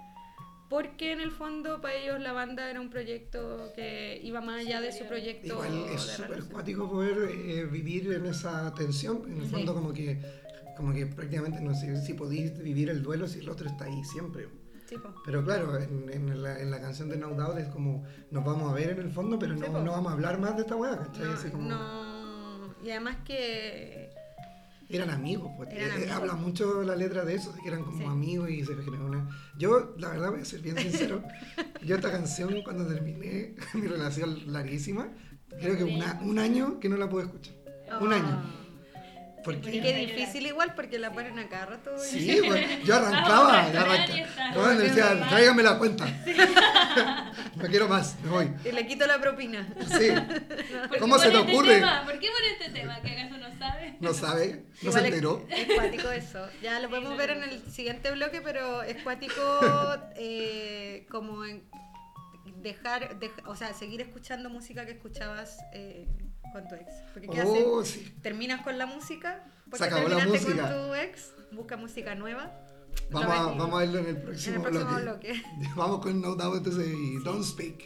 Porque 0.70 1.14
en 1.14 1.20
el 1.22 1.32
fondo 1.32 1.82
para 1.82 1.96
ellos 1.96 2.20
la 2.20 2.32
banda 2.32 2.70
era 2.70 2.80
un 2.80 2.90
proyecto 2.90 3.72
que 3.76 4.20
iba 4.24 4.40
más 4.40 4.60
allá 4.60 4.82
de 4.82 4.92
su 4.92 5.06
proyecto. 5.06 5.48
Igual 5.66 5.86
es 5.96 6.02
súper 6.02 6.44
cuático 6.44 6.90
poder 6.90 7.18
eh, 7.32 7.66
vivir 7.66 8.12
en 8.14 8.26
esa 8.28 8.72
tensión. 8.76 9.24
En 9.28 9.38
el 9.40 9.46
Sí. 9.46 9.52
fondo, 9.52 9.74
como 9.74 9.94
que, 9.94 10.22
como 10.78 10.94
que 10.94 11.08
prácticamente 11.08 11.60
no 11.62 11.74
sé 11.74 12.00
si 12.06 12.14
podéis 12.14 12.56
vivir 12.62 12.90
el 12.90 13.02
duelo 13.02 13.28
si 13.28 13.40
el 13.40 13.50
otro 13.50 13.68
está 13.68 13.86
ahí 13.86 14.04
siempre. 14.04 14.48
Sí. 14.90 14.96
Pero 15.24 15.44
claro, 15.46 15.78
en, 15.78 16.10
en 16.12 16.42
la, 16.42 16.60
en 16.60 16.72
la 16.72 16.82
canción 16.82 17.10
de 17.10 17.18
No 17.18 17.30
Doubt 17.30 17.60
es 17.60 17.68
como 17.68 18.04
nos 18.32 18.44
vamos 18.44 18.72
a 18.72 18.74
ver 18.74 18.90
en 18.90 19.00
el 19.00 19.12
fondo, 19.12 19.38
pero 19.38 19.56
no, 19.56 19.68
no 19.84 19.92
vamos 19.92 20.10
a 20.10 20.14
hablar 20.16 20.40
más 20.40 20.56
de 20.56 20.64
esta 20.64 20.76
weá, 20.76 20.98
¿cachai? 20.98 21.26
No, 21.28 21.32
Así 21.34 21.50
como, 21.50 21.70
no. 21.70 22.74
Y 22.84 22.90
además 22.92 23.18
que 23.26 24.10
Eran 24.90 25.12
amigos, 25.12 25.52
pues. 25.58 25.70
Eran 25.70 25.90
Eh, 25.90 25.94
amigos. 25.94 26.12
Habla 26.14 26.34
mucho 26.34 26.82
la 26.82 26.96
letra 26.96 27.24
de 27.24 27.36
eso, 27.36 27.52
de 27.54 27.62
que 27.62 27.68
eran 27.68 27.84
como 27.84 28.00
Sí. 28.00 28.06
amigos 28.06 28.50
y 28.50 28.66
se 28.66 28.76
generó 28.76 29.06
una. 29.06 29.30
Yo, 29.60 29.94
la 30.00 30.10
verdad, 30.10 30.32
voy 30.32 30.42
a 30.42 30.46
ser 30.46 30.62
bien 30.62 30.78
sincero. 30.80 31.22
yo, 31.86 31.96
esta 31.96 32.12
canción, 32.12 32.64
cuando 32.64 32.88
terminé 32.88 33.54
mi 33.76 33.86
relación 33.86 34.52
larguísima, 34.52 35.10
creo 35.60 35.78
que 35.78 35.84
una- 35.84 36.20
un 36.24 36.40
año 36.40 36.80
que 36.80 36.90
no 36.90 36.98
la 36.98 37.08
pude 37.08 37.24
escuchar. 37.26 37.54
Un 38.02 38.14
año. 38.14 38.42
Ah. 39.40 39.42
Porque. 39.44 39.76
Y 39.76 39.82
qué 39.82 39.94
difícil 39.96 40.46
igual 40.48 40.74
porque 40.76 41.00
la 41.00 41.12
ponen 41.12 41.40
a 41.40 41.48
cada 41.48 41.66
rato. 41.68 41.92
y- 41.96 42.08
Sí, 42.20 42.42
pues, 42.48 42.84
yo 42.84 42.96
arrancaba, 42.96 43.52
Vamos, 43.54 43.74
yo 43.74 43.80
arrancaba. 43.80 44.52
No, 44.54 44.66
me 44.66 44.76
decía, 44.76 45.28
tráigame 45.30 45.64
la 45.64 45.78
cuenta. 45.78 46.06
no 47.56 47.66
quiero 47.68 47.88
más, 47.88 48.16
me 48.24 48.30
voy. 48.30 48.52
Y 48.66 48.72
le 48.72 48.86
quito 48.88 49.06
la 49.08 49.20
propina. 49.20 49.68
Sí, 49.98 50.10
¿Por 50.90 51.00
¿Cómo 51.00 51.18
se 51.20 51.30
te 51.32 51.38
este 51.40 51.52
ocurre? 51.52 51.76
tema? 51.76 52.04
¿Por 52.06 52.20
qué 52.20 52.28
pone 52.32 52.52
este 52.60 52.70
tema? 52.80 53.02
¿Que 53.02 53.12
acaso 53.12 53.38
no 53.38 53.58
sabe? 53.58 53.98
no 54.00 54.14
sabe, 54.14 54.64
no 54.82 54.90
Igual 54.90 54.94
se 54.94 55.00
es- 55.00 55.06
enteró. 55.06 55.46
Es, 55.50 55.74
cuático 55.76 56.10
eso. 56.12 56.48
Ya 56.62 56.80
lo 56.80 56.90
podemos 56.90 57.18
ver 57.18 57.32
en 57.32 57.44
el 57.44 57.62
siguiente 57.72 58.12
bloque, 58.12 58.42
pero 58.42 58.84
es 58.84 59.02
cuático 59.04 59.60
eh, 60.16 61.06
como 61.10 61.46
en 61.46 61.64
dejar, 62.58 63.20
dej- 63.20 63.44
o 63.46 63.56
sea, 63.56 63.74
seguir 63.74 64.02
escuchando 64.02 64.50
música 64.50 64.86
que 64.86 64.92
escuchabas 64.94 65.58
eh, 65.74 66.08
con 66.52 66.68
tu 66.68 66.76
ex. 66.76 66.86
Porque 67.14 67.28
¿qué 67.28 67.42
haces? 67.42 67.64
Oh, 67.66 67.84
sí. 67.84 68.14
Terminas 68.22 68.62
con 68.62 68.78
la 68.78 68.86
música, 68.86 69.44
porque 69.70 69.78
Se 69.78 69.84
acabó 69.86 70.08
la 70.10 70.26
música. 70.26 70.70
con 70.70 70.88
tu 70.90 70.96
ex, 70.96 71.34
busca 71.52 71.78
música 71.78 72.16
nueva. 72.16 72.52
Vamos 73.12 73.32
a, 73.32 73.44
vamos 73.44 73.74
a 73.74 73.78
verlo 73.80 74.00
en 74.00 74.06
el 74.08 74.16
en 74.18 74.22
próximo, 74.24 74.56
el 74.56 74.62
próximo 74.62 74.96
bloque. 75.02 75.32
bloque. 75.34 75.44
Vamos 75.76 76.02
con 76.02 76.22
No 76.22 76.36
Doubt 76.36 76.58
entonces 76.58 76.88
y 76.88 77.18
Don't 77.24 77.44
Speak. 77.44 77.84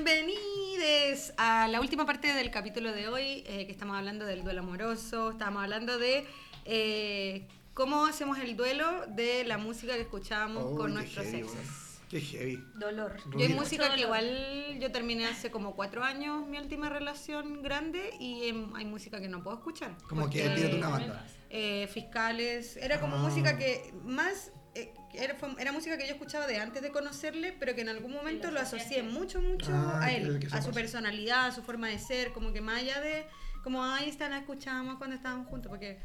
Bienvenidos 0.00 1.32
a 1.36 1.68
la 1.68 1.80
última 1.80 2.04
parte 2.06 2.32
del 2.32 2.50
capítulo 2.50 2.92
de 2.92 3.08
hoy, 3.08 3.44
eh, 3.46 3.66
que 3.66 3.72
estamos 3.72 3.96
hablando 3.96 4.24
del 4.24 4.42
duelo 4.42 4.60
amoroso, 4.60 5.30
estamos 5.30 5.62
hablando 5.62 5.98
de 5.98 6.26
eh, 6.64 7.46
cómo 7.74 8.06
hacemos 8.06 8.38
el 8.38 8.56
duelo 8.56 9.06
de 9.08 9.44
la 9.44 9.58
música 9.58 9.94
que 9.94 10.02
escuchábamos 10.02 10.64
Oh, 10.66 10.76
con 10.76 10.94
nuestros 10.94 11.24
heavy, 11.26 11.38
exes. 11.40 11.54
weón. 11.54 11.90
Qué 12.10 12.20
heavy. 12.20 12.64
Dolor. 12.74 13.16
Yo 13.36 13.38
hay 13.46 13.54
música 13.54 13.84
Mucho 13.84 13.94
que 13.96 14.02
dolor. 14.06 14.22
igual 14.24 14.78
yo 14.80 14.90
terminé 14.90 15.26
hace 15.26 15.52
como 15.52 15.76
cuatro 15.76 16.02
años 16.02 16.44
mi 16.44 16.58
última 16.58 16.88
relación 16.88 17.62
grande 17.62 18.10
y 18.18 18.48
em, 18.48 18.74
hay 18.74 18.84
música 18.84 19.20
que 19.20 19.28
no 19.28 19.44
puedo 19.44 19.56
escuchar. 19.58 19.96
Como 20.08 20.28
que 20.28 20.40
tírate 20.42 20.74
una 20.76 20.88
banda. 20.88 21.26
eh, 21.50 21.88
fiscales. 21.92 22.76
Era 22.76 23.00
como 23.00 23.16
Ah. 23.16 23.18
música 23.20 23.56
que 23.58 23.92
más. 24.04 24.52
eh, 24.76 24.94
era, 25.14 25.34
fue- 25.34 25.54
era 25.58 25.72
música 25.72 25.98
que 25.98 26.06
yo 26.06 26.12
escuchaba 26.12 26.46
de 26.46 26.58
antes 26.58 26.80
de 26.80 26.92
conocerle, 26.92 27.52
pero 27.58 27.74
que 27.74 27.80
en 27.80 27.88
algún 27.88 28.12
momento 28.12 28.52
lo 28.52 28.60
asocié 28.60 29.02
mucho, 29.02 29.40
mucho 29.42 29.72
Ah, 29.74 29.98
a 30.04 30.12
él, 30.12 30.36
a 30.46 30.58
su 30.58 30.68
pasa. 30.68 30.70
personalidad, 30.70 31.46
a 31.46 31.52
su 31.52 31.62
forma 31.64 31.88
de 31.88 31.98
ser, 31.98 32.32
como 32.32 32.52
que 32.52 32.60
más 32.60 32.78
allá 32.82 33.00
de, 33.00 33.26
como 33.64 33.82
ahí 33.84 34.08
está, 34.08 34.28
la 34.28 34.38
escuchábamos 34.38 34.98
cuando 34.98 35.16
estábamos 35.16 35.48
juntos, 35.48 35.68
porque 35.70 35.98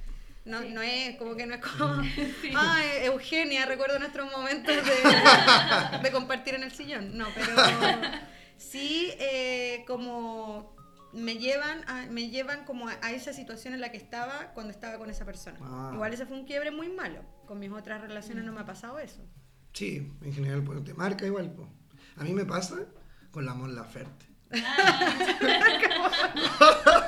no, 0.45 0.61
Sí. 0.61 0.69
no 0.71 0.81
es, 0.81 1.15
como 1.17 1.35
que 1.35 1.45
no 1.45 1.55
es 1.55 1.61
como, 1.61 2.01
ay, 2.57 2.87
Eugenia, 3.03 3.65
recuerdo 3.65 3.99
nuestros 3.99 4.31
momentos 4.31 4.75
de, 4.75 4.83
de 6.03 6.11
compartir 6.11 6.55
en 6.55 6.63
el 6.63 6.71
sillón, 6.71 7.17
no, 7.17 7.27
pero 7.35 7.47
sí 8.57 9.11
eh, 9.19 9.83
como 9.87 10.75
me 11.13 11.37
llevan, 11.37 11.83
a- 11.89 12.05
me 12.09 12.29
llevan 12.29 12.65
como 12.65 12.89
a, 12.89 12.97
a 13.01 13.11
esa 13.11 13.33
situación 13.33 13.73
en 13.73 13.81
la 13.81 13.89
que 13.89 13.97
estaba 13.97 14.51
cuando 14.53 14.71
estaba 14.71 14.97
con 14.97 15.09
esa 15.09 15.25
persona. 15.25 15.57
Ah. 15.61 15.91
Igual 15.93 16.13
ese 16.13 16.25
fue 16.25 16.37
un 16.37 16.45
quiebre 16.45 16.71
muy 16.71 16.89
malo, 16.89 17.21
con 17.47 17.59
mis 17.59 17.71
otras 17.71 18.01
relaciones 18.01 18.43
no 18.43 18.51
me 18.51 18.61
ha 18.61 18.65
pasado 18.65 18.99
eso. 18.99 19.21
Sí, 19.73 20.11
en 20.21 20.33
general, 20.33 20.63
pues 20.63 20.83
te 20.83 20.93
marca 20.93 21.25
igual. 21.25 21.51
pues. 21.53 21.67
A 22.17 22.23
mí 22.23 22.33
me 22.33 22.45
pasa 22.45 22.75
con 23.31 23.45
la 23.45 23.53
Mon 23.53 23.75
Laferte. 23.75 24.25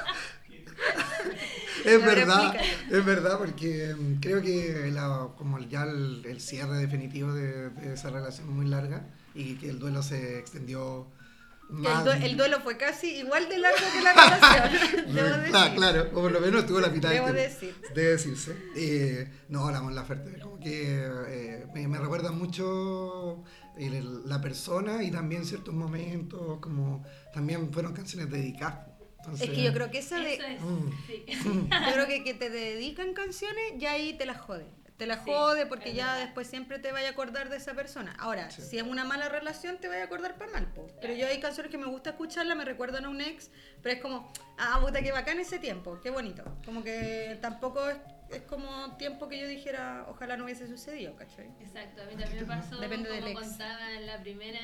es 1.95 2.05
verdad, 2.05 2.55
es 2.91 3.05
verdad, 3.05 3.37
porque 3.37 3.95
mm, 3.97 4.19
creo 4.19 4.41
que 4.41 4.89
la- 4.93 5.29
como 5.37 5.59
ya 5.59 5.83
el, 5.83 6.25
el 6.25 6.41
cierre 6.41 6.77
definitivo 6.77 7.33
de, 7.33 7.69
de 7.69 7.93
esa 7.93 8.09
relación 8.09 8.49
muy 8.55 8.65
larga 8.67 9.07
y 9.33 9.55
que 9.55 9.69
el 9.69 9.79
duelo 9.79 10.01
se 10.03 10.39
extendió 10.39 11.07
Que 11.69 11.75
el, 11.75 11.81
más. 11.81 12.05
due- 12.05 12.23
el 12.25 12.37
duelo 12.37 12.59
fue 12.61 12.77
casi 12.77 13.17
igual 13.19 13.47
de 13.49 13.57
largo 13.59 13.77
que 13.93 14.01
la 14.01 14.13
relación, 14.13 15.05
debo 15.15 15.27
decir. 15.37 15.55
Ah, 15.55 15.71
claro, 15.75 16.09
o 16.13 16.21
por 16.21 16.31
lo 16.31 16.39
menos 16.41 16.65
tuvo 16.65 16.79
la 16.79 16.89
mitad 16.89 17.09
Debo 17.11 17.31
decir. 17.31 17.75
Debe 17.93 18.11
decirse. 18.11 18.55
Eh, 18.75 19.29
no, 19.49 19.69
la 19.71 19.81
Mon 19.81 19.93
Laferte, 19.93 20.39
como 20.39 20.59
que 20.59 21.05
eh, 21.27 21.65
me, 21.73 21.87
me 21.87 21.97
recuerda 21.99 22.31
mucho 22.31 23.43
el- 23.77 24.27
la 24.27 24.41
persona 24.41 25.03
y 25.03 25.11
también 25.11 25.45
ciertos 25.45 25.73
momentos, 25.73 26.59
como 26.59 27.03
también 27.33 27.71
fueron 27.71 27.93
canciones 27.93 28.29
dedicadas. 28.31 28.87
Es 29.33 29.49
que 29.49 29.61
yo 29.63 29.73
creo 29.73 29.91
que 29.91 29.99
esa 29.99 30.19
de, 30.19 30.33
Eso 30.35 30.43
es. 30.45 30.61
Mm. 30.61 30.91
Sí. 31.07 31.25
Yo 31.87 31.93
creo 31.93 32.07
que 32.07 32.23
que 32.23 32.33
te 32.33 32.49
dedican 32.49 33.13
canciones, 33.13 33.73
ya 33.77 33.91
ahí 33.91 34.13
te 34.13 34.25
la 34.25 34.33
jode. 34.35 34.65
Te 34.97 35.05
la 35.05 35.23
Sí, 35.23 35.29
jode 35.29 35.67
porque 35.67 35.93
ya 35.93 36.07
verdad. 36.07 36.25
después 36.25 36.47
siempre 36.47 36.79
te 36.79 36.91
vaya 36.91 37.09
a 37.09 37.11
acordar 37.11 37.49
de 37.49 37.57
esa 37.57 37.75
persona. 37.75 38.15
Ahora, 38.17 38.49
Sí. 38.49 38.63
si 38.63 38.77
es 38.79 38.83
una 38.83 39.03
mala 39.05 39.29
relación, 39.29 39.77
te 39.77 39.87
vaya 39.87 40.01
a 40.01 40.05
acordar 40.05 40.37
para 40.39 40.51
mal, 40.53 40.73
po. 40.73 40.87
Pero 41.01 41.13
yo 41.13 41.27
hay 41.27 41.39
canciones 41.39 41.71
que 41.71 41.77
me 41.77 41.85
gusta 41.85 42.09
escucharla, 42.11 42.55
me 42.55 42.65
recuerdan 42.65 43.05
a 43.05 43.09
un 43.09 43.21
ex, 43.21 43.51
pero 43.83 43.93
es 43.95 44.01
como, 44.01 44.31
ah, 44.57 44.79
puta, 44.83 45.03
qué 45.03 45.11
bacán 45.11 45.39
ese 45.39 45.59
tiempo, 45.59 45.99
qué 46.01 46.09
bonito. 46.09 46.43
Como 46.65 46.83
que 46.83 47.37
tampoco 47.43 47.87
es, 47.87 47.97
es 48.31 48.41
como 48.41 48.97
tiempo 48.97 49.27
que 49.29 49.39
yo 49.39 49.47
dijera, 49.47 50.05
ojalá 50.09 50.35
no 50.35 50.45
hubiese 50.45 50.67
sucedido, 50.67 51.15
¿cachai? 51.15 51.45
Exacto, 51.61 52.01
a 52.01 52.05
mí 52.05 52.15
también 52.15 52.39
me 52.41 52.45
pasó, 52.55 52.77
Depende 52.79 53.07
del 53.11 53.19
como 53.23 53.39
ex. 53.39 53.49
contaba 53.49 53.91
en 53.93 54.07
la 54.07 54.19
primera, 54.19 54.59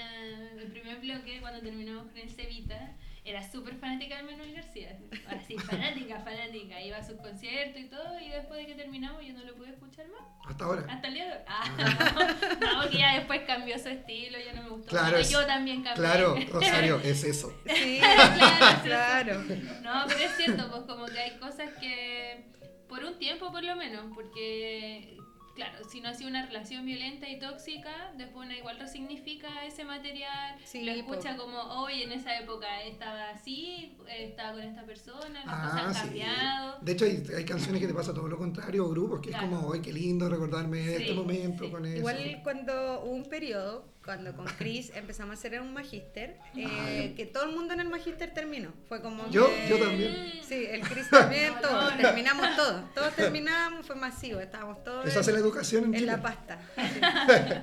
el 0.57 0.68
primer 0.72 0.97
bloque, 0.99 1.41
cuando 1.41 1.61
terminamos 1.61 2.07
con 2.07 2.18
el 2.18 2.30
Cevita, 2.32 2.91
era 3.26 3.41
súper 3.49 3.76
fanática 3.76 4.17
de 4.17 4.24
Manuel 4.24 4.53
García, 4.53 4.97
así, 5.30 5.57
fanática, 5.57 6.19
fanática, 6.19 6.82
iba 6.82 6.97
a 6.97 7.03
sus 7.03 7.15
conciertos 7.21 7.80
y 7.82 7.86
todo, 7.88 8.19
y 8.19 8.30
después 8.30 8.59
de 8.59 8.65
que 8.65 8.76
terminamos 8.76 9.26
yo 9.26 9.34
no 9.34 9.43
lo 9.45 9.55
pude 9.55 9.69
escuchar 9.69 10.05
más, 10.09 10.28
Hasta 10.45 10.65
ahora. 10.65 10.86
hasta 10.89 11.07
el 11.07 11.13
día 11.13 11.26
de 11.28 11.32
hoy. 11.32 11.39
Ah, 11.47 11.63
no, 12.59 12.82
porque 12.82 12.97
ya 12.97 13.15
después 13.15 13.41
cambió 13.47 13.80
su 13.80 13.88
estilo, 13.89 14.38
ya 14.39 14.53
no 14.53 14.63
me 14.63 14.69
gustó, 14.69 14.89
Claro, 14.89 15.17
es- 15.17 15.30
yo 15.30 15.45
también 15.45 15.84
cambié. 15.84 16.03
Claro, 16.03 16.36
Rosario, 16.51 16.99
es 17.01 17.24
eso. 17.24 17.53
Sí, 17.65 17.99
Claro, 18.84 19.41
sí, 19.47 19.53
claro. 19.55 19.82
No, 19.82 20.03
pero 20.07 20.19
es 20.19 20.36
cierto, 20.36 20.69
pues 20.69 20.82
como 20.84 21.05
que 21.05 21.19
hay 21.19 21.38
cosas 21.39 21.69
que 21.80 22.45
por 22.89 23.05
un 23.05 23.17
tiempo 23.17 23.51
por 23.53 23.63
lo 23.63 23.76
menos, 23.78 24.05
porque 24.13 25.17
claro, 25.55 25.83
si 25.87 26.01
no 26.01 26.09
ha 26.09 26.13
sido 26.13 26.29
una 26.29 26.45
relación 26.45 26.85
violenta 26.85 27.29
y 27.29 27.39
tóxica, 27.39 28.11
después 28.17 28.45
uno 28.47 28.55
igual 28.55 28.79
resignifica 28.79 29.65
ese 29.65 29.85
material, 29.85 30.57
Sí, 30.65 30.83
lo 30.83 30.91
escucha 30.91 31.35
po. 31.35 31.43
como, 31.43 31.59
hoy 31.61 32.03
en 32.03 32.11
esa 32.11 32.37
época 32.39 32.81
estaba 32.83 33.29
así, 33.29 33.95
estaba 34.07 34.53
con 34.53 34.61
esta 34.63 34.83
persona, 34.83 35.45
las 35.45 35.47
Ah, 35.47 35.61
cosas 35.63 35.85
han 35.87 35.93
sí. 35.93 35.99
cambiado. 36.01 36.77
De 36.81 36.91
hecho, 36.91 37.05
hay, 37.05 37.23
hay 37.37 37.45
canciones 37.45 37.81
que 37.81 37.87
te 37.87 37.93
pasa 37.93 38.13
todo 38.13 38.27
lo 38.27 38.37
contrario, 38.37 38.85
o 38.85 38.89
grupos, 38.89 39.21
que 39.21 39.29
Claro. 39.29 39.45
es 39.47 39.51
como, 39.53 39.73
¡ay, 39.73 39.81
qué 39.81 39.93
lindo 39.93 40.27
recordarme 40.29 40.83
Sí, 40.83 40.93
este 40.95 41.13
momento 41.13 41.65
sí. 41.65 41.71
con 41.71 41.85
eso! 41.85 41.97
Igual 41.97 42.39
cuando 42.43 43.01
hubo 43.03 43.11
un 43.11 43.25
periodo, 43.25 43.85
cuando 44.03 44.35
con 44.35 44.45
Chris 44.57 44.91
empezamos 44.95 45.35
a 45.35 45.39
hacer 45.39 45.59
un 45.61 45.73
magíster, 45.73 46.37
eh, 46.55 47.13
que 47.15 47.25
todo 47.25 47.45
el 47.45 47.55
mundo 47.55 47.73
en 47.73 47.79
el 47.79 47.87
magíster 47.89 48.33
terminó. 48.33 48.73
Fue 48.89 49.01
como 49.01 49.29
Yo- 49.29 49.47
que- 49.49 49.67
yo 49.69 49.77
también. 49.79 50.31
Sí, 50.47 50.65
el 50.69 50.81
Chris 50.89 51.09
también, 51.09 51.53
No, 51.55 51.61
todos, 51.61 51.83
no, 51.83 51.91
no. 51.91 52.01
terminamos 52.01 52.55
todos. 52.55 52.93
Todos 52.93 53.15
terminamos, 53.15 53.85
fue 53.87 53.95
masivo, 53.95 54.39
estábamos 54.39 54.83
todos 54.83 55.05
Eso 55.07 55.19
hace 55.21 55.31
la 55.31 55.39
en, 55.39 55.43
educación 55.45 55.83
en 55.85 55.93
en 55.93 55.99
Chile. 56.01 56.11
la 56.11 56.21
pasta. 56.21 56.59
Sí. 56.75 56.99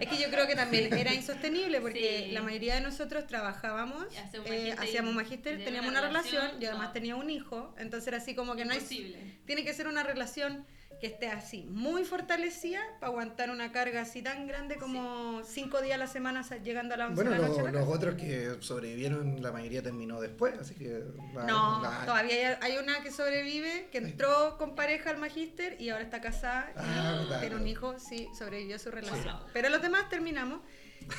Es 0.00 0.08
que 0.08 0.18
yo 0.18 0.30
creo 0.30 0.46
que 0.46 0.56
también 0.56 0.92
era 0.92 1.12
insostenible 1.14 1.80
porque 1.80 2.24
Sí. 2.26 2.32
la 2.32 2.42
mayoría 2.42 2.74
de 2.74 2.80
nosotros 2.80 3.26
trabajábamos, 3.26 4.04
un 4.04 4.52
eh, 4.52 4.74
hacíamos 4.78 5.14
magíster, 5.14 5.62
teníamos 5.64 5.90
una 5.90 6.00
relación, 6.00 6.34
relación, 6.36 6.60
yo 6.60 6.68
además 6.70 6.88
no. 6.88 6.92
tenía 6.92 7.16
un 7.16 7.30
hijo, 7.30 7.74
entonces 7.78 8.08
era 8.08 8.16
así 8.18 8.34
como 8.34 8.56
que 8.56 8.64
no 8.64 8.72
hay 8.72 8.78
Imposible. 8.78 9.18
tiene 9.46 9.64
que 9.64 9.72
ser 9.74 9.86
una 9.88 10.02
relación 10.02 10.66
que 11.00 11.06
esté 11.06 11.28
así, 11.28 11.64
muy 11.70 12.04
fortalecida 12.04 12.80
para 13.00 13.10
aguantar 13.10 13.50
una 13.50 13.72
carga 13.72 14.02
así 14.02 14.20
tan 14.20 14.46
grande 14.46 14.76
como 14.76 15.42
cinco 15.44 15.80
días 15.80 15.94
a 15.94 15.98
la 15.98 16.06
semana 16.06 16.42
llegando 16.62 16.94
a 16.94 16.98
la 16.98 17.06
11 17.06 17.14
Bueno, 17.14 17.30
de 17.30 17.36
la 17.38 17.42
lo- 17.42 17.48
noche. 17.48 17.60
a 17.68 17.72
la 17.72 17.80
los 17.80 17.88
otros 17.88 18.14
que 18.16 18.56
sobrevivieron, 18.60 19.42
la 19.42 19.50
mayoría 19.50 19.82
terminó 19.82 20.20
después, 20.20 20.58
así 20.58 20.74
que... 20.74 21.02
la- 21.34 21.44
No, 21.44 21.82
la- 21.82 22.04
todavía 22.04 22.58
hay, 22.60 22.72
hay 22.72 22.78
una 22.78 23.02
que 23.02 23.10
sobrevive, 23.10 23.88
que 23.90 23.98
entró 23.98 24.58
con 24.58 24.74
pareja 24.74 25.08
al 25.10 25.16
magíster 25.16 25.80
y 25.80 25.88
ahora 25.88 26.04
está 26.04 26.20
casada 26.20 26.70
Ah, 26.76 27.24
y 27.36 27.40
tiene 27.40 27.56
un 27.56 27.66
hijo, 27.66 27.98
sí, 27.98 28.28
sobrevivió 28.38 28.76
a 28.76 28.78
su 28.78 28.90
relación. 28.90 29.36
Pero 29.54 29.70
los 29.70 29.80
demás 29.80 30.08
terminamos 30.10 30.60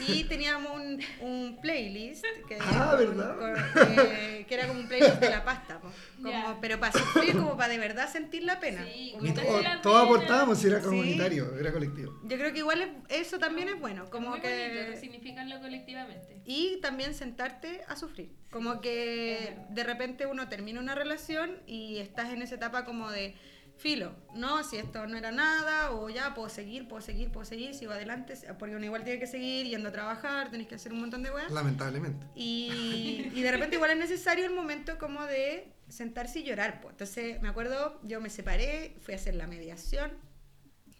y 0.07 0.23
teníamos 0.25 0.71
un, 0.79 0.99
un 1.21 1.59
playlist 1.61 2.25
que, 2.47 2.57
Ah, 2.61 2.95
¿verdad? 2.97 3.37
con- 3.37 3.95
que- 3.95 4.45
que 4.47 4.53
era 4.55 4.67
como 4.67 4.79
un 4.79 4.87
playlist 4.87 5.15
de 5.19 5.29
la 5.29 5.43
pasta, 5.43 5.79
po. 5.79 5.89
Como- 6.21 6.59
pero 6.61 6.79
para 6.79 6.93
sufrir, 6.93 7.33
como 7.33 7.57
para 7.57 7.69
de 7.69 7.77
verdad 7.77 8.09
sentir 8.11 8.43
la 8.43 8.59
pena. 8.59 8.83
Sí, 8.85 9.11
Como 9.13 9.25
Y 9.25 9.33
todo- 9.33 9.45
todos 9.45 9.61
pena. 9.61 9.81
aportábamos, 10.03 10.63
era 10.65 10.79
Sí. 10.79 10.85
comunitario, 10.85 11.57
era 11.59 11.71
colectivo. 11.71 12.19
Yo 12.23 12.37
creo 12.37 12.51
que 12.53 12.59
igual 12.59 12.81
es- 12.81 13.21
eso 13.27 13.39
también 13.39 13.69
es 13.69 13.79
bueno, 13.79 14.09
como 14.09 14.29
Muy 14.31 14.39
que 14.41 14.67
bonito 14.69 14.91
resignificarlo 14.91 15.59
colectivamente. 15.59 16.41
y 16.45 16.77
también 16.81 17.13
sentarte 17.13 17.81
a 17.87 17.95
sufrir, 17.95 18.31
como 18.51 18.81
que 18.81 19.55
de 19.69 19.83
repente 19.83 20.25
uno 20.25 20.47
termina 20.49 20.79
una 20.79 20.95
relación 20.95 21.61
y 21.67 21.97
estás 21.99 22.29
en 22.31 22.41
esa 22.41 22.55
etapa 22.55 22.85
como 22.85 23.11
de 23.11 23.35
filo, 23.81 24.13
no, 24.35 24.63
si 24.63 24.77
esto 24.77 25.07
no 25.07 25.17
era 25.17 25.31
nada 25.31 25.91
o 25.91 26.07
ya 26.07 26.35
puedo 26.35 26.49
seguir, 26.49 26.87
puedo 26.87 27.01
seguir, 27.01 27.31
puedo 27.31 27.45
seguir, 27.45 27.73
sigo 27.73 27.91
adelante, 27.91 28.35
porque 28.59 28.75
uno 28.75 28.85
igual 28.85 29.03
tiene 29.03 29.19
que 29.19 29.25
seguir 29.25 29.65
yendo 29.65 29.89
a 29.89 29.91
trabajar, 29.91 30.51
tenés 30.51 30.67
que 30.67 30.75
hacer 30.75 30.93
un 30.93 30.99
montón 30.99 31.23
de 31.23 31.31
weas. 31.31 31.51
Lamentablemente. 31.51 32.27
Y, 32.35 33.31
y 33.33 33.41
de 33.41 33.51
repente 33.51 33.77
igual 33.77 33.91
es 33.91 33.97
necesario 33.97 34.45
el 34.45 34.53
momento 34.53 34.99
como 34.99 35.25
de 35.25 35.73
sentarse 35.89 36.39
y 36.39 36.43
llorar. 36.43 36.79
Pues. 36.79 36.93
Entonces 36.93 37.41
me 37.41 37.49
acuerdo, 37.49 37.99
yo 38.03 38.21
me 38.21 38.29
separé, 38.29 38.95
fui 39.01 39.15
a 39.15 39.17
hacer 39.17 39.33
la 39.33 39.47
mediación 39.47 40.11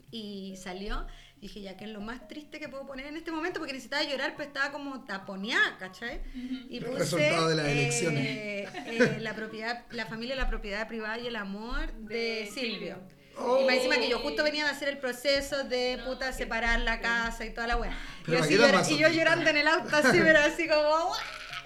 y 0.10 0.56
salió. 0.58 1.06
Dije, 1.42 1.60
ya 1.60 1.76
que 1.76 1.86
es 1.86 1.90
lo 1.90 2.02
más 2.02 2.28
triste 2.28 2.60
que 2.60 2.70
puedo 2.70 2.86
poner 2.86 3.08
en 3.08 3.18
este 3.18 3.32
momento, 3.32 3.60
porque 3.60 3.74
necesitaba 3.74 4.04
llorar, 4.04 4.36
pero 4.38 4.48
estaba 4.48 4.72
como 4.72 5.04
taponeada, 5.06 5.76
¿cachai? 5.80 6.22
Y 6.70 6.78
El 6.78 6.86
puse 6.86 7.00
resultado 7.00 7.50
de 7.50 7.56
las 7.56 7.66
eh, 7.66 7.72
elecciones. 7.72 8.26
eh, 8.28 9.18
la 9.20 9.34
propiedad, 9.34 9.84
la 9.90 10.06
familia, 10.06 10.36
la 10.36 10.48
propiedad 10.48 10.88
privada 10.88 11.18
y 11.18 11.26
el 11.26 11.36
amor 11.36 11.92
de, 11.94 12.16
De 12.16 12.50
Silvio. 12.54 13.00
Oh. 13.38 13.60
Y 13.60 13.66
más 13.66 13.76
encima 13.78 13.96
que 13.96 14.08
yo 14.08 14.20
justo 14.20 14.44
venía 14.44 14.66
de 14.66 14.72
hacer 14.72 14.90
el 14.90 15.00
proceso 15.00 15.64
de 15.64 15.98
No, 15.98 16.06
puta 16.06 16.32
separar 16.32 16.80
la 16.82 17.00
casa 17.00 17.44
y 17.44 17.50
toda 17.52 17.66
la 17.66 17.78
weá. 17.78 17.98
Y, 18.28 18.94
y 18.94 18.98
yo 19.00 19.08
llorando 19.10 19.50
en 19.50 19.58
el 19.58 19.68
auto 19.68 19.96
así, 19.96 20.20
pero 20.22 20.40
así 20.42 20.68
como 20.68 20.82
"Guau". 20.82 21.10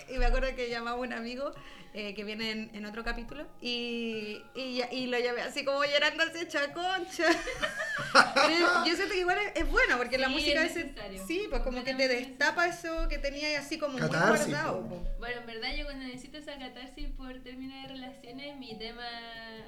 Y 0.07 0.17
me 0.19 0.25
acuerdo 0.25 0.55
que 0.55 0.69
llamaba 0.69 0.95
a 0.97 0.99
un 1.01 1.11
amigo 1.11 1.53
eh, 1.97 2.13
que 2.13 2.23
viene 2.25 2.51
en, 2.51 2.69
en 2.75 2.85
otro 2.85 3.03
capítulo 3.03 3.47
y, 3.61 4.41
y, 4.53 4.81
y 4.91 5.07
lo 5.07 5.17
llamé 5.17 5.41
así 5.41 5.63
como 5.63 5.83
llorando 5.85 6.23
así 6.23 6.39
hecha 6.41 6.73
concha. 6.73 7.23
Pero 8.35 8.85
yo 8.85 8.95
siento 8.95 9.13
que 9.13 9.19
igual 9.21 9.37
es, 9.39 9.61
es 9.63 9.71
bueno 9.71 9.97
porque 9.97 10.17
la 10.17 10.27
Sí, 10.27 10.33
música 10.33 10.63
es 10.63 10.71
ese, 10.71 10.83
necesario. 10.85 11.25
sí, 11.27 11.47
pues 11.49 11.61
como 11.61 11.83
que 11.83 11.93
te 11.93 12.07
destapa 12.07 12.67
eso 12.67 13.07
que 13.07 13.17
tenía 13.17 13.57
así 13.59 13.77
como 13.77 13.97
Catarsis, 13.97 14.47
muy 14.47 14.55
guardado. 14.55 14.87
po. 14.89 15.03
Bueno, 15.19 15.39
en 15.41 15.45
verdad 15.47 15.69
yo 15.75 15.85
cuando 15.85 16.05
necesito 16.05 16.37
esa 16.37 16.57
catarsis 16.59 17.09
por 17.11 17.39
términos 17.41 17.81
de 17.83 17.87
relaciones, 17.95 18.57
mi 18.57 18.77
tema 18.77 19.07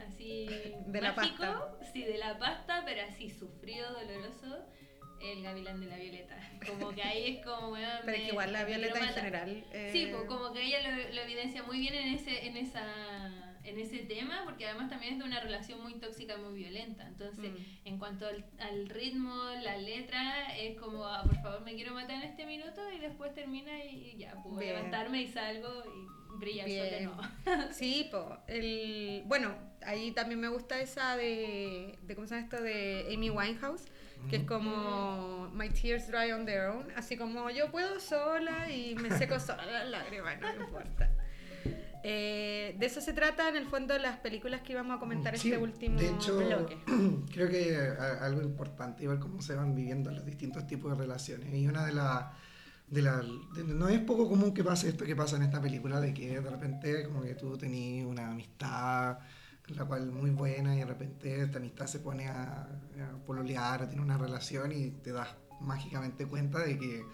así 0.07 0.47
De 0.85 1.01
la 1.01 1.13
mágico, 1.13 1.37
pasta. 1.43 1.91
sí, 1.93 2.03
de 2.03 2.17
la 2.17 2.37
pasta, 2.37 2.83
pero 2.85 3.01
así 3.09 3.29
sufrido, 3.29 3.89
doloroso, 3.93 4.65
el 5.21 5.41
gavilán 5.43 5.79
de 5.79 5.87
la 5.87 5.97
violeta. 5.97 6.37
Como 6.67 6.89
que 6.93 7.01
ahí 7.03 7.37
es 7.37 7.45
como, 7.45 7.69
weón, 7.73 7.89
Pero 8.05 8.11
es 8.13 8.19
me- 8.19 8.23
que 8.25 8.31
igual 8.31 8.53
la 8.53 8.65
violeta 8.65 8.99
en 8.99 9.09
general. 9.13 9.65
eh, 9.71 9.89
Sí, 9.91 10.07
pues 10.11 10.23
como 10.25 10.51
que 10.53 10.63
ella 10.63 10.79
lo, 10.81 11.13
lo 11.15 11.21
evidencia 11.21 11.63
muy 11.63 11.79
bien 11.79 11.93
en 11.93 12.13
ese, 12.15 12.45
en 12.47 12.57
esa, 12.57 13.55
en 13.63 13.79
ese 13.79 13.99
tema, 13.99 14.41
porque 14.45 14.65
además 14.65 14.89
también 14.89 15.13
es 15.13 15.19
de 15.19 15.25
una 15.25 15.39
relación 15.39 15.81
muy 15.81 15.95
tóxica, 15.95 16.37
muy 16.37 16.53
violenta. 16.59 17.05
Entonces, 17.07 17.51
Mm. 17.51 17.55
en 17.87 17.97
cuanto 17.99 18.27
al, 18.27 18.45
al 18.59 18.89
ritmo, 18.89 19.33
la 19.61 19.77
letra, 19.77 20.55
es 20.57 20.77
como, 20.77 21.05
ah, 21.05 21.23
por 21.23 21.35
favor, 21.41 21.61
me 21.61 21.75
quiero 21.75 21.93
matar 21.93 22.15
en 22.23 22.29
este 22.29 22.45
minuto 22.45 22.81
y 22.91 22.99
después 22.99 23.33
termina 23.33 23.83
y, 23.83 24.11
y 24.13 24.17
ya, 24.17 24.33
puedo 24.41 24.57
Bien. 24.57 24.73
levantarme 24.75 25.21
y 25.21 25.27
salgo 25.27 25.69
y 25.85 26.37
brilla 26.39 26.65
el 26.65 26.71
sol 26.71 26.89
de 26.89 27.01
nuevo. 27.01 27.21
Sí, 27.73 28.07
po, 28.11 28.37
el, 28.47 29.23
bueno, 29.25 29.55
ahí 29.85 30.11
también 30.11 30.39
me 30.39 30.47
gusta 30.49 30.79
esa 30.81 31.15
de, 31.17 31.97
de 32.01 32.15
¿cómo 32.15 32.27
se 32.27 32.35
llama 32.35 32.45
esto? 32.45 32.61
De 32.63 33.09
Amy 33.13 33.29
Winehouse, 33.29 33.85
que 34.29 34.37
es 34.37 34.43
como 34.43 35.49
My 35.53 35.69
Tears 35.69 36.07
Dry 36.07 36.31
on 36.31 36.45
Their 36.45 36.65
Own, 36.67 36.87
así 36.95 37.15
como 37.17 37.49
yo 37.49 37.71
puedo 37.71 37.99
sola 37.99 38.69
y 38.71 38.95
me 38.95 39.09
seco 39.17 39.39
sola 39.39 39.65
las 39.65 39.87
lágrimas, 39.89 40.39
no 40.41 40.47
me 40.53 40.63
importa. 40.65 41.09
Eh, 42.03 42.75
de 42.79 42.85
eso 42.85 43.01
se 43.01 43.11
trata 43.11 43.49
en 43.49 43.57
el 43.57 43.65
fondo 43.65 43.97
las 43.97 44.17
películas 44.19 44.61
que 44.61 44.73
íbamos 44.73 44.95
a 44.95 44.99
comentar 44.99 45.37
Sí, 45.37 45.49
este 45.51 45.61
último 45.61 45.99
de 45.99 46.09
hecho, 46.09 46.37
bloque. 46.37 46.77
creo 47.33 47.49
que 47.49 47.75
a- 47.75 48.23
algo 48.25 48.41
importante, 48.41 49.03
igual 49.03 49.19
cómo 49.19 49.41
se 49.41 49.55
van 49.55 49.75
viviendo 49.75 50.11
los 50.11 50.25
distintos 50.25 50.65
tipos 50.67 50.91
de 50.91 50.97
relaciones. 51.03 51.53
Y 51.53 51.67
una 51.67 51.85
de 51.85 51.93
las... 51.93 52.25
De 52.87 53.01
la, 53.01 53.17
de- 53.17 53.63
no 53.65 53.89
es 53.89 53.99
poco 53.99 54.29
común 54.29 54.53
que 54.53 54.63
pase 54.63 54.87
esto 54.89 55.03
que 55.03 55.15
pasa 55.15 55.35
en 55.35 55.41
esta 55.43 55.61
película, 55.61 55.99
de 55.99 56.13
que 56.13 56.39
de 56.39 56.49
repente 56.49 57.03
como 57.03 57.21
que 57.23 57.35
tú 57.35 57.57
tenías 57.57 58.05
una 58.05 58.29
amistad, 58.31 59.17
la 59.69 59.85
cual 59.85 60.07
muy 60.11 60.29
buena, 60.31 60.75
y 60.75 60.79
de 60.79 60.85
repente 60.85 61.41
esta 61.41 61.57
amistad 61.59 61.87
se 61.87 61.99
pone 61.99 62.27
a, 62.27 62.61
a 62.63 63.25
pololear, 63.25 63.81
a 63.83 63.87
tener 63.89 64.03
una 64.03 64.17
relación 64.17 64.71
y 64.71 64.91
te 64.91 65.11
das 65.11 65.27
mágicamente 65.59 66.25
cuenta 66.25 66.59
de 66.59 66.77
que, 66.79 67.05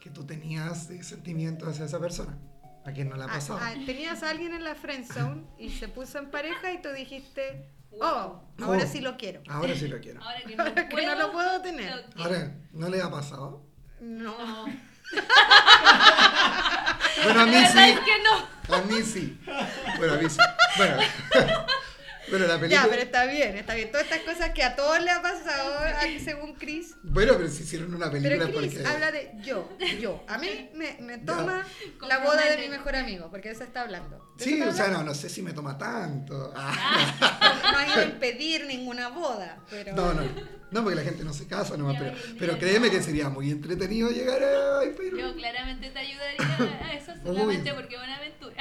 que 0.00 0.10
tú 0.10 0.24
tenías 0.24 0.88
sentimientos 1.02 1.68
hacia 1.68 1.84
esa 1.84 1.98
persona. 2.00 2.36
¿A 2.84 2.92
quién 2.92 3.10
no 3.10 3.16
le 3.16 3.24
ha 3.24 3.26
Ah, 3.26 3.32
pasado? 3.32 3.58
ah, 3.62 3.72
tenías 3.84 4.22
a 4.22 4.30
alguien 4.30 4.54
en 4.54 4.64
la 4.64 4.74
friend 4.74 5.04
zone 5.04 5.44
y 5.58 5.68
se 5.70 5.88
puso 5.88 6.18
en 6.18 6.30
pareja 6.30 6.72
y 6.72 6.80
tú 6.80 6.88
dijiste, 6.90 7.68
Wow. 7.90 8.00
oh, 8.00 8.42
ahora 8.62 8.84
Oh. 8.84 8.86
sí 8.86 9.00
lo 9.00 9.16
quiero. 9.16 9.42
Ahora 9.48 9.74
sí 9.74 9.88
lo 9.88 9.98
quiero. 10.00 10.22
Ahora 10.22 10.40
que 10.46 10.56
no, 10.56 10.62
Ahora 10.62 10.88
que 10.88 11.06
no 11.06 11.14
lo 11.16 11.32
puedo 11.32 11.60
tener. 11.60 11.94
lo 11.96 12.02
quiero. 12.12 12.22
Ahora, 12.24 12.54
¿no 12.72 12.88
le 12.88 13.02
ha 13.02 13.10
pasado? 13.10 13.66
No. 14.00 14.34
No. 14.38 14.64
Bueno, 17.24 17.40
a 17.40 17.46
mí 17.46 17.52
La 17.52 17.68
sí. 17.72 17.78
es 17.78 18.00
que 18.00 18.12
no. 18.22 18.76
A 18.76 18.80
mí 18.82 19.02
sí. 19.02 19.38
Bueno, 19.98 20.14
a 20.14 20.16
mí 20.18 20.28
sí. 20.30 20.38
Bueno, 20.76 20.96
bueno 22.30 22.46
la 22.46 22.58
película. 22.58 22.82
Ya, 22.82 22.88
pero 22.88 23.02
está 23.02 23.24
bien, 23.26 23.56
está 23.56 23.74
bien. 23.74 23.90
Todas 23.90 24.06
estas 24.06 24.20
cosas 24.20 24.50
que 24.50 24.62
a 24.62 24.76
todos 24.76 25.00
le 25.02 25.10
ha 25.10 25.22
pasado, 25.22 25.74
según 26.24 26.54
Chris. 26.54 26.94
Bueno, 27.02 27.34
pero 27.36 27.48
si 27.48 27.62
hicieron 27.62 27.94
una 27.94 28.10
película 28.10 28.46
Pero 28.46 28.58
Chris 28.58 28.74
porque. 28.74 28.88
habla 28.88 29.10
de 29.12 29.32
yo, 29.42 29.68
yo. 30.00 30.24
A 30.28 30.38
mí 30.38 30.70
me, 30.74 30.96
me 31.00 31.18
toma 31.18 31.64
Ya. 32.00 32.06
la 32.06 32.18
boda 32.18 32.44
de 32.44 32.58
mi 32.58 32.68
mejor 32.68 32.96
amigo, 32.96 33.28
porque 33.30 33.48
de 33.48 33.54
eso 33.54 33.64
está 33.64 33.82
hablando. 33.82 34.32
¿De 34.36 34.44
Sí, 34.44 34.60
o 34.62 34.72
sea, 34.72 34.88
no, 34.88 35.02
no 35.02 35.14
sé 35.14 35.28
si 35.28 35.42
me 35.42 35.52
toma 35.52 35.76
tanto. 35.78 36.52
Ah? 36.60 37.70
No 37.72 37.78
ha 37.78 37.86
ido 37.86 38.00
a 38.00 38.04
impedir 38.04 38.64
ninguna 38.66 39.08
boda, 39.08 39.58
pero... 39.70 39.94
no, 39.94 40.14
no. 40.14 40.22
No, 40.70 40.82
porque 40.82 40.96
la 40.96 41.02
gente 41.02 41.24
no 41.24 41.32
se 41.32 41.46
casa 41.46 41.78
nomás, 41.78 41.96
pero, 41.98 42.12
pero 42.38 42.58
créeme 42.58 42.88
no. 42.88 42.92
que 42.92 43.02
sería 43.02 43.30
muy 43.30 43.50
entretenido 43.50 44.10
llegar 44.10 44.42
a. 44.42 44.80
Ay, 44.80 44.92
pero- 44.96 45.16
Yo 45.16 45.34
claramente 45.34 45.88
te 45.90 45.98
ayudaría 45.98 46.86
a 46.86 46.92
eso 46.92 47.12
solamente 47.24 47.70
Uy. 47.72 47.76
porque 47.78 47.96
una 47.96 48.18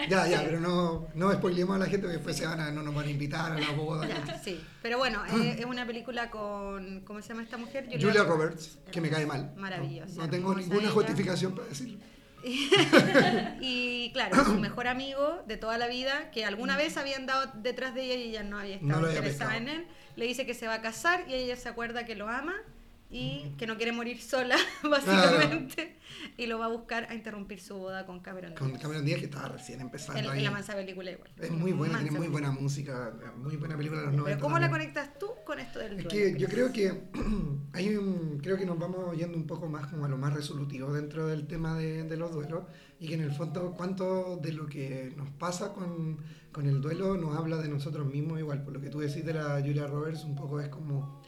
Ya, 0.10 0.28
ya, 0.28 0.44
pero 0.44 0.60
no, 0.60 1.08
no 1.14 1.34
spoilemos 1.34 1.76
a 1.76 1.80
la 1.80 1.86
gente 1.86 2.04
porque 2.04 2.18
después 2.18 2.38
se 2.38 2.46
van 2.46 2.60
a, 2.60 2.72
no 2.72 2.82
nos 2.84 2.94
van 2.94 3.08
a 3.08 3.10
invitar 3.10 3.52
a 3.52 3.60
la 3.60 3.72
boda. 3.72 4.08
Ya, 4.08 4.40
sí. 4.40 4.62
Pero 4.82 4.98
bueno, 4.98 5.24
eh, 5.26 5.56
es 5.60 5.66
una 5.66 5.86
película 5.86 6.30
con... 6.30 7.02
¿Cómo 7.02 7.22
se 7.22 7.30
llama 7.30 7.44
esta 7.44 7.58
mujer? 7.58 7.88
Julia 7.92 8.24
Roberts, 8.24 8.78
que 8.92 9.02
me 9.02 9.10
cae 9.10 9.26
mal. 9.26 9.54
Maravillosa, 9.58 10.16
No, 10.16 10.24
no 10.24 10.30
tengo 10.30 10.56
ninguna 10.56 10.90
justificación 10.90 11.54
para 11.56 11.68
decirlo. 11.68 12.00
y 13.62 14.12
claro, 14.14 14.46
su 14.46 14.54
mejor 14.60 14.88
amigo 14.88 15.44
de 15.48 15.58
toda 15.58 15.78
la 15.78 15.88
vida, 15.88 16.32
que 16.32 16.46
alguna 16.46 16.78
vez 16.78 16.98
habían 16.98 17.26
dado 17.26 17.52
detrás 17.56 17.94
de 17.94 18.04
ella 18.04 18.16
y 18.16 18.30
ella 18.30 18.44
no 18.44 18.60
había 18.60 18.76
estado 18.76 19.02
No 19.02 19.10
interesada 19.10 19.58
en 19.58 19.68
él, 19.68 19.88
le 20.16 20.26
dice 20.26 20.46
que 20.46 20.54
se 20.54 20.68
va 20.68 20.76
a 20.76 20.82
casar 20.82 21.26
y 21.28 21.34
ella 21.34 21.56
se 21.56 21.70
acuerda 21.70 22.06
que 22.06 22.16
lo 22.16 22.30
ama 22.30 22.56
y 23.10 23.54
que 23.58 23.66
no 23.68 23.78
quiere 23.78 23.92
morir 23.94 24.22
sola, 24.22 24.58
básicamente, 24.84 25.98
y 26.38 26.46
lo 26.46 26.60
va 26.60 26.66
a 26.66 26.70
buscar 26.70 27.08
a 27.10 27.16
interrumpir 27.16 27.62
su 27.62 27.78
boda 27.78 28.06
con 28.06 28.20
Cameron 28.20 28.54
Con 28.54 28.68
Díaz. 28.70 28.82
Cameron 28.82 29.06
Díaz, 29.06 29.20
que 29.20 29.26
estaba 29.26 29.48
recién 29.50 29.80
empezando 29.80 30.20
En, 30.20 30.30
ahí. 30.30 30.38
en 30.40 30.44
la 30.44 30.52
mansa 30.52 30.74
película 30.76 31.12
igual. 31.12 31.30
Es 31.38 31.52
muy 31.52 31.72
buena, 31.72 31.94
Mansa 31.94 32.10
tiene 32.10 32.20
muy 32.20 32.28
buena 32.28 32.52
música, 32.52 33.14
muy 33.38 33.56
buena 33.56 33.78
película 33.78 34.02
de 34.02 34.08
los 34.08 34.16
90. 34.16 34.30
Pero 34.36 34.42
¿cómo 34.42 34.60
la 34.60 34.70
también. 34.70 34.92
conectas 34.92 35.18
tú 35.20 35.28
con 35.46 35.60
esto 35.60 35.80
del 35.80 36.00
Es 36.00 36.04
duelo, 36.04 36.10
que 36.10 36.40
yo 36.40 36.48
creo 36.50 36.74
que 36.74 37.04
hay 37.74 37.96
un, 37.96 38.40
creo 38.44 38.58
que 38.58 38.66
nos 38.66 38.78
vamos 38.78 39.16
yendo 39.18 39.38
un 39.38 39.48
poco 39.48 39.68
más 39.70 39.88
como 39.88 40.06
a 40.06 40.10
lo 40.10 40.18
más 40.18 40.34
resolutivo 40.34 40.92
dentro 40.94 41.28
del 41.28 41.48
tema 41.48 41.76
de, 41.78 42.04
de 42.04 42.18
los 42.18 42.32
duelos 42.34 42.64
y 43.00 43.08
que 43.08 43.14
en 43.14 43.22
el 43.22 43.32
fondo 43.32 43.74
cuánto 43.78 44.38
de 44.38 44.52
lo 44.52 44.68
que 44.68 45.14
nos 45.16 45.30
pasa 45.32 45.72
con, 45.74 46.18
con 46.52 46.68
el 46.68 46.82
duelo 46.82 47.16
nos 47.16 47.38
habla 47.38 47.58
de 47.58 47.70
nosotros 47.70 48.06
mismos 48.08 48.40
igual. 48.40 48.64
Por 48.64 48.74
lo 48.74 48.82
que 48.82 48.90
tú 48.90 49.00
decís 49.00 49.24
de 49.26 49.34
la 49.34 49.62
Julia 49.62 49.88
Roberts, 49.88 50.24
un 50.24 50.36
poco 50.36 50.60
es 50.60 50.68
como, 50.70 51.22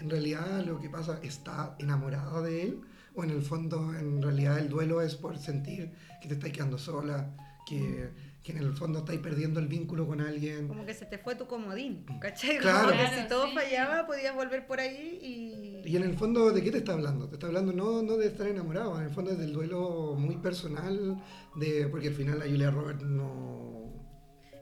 en 0.00 0.10
realidad 0.10 0.64
lo 0.64 0.80
que 0.80 0.88
pasa, 0.88 1.20
está 1.22 1.76
enamorada 1.78 2.40
de 2.42 2.62
él 2.62 2.80
o 3.14 3.24
en 3.24 3.30
el 3.30 3.42
fondo 3.42 3.94
en 3.94 4.22
realidad 4.22 4.58
el 4.58 4.68
duelo 4.68 5.00
es 5.02 5.14
por 5.14 5.36
sentir 5.38 5.92
que 6.20 6.28
te 6.28 6.34
estás 6.34 6.50
quedando 6.50 6.78
sola, 6.78 7.34
que, 7.66 8.10
que 8.42 8.52
en 8.52 8.58
el 8.58 8.72
fondo 8.72 9.00
estáis 9.00 9.20
perdiendo 9.20 9.60
el 9.60 9.66
vínculo 9.66 10.06
con 10.06 10.20
alguien. 10.20 10.68
Como 10.68 10.86
que 10.86 10.94
se 10.94 11.06
te 11.06 11.18
fue 11.18 11.34
tu 11.34 11.46
comodín, 11.46 12.04
¿cachai? 12.20 12.58
Claro. 12.58 12.88
Como 12.88 12.90
que 12.92 12.98
Claro, 12.98 13.22
si 13.22 13.28
todo 13.28 13.48
sí, 13.48 13.54
fallaba, 13.54 14.06
podías 14.06 14.34
volver 14.34 14.66
por 14.66 14.80
ahí 14.80 15.18
y... 15.22 15.88
Y 15.88 15.96
en 15.96 16.02
el 16.04 16.14
fondo, 16.14 16.50
¿de 16.50 16.62
qué 16.62 16.70
te 16.70 16.78
está 16.78 16.92
hablando? 16.92 17.28
Te 17.28 17.34
está 17.34 17.48
hablando 17.48 17.72
no, 17.72 18.02
no 18.02 18.16
de 18.16 18.26
estar 18.26 18.46
enamorado, 18.46 18.98
en 18.98 19.06
el 19.06 19.10
fondo 19.10 19.30
es 19.32 19.38
del 19.38 19.52
duelo 19.52 20.14
muy 20.16 20.36
personal, 20.36 21.22
de, 21.56 21.88
porque 21.88 22.08
al 22.08 22.14
final 22.14 22.38
la 22.38 22.46
Julia 22.46 22.70
Roberts 22.70 23.02
no... 23.02 23.79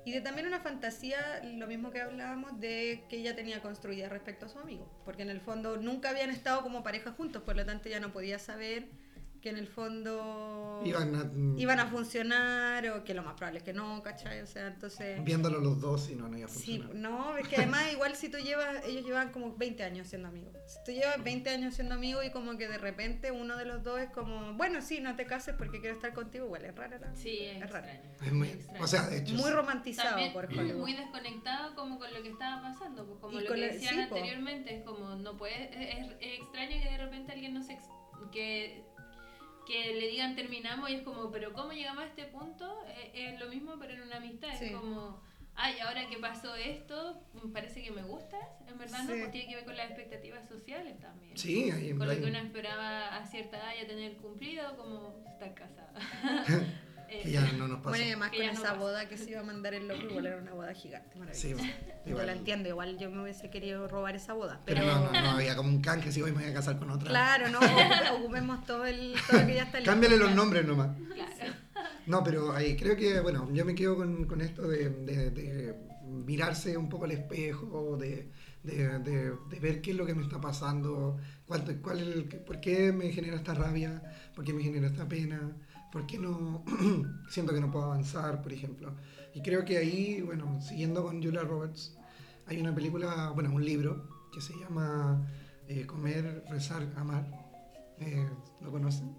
Y 0.09 0.11
de 0.11 0.23
también 0.23 0.47
una 0.47 0.61
fantasía, 0.61 1.19
lo 1.45 1.67
mismo 1.67 1.91
que 1.91 2.01
hablábamos, 2.01 2.59
de 2.59 3.05
que 3.11 3.19
ella 3.19 3.37
tenía 3.37 3.61
construida 3.61 4.09
respecto 4.09 4.47
a 4.47 4.49
su 4.49 4.59
amigo. 4.59 4.91
Porque 5.05 5.21
en 5.21 5.29
el 5.29 5.43
fondo 5.43 5.77
nunca 5.77 6.09
habían 6.09 6.31
estado 6.31 6.63
como 6.63 6.83
pareja 6.83 7.13
juntos, 7.13 7.43
por 7.43 7.57
lo 7.57 7.67
tanto 7.67 7.91
ella 7.91 8.01
no 8.01 8.11
podía 8.11 8.39
saber 8.39 8.89
que 9.41 9.51
en 9.51 9.57
el 9.57 9.69
fondo 9.69 10.83
Iban 10.85 11.15
a- 11.15 11.61
iban 11.61 11.81
a 11.81 11.87
funcionar 11.87 12.87
o 12.91 13.05
que 13.05 13.15
lo 13.15 13.23
más 13.23 13.35
probable 13.35 13.59
es 13.59 13.65
que 13.65 13.73
no, 13.73 14.03
¿cachai? 14.03 14.41
O 14.41 14.47
sea, 14.47 14.67
entonces... 14.69 15.23
viéndolo 15.25 15.61
los 15.61 15.81
dos 15.81 16.11
y 16.11 16.15
no, 16.17 16.29
no 16.29 16.37
iba 16.39 16.47
a 16.47 16.51
Sí, 16.51 16.79
funcionar. 16.79 16.95
no, 16.97 17.37
es 17.37 17.49
que 17.49 17.57
además 17.57 17.85
igual 17.93 18.15
si 18.17 18.29
tú 18.29 18.39
llevas, 18.39 18.85
ellos 18.87 19.05
llevan 19.05 19.31
como 19.31 19.55
20 19.57 19.83
años 19.85 20.07
siendo 20.09 20.29
amigos. 20.29 20.55
Si 20.67 20.79
tú 20.85 20.93
llevas 20.93 21.23
20 21.23 21.51
años 21.51 21.75
siendo 21.75 21.95
amigos 21.95 22.25
y 22.25 22.31
como 22.31 22.57
que 22.57 22.69
de 22.69 22.79
repente 22.79 23.31
uno 23.33 23.57
de 23.57 23.65
los 23.65 23.83
dos 23.83 24.01
es 24.01 24.11
como, 24.11 24.55
bueno, 24.55 24.81
sí, 24.83 25.01
no 25.01 25.15
te 25.17 25.27
cases 25.27 25.55
porque 25.57 25.81
quiero 25.81 25.95
estar 25.95 26.13
contigo, 26.15 26.47
igual 26.47 26.65
es 26.65 26.75
rara 26.75 26.99
la... 26.99 27.15
Sí, 27.15 27.39
es, 27.45 27.63
Es. 27.63 28.27
Es 28.27 28.33
muy- 28.33 28.49
extraño. 28.49 28.85
o 28.85 28.87
sea, 28.87 29.03
de 29.09 29.19
hecho, 29.19 29.35
Muy 29.35 29.45
sí. 29.45 29.51
romantizado 29.51 30.09
También 30.11 30.33
por 30.33 30.47
Hollywood. 30.47 30.81
muy 30.81 30.93
desconectado 30.95 31.75
como 31.75 31.99
con 31.99 32.13
lo 32.13 32.23
que 32.23 32.31
estaba 32.31 32.63
pasando, 32.63 33.07
pues 33.07 33.19
como 33.21 33.41
Y 33.41 33.45
lo 33.45 33.55
que 33.55 33.61
decían 33.61 33.95
sí, 33.95 34.01
po. 34.09 34.17
anteriormente, 34.17 34.77
es 34.77 34.85
como 34.85 35.15
no 35.17 35.37
puede, 35.37 35.65
es, 35.73 36.07
es 36.21 36.41
extraño 36.41 36.83
que 36.83 36.89
de 36.91 36.99
repente 36.99 37.33
alguien 37.33 37.55
no 37.55 37.63
se 37.63 37.75
ex- 37.75 37.85
que 38.33 38.85
que 39.69 39.95
le 39.95 40.09
digan 40.09 40.35
terminamos 40.35 40.89
y 40.91 40.95
es 40.95 41.03
como, 41.03 41.31
pero 41.31 41.53
¿cómo 41.53 41.73
llegamos 41.73 42.03
a 42.03 42.07
este 42.07 42.25
punto? 42.25 42.83
Eh, 42.89 43.33
es 43.35 43.39
lo 43.39 43.49
mismo 43.49 43.77
pero 43.79 43.93
en 43.95 44.03
una 44.03 44.17
amistad, 44.17 44.49
Sí. 44.59 44.65
es 44.67 44.73
como, 44.73 45.21
ay, 45.55 45.79
ahora 45.81 46.09
que 46.09 46.17
pasó 46.19 46.55
esto, 46.57 47.21
parece 47.53 47.83
que 47.83 47.91
me 47.91 48.03
gustas, 48.03 48.41
en 48.67 48.79
verdad 48.79 49.03
no, 49.05 49.11
pues 49.11 49.31
tiene 49.31 49.49
que 49.49 49.57
ver 49.57 49.65
con 49.67 49.77
las 49.77 49.91
expectativas 49.91 50.49
sociales 50.49 50.99
también. 50.99 51.37
Sí, 51.37 51.71
ahí 51.71 51.91
en 51.91 51.99
Con 51.99 52.09
lo 52.09 52.15
que 52.17 52.25
uno 52.25 52.39
esperaba 52.39 53.15
a 53.17 53.27
cierta 53.27 53.59
edad 53.59 53.73
ya 53.81 53.87
tener 53.87 54.17
cumplido, 54.17 54.77
como 54.77 55.23
estar 55.29 55.55
casada. 55.55 55.93
Eh, 57.11 57.21
que 57.23 57.31
ya 57.33 57.41
no 57.53 57.69
nos 57.69 57.79
pasó. 57.79 57.91
Bueno, 57.91 58.05
y 58.05 58.09
además 58.09 58.31
Que 58.31 58.37
con 58.39 58.47
no 58.47 58.53
esa 58.53 58.73
boda 58.75 59.09
que 59.09 59.17
se 59.17 59.31
iba 59.31 59.41
a 59.41 59.45
mandar 59.45 59.73
el 59.75 59.89
loco, 59.89 60.03
igual 60.11 60.27
era 60.27 60.37
una 60.37 60.53
boda 60.53 60.75
gigante, 60.75 61.15
Sí, 61.33 61.55
maravillosa. 61.55 61.65
yo 62.05 62.11
igual. 62.11 62.27
la 62.27 62.33
entiendo, 62.33 62.69
igual 62.69 62.99
yo 62.99 63.11
me 63.11 63.23
hubiese 63.23 63.49
querido 63.51 63.89
robar 63.89 64.15
esa 64.17 64.35
boda. 64.35 64.61
Pero 64.67 64.81
Pero, 64.83 64.95
no, 64.95 65.11
no, 65.13 65.21
no, 65.23 65.31
había 65.31 65.57
como 65.57 65.71
un 65.71 65.81
canje, 65.81 66.13
si 66.13 66.21
hoy 66.21 66.33
me 66.33 66.43
voy 66.43 66.51
a 66.51 66.55
casar 66.55 66.79
con 66.79 66.91
otra. 66.91 67.09
claro, 67.09 67.49
no, 67.49 67.59
ocupemos 68.19 68.65
todo 68.67 68.85
el 68.85 69.15
todo 69.27 69.41
lo 69.41 69.47
que 69.47 69.55
ya 69.55 69.63
está 69.63 69.79
listo. 69.79 69.91
Cámbiale 69.91 70.17
los 70.19 70.35
nombres 70.35 70.67
nomás. 70.67 70.91
Claro. 71.15 71.55
No, 72.07 72.23
pero 72.25 72.53
ahí 72.53 72.77
creo 72.77 72.97
que, 72.97 73.21
bueno, 73.21 73.49
yo 73.53 73.65
me 73.65 73.75
quedo 73.75 73.97
con, 73.97 74.25
con 74.27 74.41
esto 74.41 74.67
de, 74.69 74.89
de- 74.91 75.31
de 75.31 75.75
mirarse 76.05 76.77
un 76.77 76.89
poco 76.89 77.05
al 77.05 77.13
espejo, 77.13 77.97
de, 77.99 78.31
de- 78.63 78.99
de- 78.99 79.33
de 79.51 79.61
ver 79.61 79.81
qué 79.81 79.91
es 79.93 79.97
lo 79.97 80.07
que 80.07 80.15
me 80.15 80.23
está 80.23 80.41
pasando, 80.41 81.19
cuánto, 81.47 81.73
cuál 81.83 82.01
es 82.01 82.07
el- 82.17 82.25
por 82.25 82.61
qué 82.61 82.93
me 82.93 83.11
genera 83.13 83.37
esta 83.37 83.55
rabia, 83.55 84.03
por 84.35 84.45
qué 84.45 84.53
me 84.53 84.63
genera 84.63 84.87
esta 84.89 85.07
pena, 85.07 85.53
por 85.91 86.07
qué 86.07 86.19
no 86.19 86.65
siento 87.29 87.53
que 87.53 87.61
no 87.61 87.71
puedo 87.71 87.87
avanzar, 87.87 88.43
por 88.43 88.53
ejemplo. 88.53 88.95
Y 89.35 89.43
creo 89.43 89.65
que 89.65 89.79
ahí, 89.79 90.21
bueno, 90.23 90.61
siguiendo 90.61 91.03
con 91.03 91.23
Julia 91.23 91.43
Roberts, 91.43 91.97
hay 92.47 92.61
una 92.61 92.75
película, 92.75 93.31
bueno, 93.35 93.55
un 93.55 93.65
libro 93.65 94.09
que 94.33 94.41
se 94.41 94.55
llama 94.59 95.27
eh, 95.67 95.87
Comer, 95.87 96.45
Rezar, 96.49 96.87
Amar. 96.97 97.27
Eh, 97.99 98.29
¿Lo 98.61 98.71
conocen? 98.71 99.15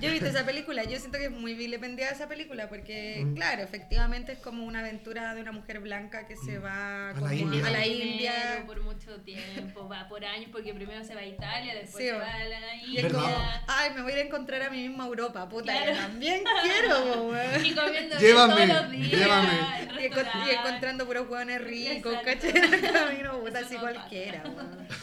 Yo 0.00 0.08
he 0.08 0.10
visto 0.12 0.26
esa 0.26 0.44
película, 0.44 0.84
yo 0.84 0.98
siento 0.98 1.18
que 1.18 1.24
es 1.26 1.30
muy 1.30 1.54
vilipendiada 1.54 2.12
esa 2.12 2.28
película 2.28 2.68
porque, 2.68 3.22
Mm. 3.24 3.34
claro, 3.34 3.62
efectivamente 3.62 4.32
es 4.32 4.38
como 4.38 4.64
una 4.64 4.80
aventura 4.80 5.34
de 5.34 5.40
una 5.40 5.52
mujer 5.52 5.80
blanca 5.80 6.26
que 6.26 6.36
se 6.36 6.58
va 6.58 7.10
A 7.10 7.14
como 7.14 7.26
la 7.26 7.34
India. 7.34 7.66
a 7.66 7.70
la 7.70 7.78
Primero 7.80 8.04
India. 8.04 8.62
por 8.66 8.82
mucho 8.82 9.16
tiempo, 9.22 9.88
va 9.88 10.08
por 10.08 10.24
años, 10.24 10.48
porque 10.52 10.72
primero 10.74 11.02
se 11.04 11.14
va 11.14 11.20
a 11.22 11.26
Italia, 11.26 11.74
después 11.74 12.04
Sí, 12.04 12.10
se 12.10 12.12
va 12.16 12.34
a 12.34 12.44
la 12.44 12.74
Y 12.76 12.96
es 12.96 13.02
¿Verdad? 13.02 13.18
como, 13.20 13.30
India. 13.32 13.62
ay, 13.68 13.90
me 13.94 14.02
voy 14.02 14.12
a 14.12 14.14
ir 14.16 14.20
a 14.22 14.24
encontrar 14.26 14.62
a 14.62 14.70
mi 14.70 14.88
misma 14.88 15.06
Europa, 15.06 15.48
puta, 15.48 15.72
Claro. 15.72 15.92
yo 15.92 15.98
también 15.98 16.42
quiero. 16.62 17.30
Y 17.64 17.74
comiendo 17.74 18.18
Llévame, 18.18 18.66
todos 18.66 18.82
los 18.82 18.90
días. 18.90 19.10
llévame. 19.10 19.58
Y, 20.00 20.50
encontrando 20.54 21.06
puros 21.06 21.28
hueones 21.28 21.60
ricos. 21.62 22.14
¿cachai? 22.24 22.50
En 22.50 22.74
el 22.74 22.92
camino, 22.92 23.38
puta, 23.40 23.58
así 23.60 23.74
no 23.74 23.80
cualquiera. 23.80 24.42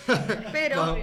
Pero. 0.51 0.97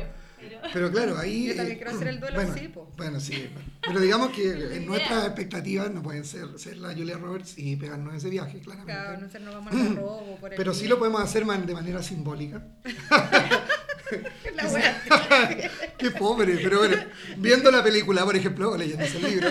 Pero- 0.51 0.61
Pero 0.73 0.91
claro, 0.93 1.19
ahí. 1.19 1.47
Yo 1.49 1.57
también 1.57 1.77
eh, 1.77 1.81
quiero 1.81 1.97
hacer 1.97 2.09
el 2.09 2.21
duelo 2.21 2.35
bueno, 2.37 2.53
así, 2.55 2.69
po. 2.69 2.91
Bueno, 2.97 3.21
sí. 3.21 3.49
Pero 3.87 4.01
digamos 4.01 4.31
que 4.31 4.51
en 4.77 4.87
nuestras 4.87 5.25
expectativas 5.27 5.91
no 5.91 6.03
pueden 6.03 6.25
ser, 6.25 6.59
ser 6.59 6.79
la 6.79 6.93
Julia 6.95 7.17
Roberts 7.19 7.55
y 7.59 7.77
pegarnos 7.77 8.15
ese 8.15 8.31
viaje, 8.31 8.61
claramente. 8.61 8.93
claro, 9.01 9.21
no 9.21 9.29
sé, 9.29 9.41
nos 9.41 9.55
vamos 9.55 9.73
al 9.75 9.97
robo 9.97 10.37
por 10.41 10.51
el 10.53 10.57
Pero 10.57 10.75
sí 10.75 10.87
lo 10.89 10.99
podemos 10.99 11.21
hacer 11.23 11.45
man- 11.45 11.67
de 11.67 11.75
manera 11.75 12.03
simbólica. 12.03 12.63
La 14.55 14.69
wea. 14.69 15.03
Qué 15.99 16.11
pobre, 16.11 16.59
pero 16.63 16.79
bueno, 16.79 16.97
viendo 17.39 17.71
la 17.71 17.83
película, 17.83 18.25
por 18.25 18.37
ejemplo, 18.37 18.73
o 18.73 18.77
leyendo 18.77 19.05
ese 19.05 19.21
libro. 19.21 19.51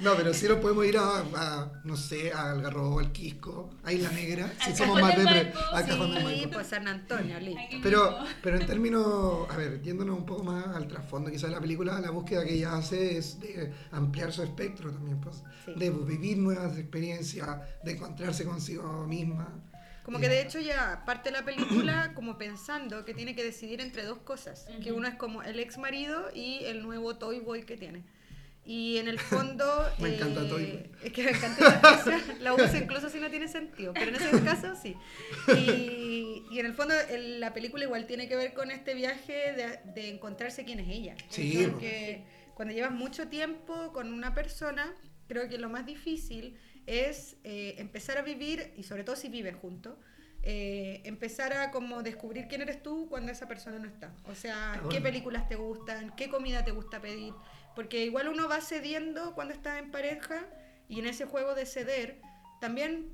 No, 0.00 0.14
pero 0.16 0.32
sí 0.32 0.48
lo 0.48 0.60
podemos 0.60 0.84
ir 0.86 0.96
a, 0.98 1.18
a, 1.36 1.72
no 1.84 1.96
sé, 1.96 2.32
a 2.32 2.50
Algarrobo, 2.52 3.00
al 3.00 3.12
Quisco, 3.12 3.70
a 3.84 3.92
Isla 3.92 4.10
Negra, 4.12 4.50
si 4.64 4.74
somos 4.74 5.00
más 5.00 5.16
del 5.16 5.26
de 5.26 5.30
Maipo, 5.44 5.58
al 5.72 5.86
Cajón 5.86 6.14
del 6.14 6.26
Sí, 6.40 6.46
pues 6.52 6.66
San 6.66 6.88
Antonio, 6.88 7.38
listo. 7.40 7.60
Pero, 7.82 8.18
pero 8.42 8.56
en 8.58 8.66
términos, 8.66 9.46
a 9.50 9.56
ver, 9.56 9.80
yéndonos 9.82 10.16
un 10.18 10.26
poco 10.26 10.44
más 10.44 10.66
al 10.74 10.86
trasfondo 10.88 11.30
quizás 11.30 11.50
de 11.50 11.56
la 11.56 11.60
película, 11.60 12.00
la 12.00 12.10
búsqueda 12.10 12.44
que 12.44 12.54
ella 12.54 12.74
hace 12.76 13.18
es 13.18 13.40
de 13.40 13.72
ampliar 13.92 14.32
su 14.32 14.42
espectro 14.42 14.90
también, 14.90 15.20
pues, 15.20 15.42
Sí. 15.66 15.72
de 15.76 15.90
vivir 15.90 16.38
nuevas 16.38 16.78
experiencias, 16.78 17.46
de 17.84 17.92
encontrarse 17.92 18.44
consigo 18.46 19.06
misma. 19.06 19.46
Como 20.02 20.18
que 20.18 20.28
de 20.28 20.42
hecho 20.42 20.58
ya 20.60 21.02
parte 21.04 21.30
la 21.30 21.44
película 21.44 22.12
como 22.14 22.38
pensando 22.38 23.04
que 23.04 23.14
tiene 23.14 23.34
que 23.34 23.44
decidir 23.44 23.80
entre 23.80 24.04
dos 24.04 24.18
cosas, 24.18 24.66
que 24.82 24.90
Ujú. 24.90 24.98
uno 25.00 25.08
es 25.08 25.14
como 25.14 25.42
el 25.42 25.58
ex 25.60 25.78
marido 25.78 26.30
y 26.34 26.64
el 26.64 26.82
nuevo 26.82 27.16
Toy 27.16 27.40
Boy 27.40 27.64
que 27.64 27.76
tiene. 27.76 28.02
Y 28.64 28.98
en 28.98 29.08
el 29.08 29.18
fondo... 29.18 29.64
Me 29.98 30.10
eh, 30.10 30.14
encanta 30.16 30.46
Toy 30.48 30.64
Boy. 30.66 30.90
Es 31.02 31.12
que 31.12 31.22
me 31.24 31.30
encanta 31.30 31.66
esa 31.68 31.80
cosa, 31.80 32.20
la 32.40 32.54
uso 32.54 32.76
incluso 32.76 33.08
si 33.08 33.18
no 33.18 33.30
tiene 33.30 33.48
sentido, 33.48 33.92
pero 33.94 34.08
en 34.08 34.14
ese 34.16 34.42
caso 34.44 34.74
sí. 34.80 34.96
Y, 35.56 36.44
y 36.50 36.58
en 36.58 36.66
el 36.66 36.74
fondo 36.74 36.94
el- 37.10 37.40
la 37.40 37.52
película 37.52 37.84
igual 37.84 38.06
tiene 38.06 38.28
que 38.28 38.36
ver 38.36 38.52
con 38.54 38.70
este 38.70 38.94
viaje 38.94 39.52
de, 39.52 39.80
de 39.94 40.08
encontrarse 40.10 40.64
quién 40.64 40.80
es 40.80 40.88
ella. 40.88 41.14
Sí, 41.28 41.66
Porque 41.70 42.24
cuando 42.54 42.74
llevas 42.74 42.92
mucho 42.92 43.28
tiempo 43.28 43.92
con 43.92 44.12
una 44.12 44.34
persona, 44.34 44.94
creo 45.28 45.48
que 45.48 45.58
lo 45.58 45.68
más 45.70 45.86
difícil 45.86 46.58
es 46.90 47.36
eh, 47.44 47.76
empezar 47.78 48.18
a 48.18 48.22
vivir, 48.22 48.74
y 48.76 48.82
sobre 48.82 49.04
todo 49.04 49.14
si 49.14 49.28
vives 49.28 49.54
juntos, 49.54 49.94
eh, 50.42 51.02
empezar 51.04 51.52
a 51.52 51.70
como 51.70 52.02
descubrir 52.02 52.48
quién 52.48 52.62
eres 52.62 52.82
tú 52.82 53.08
cuando 53.08 53.30
esa 53.30 53.46
persona 53.46 53.78
no 53.78 53.86
está. 53.86 54.12
O 54.24 54.34
sea, 54.34 54.82
qué 54.90 55.00
películas 55.00 55.48
te 55.48 55.54
gustan, 55.54 56.14
qué 56.16 56.28
comida 56.28 56.64
te 56.64 56.72
gusta 56.72 57.00
pedir, 57.00 57.32
porque 57.76 58.04
igual 58.04 58.28
uno 58.28 58.48
va 58.48 58.60
cediendo 58.60 59.34
cuando 59.34 59.54
está 59.54 59.78
en 59.78 59.90
pareja 59.92 60.46
y 60.88 60.98
en 60.98 61.06
ese 61.06 61.26
juego 61.26 61.54
de 61.54 61.64
ceder 61.66 62.20
también 62.60 63.12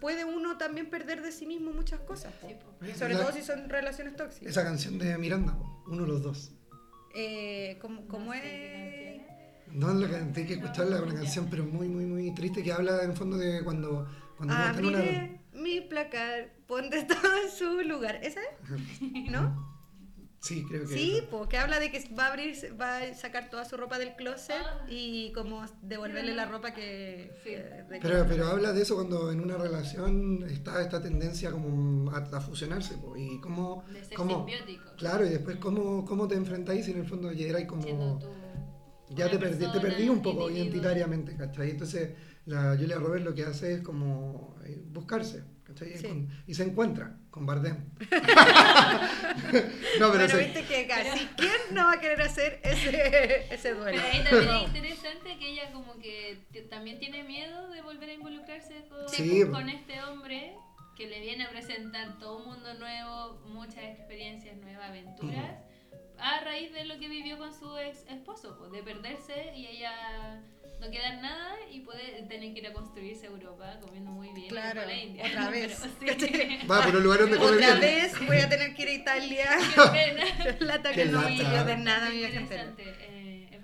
puede 0.00 0.24
uno 0.24 0.58
también 0.58 0.90
perder 0.90 1.22
de 1.22 1.32
sí 1.32 1.46
mismo 1.46 1.70
muchas 1.72 2.00
cosas. 2.00 2.32
Sí. 2.46 2.92
Sobre 2.98 3.14
La- 3.14 3.20
todo 3.20 3.32
si 3.32 3.42
son 3.42 3.68
relaciones 3.68 4.16
tóxicas. 4.16 4.50
Esa 4.50 4.64
canción 4.64 4.98
de 4.98 5.16
Miranda, 5.16 5.56
uno 5.86 6.02
de 6.02 6.08
los 6.08 6.22
dos. 6.22 6.52
Eh, 7.14 7.78
como, 7.80 8.06
como 8.08 8.26
No 8.26 8.32
sé 8.32 9.03
es... 9.03 9.03
No 9.74 9.92
la 9.92 10.08
canté 10.08 10.46
que 10.46 10.54
escucharla, 10.54 11.02
una 11.02 11.14
canción 11.14 11.48
pero 11.50 11.64
muy, 11.64 11.88
muy, 11.88 12.06
muy 12.06 12.32
triste 12.34 12.62
que 12.62 12.72
habla 12.72 13.02
en 13.02 13.10
el 13.10 13.16
fondo 13.16 13.36
de 13.36 13.62
cuando, 13.64 14.06
cuando 14.36 14.54
está 14.54 14.78
en 14.78 14.86
una... 14.86 15.30
Mi 15.52 15.80
placar, 15.80 16.52
ponte 16.66 17.02
todo 17.08 17.36
en 17.44 17.50
su 17.50 17.80
lugar. 17.82 18.20
¿Esa 18.22 18.40
es? 18.40 19.30
¿No? 19.30 19.72
Sí, 20.40 20.62
creo 20.68 20.82
que 20.86 20.94
Sí, 20.94 21.22
porque 21.30 21.56
habla 21.56 21.80
de 21.80 21.90
que 21.90 22.06
va 22.14 22.26
a 22.26 22.32
abrir, 22.32 22.54
va 22.78 22.98
a 22.98 23.14
sacar 23.14 23.48
toda 23.48 23.64
su 23.64 23.78
ropa 23.78 23.98
del 23.98 24.14
closet 24.14 24.56
Ah. 24.60 24.84
y 24.90 25.32
como 25.32 25.64
devolverle 25.80 26.34
la 26.34 26.44
ropa 26.44 26.74
que... 26.74 27.32
Sí. 27.42 27.50
que- 27.50 27.56
de- 27.62 27.98
Pero, 28.02 28.26
pero 28.28 28.46
habla 28.48 28.72
de 28.74 28.82
eso 28.82 28.94
cuando 28.94 29.32
en 29.32 29.40
una 29.40 29.56
relación 29.56 30.44
está 30.48 30.82
esta 30.82 31.00
tendencia 31.00 31.50
como 31.50 32.10
a, 32.10 32.18
a 32.18 32.40
fusionarse 32.42 32.98
po, 32.98 33.16
y 33.16 33.40
cómo, 33.40 33.84
De 33.90 34.04
ser 34.04 34.16
cómo 34.18 34.46
simbiótico. 34.46 34.84
claro 34.98 35.24
y 35.24 35.30
después 35.30 35.56
cómo, 35.56 36.04
cómo 36.04 36.28
te 36.28 36.34
enfrentáis 36.34 36.86
y 36.88 36.90
en 36.90 36.98
el 36.98 37.06
fondo 37.06 37.32
ya 37.32 37.46
erais 37.46 37.66
Siendo 37.66 37.88
como 38.04 38.18
tú 38.18 38.26
ya 39.10 39.28
te 39.30 39.38
perdí, 39.38 39.66
te 39.70 39.80
perdí 39.80 40.08
un 40.08 40.22
poco 40.22 40.48
individuo. 40.48 40.64
identitariamente 40.64 41.36
¿cachai? 41.36 41.70
entonces 41.70 42.10
la 42.46 42.76
Julia 42.78 42.96
Roberts 42.96 43.24
lo 43.24 43.34
que 43.34 43.44
hace 43.44 43.74
es 43.74 43.80
como 43.82 44.56
eh, 44.64 44.82
buscarse 44.86 45.44
¿cachai? 45.64 45.96
Sí. 45.96 46.06
Con- 46.08 46.28
y 46.46 46.54
se 46.54 46.62
encuentra 46.64 47.16
con 47.30 47.46
Bardem 47.46 47.76
no 48.00 48.08
pero 49.98 50.08
bueno, 50.08 50.28
se- 50.28 50.38
viste 50.38 50.64
que 50.64 50.86
casi 50.86 51.26
quién 51.36 51.52
no 51.72 51.84
va 51.84 51.92
a 51.92 52.00
querer 52.00 52.20
hacer 52.22 52.60
ese, 52.62 53.52
ese 53.54 53.74
duelo. 53.74 54.00
Pero 54.02 54.12
ahí 54.12 54.24
también 54.24 54.54
es 54.56 54.66
interesante 54.68 55.38
que 55.38 55.48
ella 55.52 55.72
como 55.72 55.98
que 55.98 56.38
también 56.70 56.98
tiene 56.98 57.24
miedo 57.24 57.68
de 57.70 57.82
volver 57.82 58.10
a 58.10 58.12
involucrarse 58.14 58.86
con, 58.88 59.08
Sí. 59.08 59.44
con 59.50 59.68
este 59.68 60.02
hombre 60.02 60.54
que 60.96 61.06
le 61.08 61.20
viene 61.20 61.44
a 61.44 61.50
presentar 61.50 62.18
todo 62.18 62.38
un 62.38 62.46
mundo 62.54 62.74
nuevo, 62.74 63.40
muchas 63.46 63.82
experiencias 63.84 64.56
nuevas, 64.58 64.90
aventuras, 64.90 65.56
a 66.18 66.40
raíz 66.40 66.72
de 66.72 66.84
lo 66.84 66.98
que 66.98 67.08
vivió 67.08 67.38
con 67.38 67.52
su 67.52 67.76
ex 67.78 68.04
esposo, 68.08 68.56
pues, 68.58 68.72
de 68.72 68.82
perderse 68.82 69.52
y 69.56 69.66
ella 69.66 70.40
no 70.80 70.90
quedar 70.90 71.20
nada 71.22 71.56
y 71.70 71.80
poder 71.80 72.26
tener 72.28 72.52
que 72.52 72.60
ir 72.60 72.66
a 72.66 72.72
construirse 72.72 73.26
Europa 73.26 73.78
comiendo 73.80 74.10
muy 74.10 74.28
bien 74.32 74.48
Claro, 74.48 74.84
la 74.84 74.94
India. 74.94 75.24
otra 75.26 75.48
vez. 75.50 75.82
Pero 76.00 76.18
sí, 76.18 76.58
va 76.70 76.82
por 76.84 76.96
un 76.96 77.02
lugar 77.02 77.20
donde 77.20 77.36
come 77.36 77.52
Otra 77.52 77.66
bien 77.74 77.80
vez 77.80 78.26
voy 78.26 78.38
a 78.38 78.48
tener 78.48 78.74
que 78.74 78.82
ir 78.82 78.88
a 78.88 78.92
Italia. 78.92 79.48
qué 79.74 79.80
pena. 79.92 80.24
Qué 80.58 80.92
que 80.94 81.04
no 81.06 81.22
de 81.64 81.76
nada 81.78 82.10
mi 82.10 82.16
viaje 82.18 82.40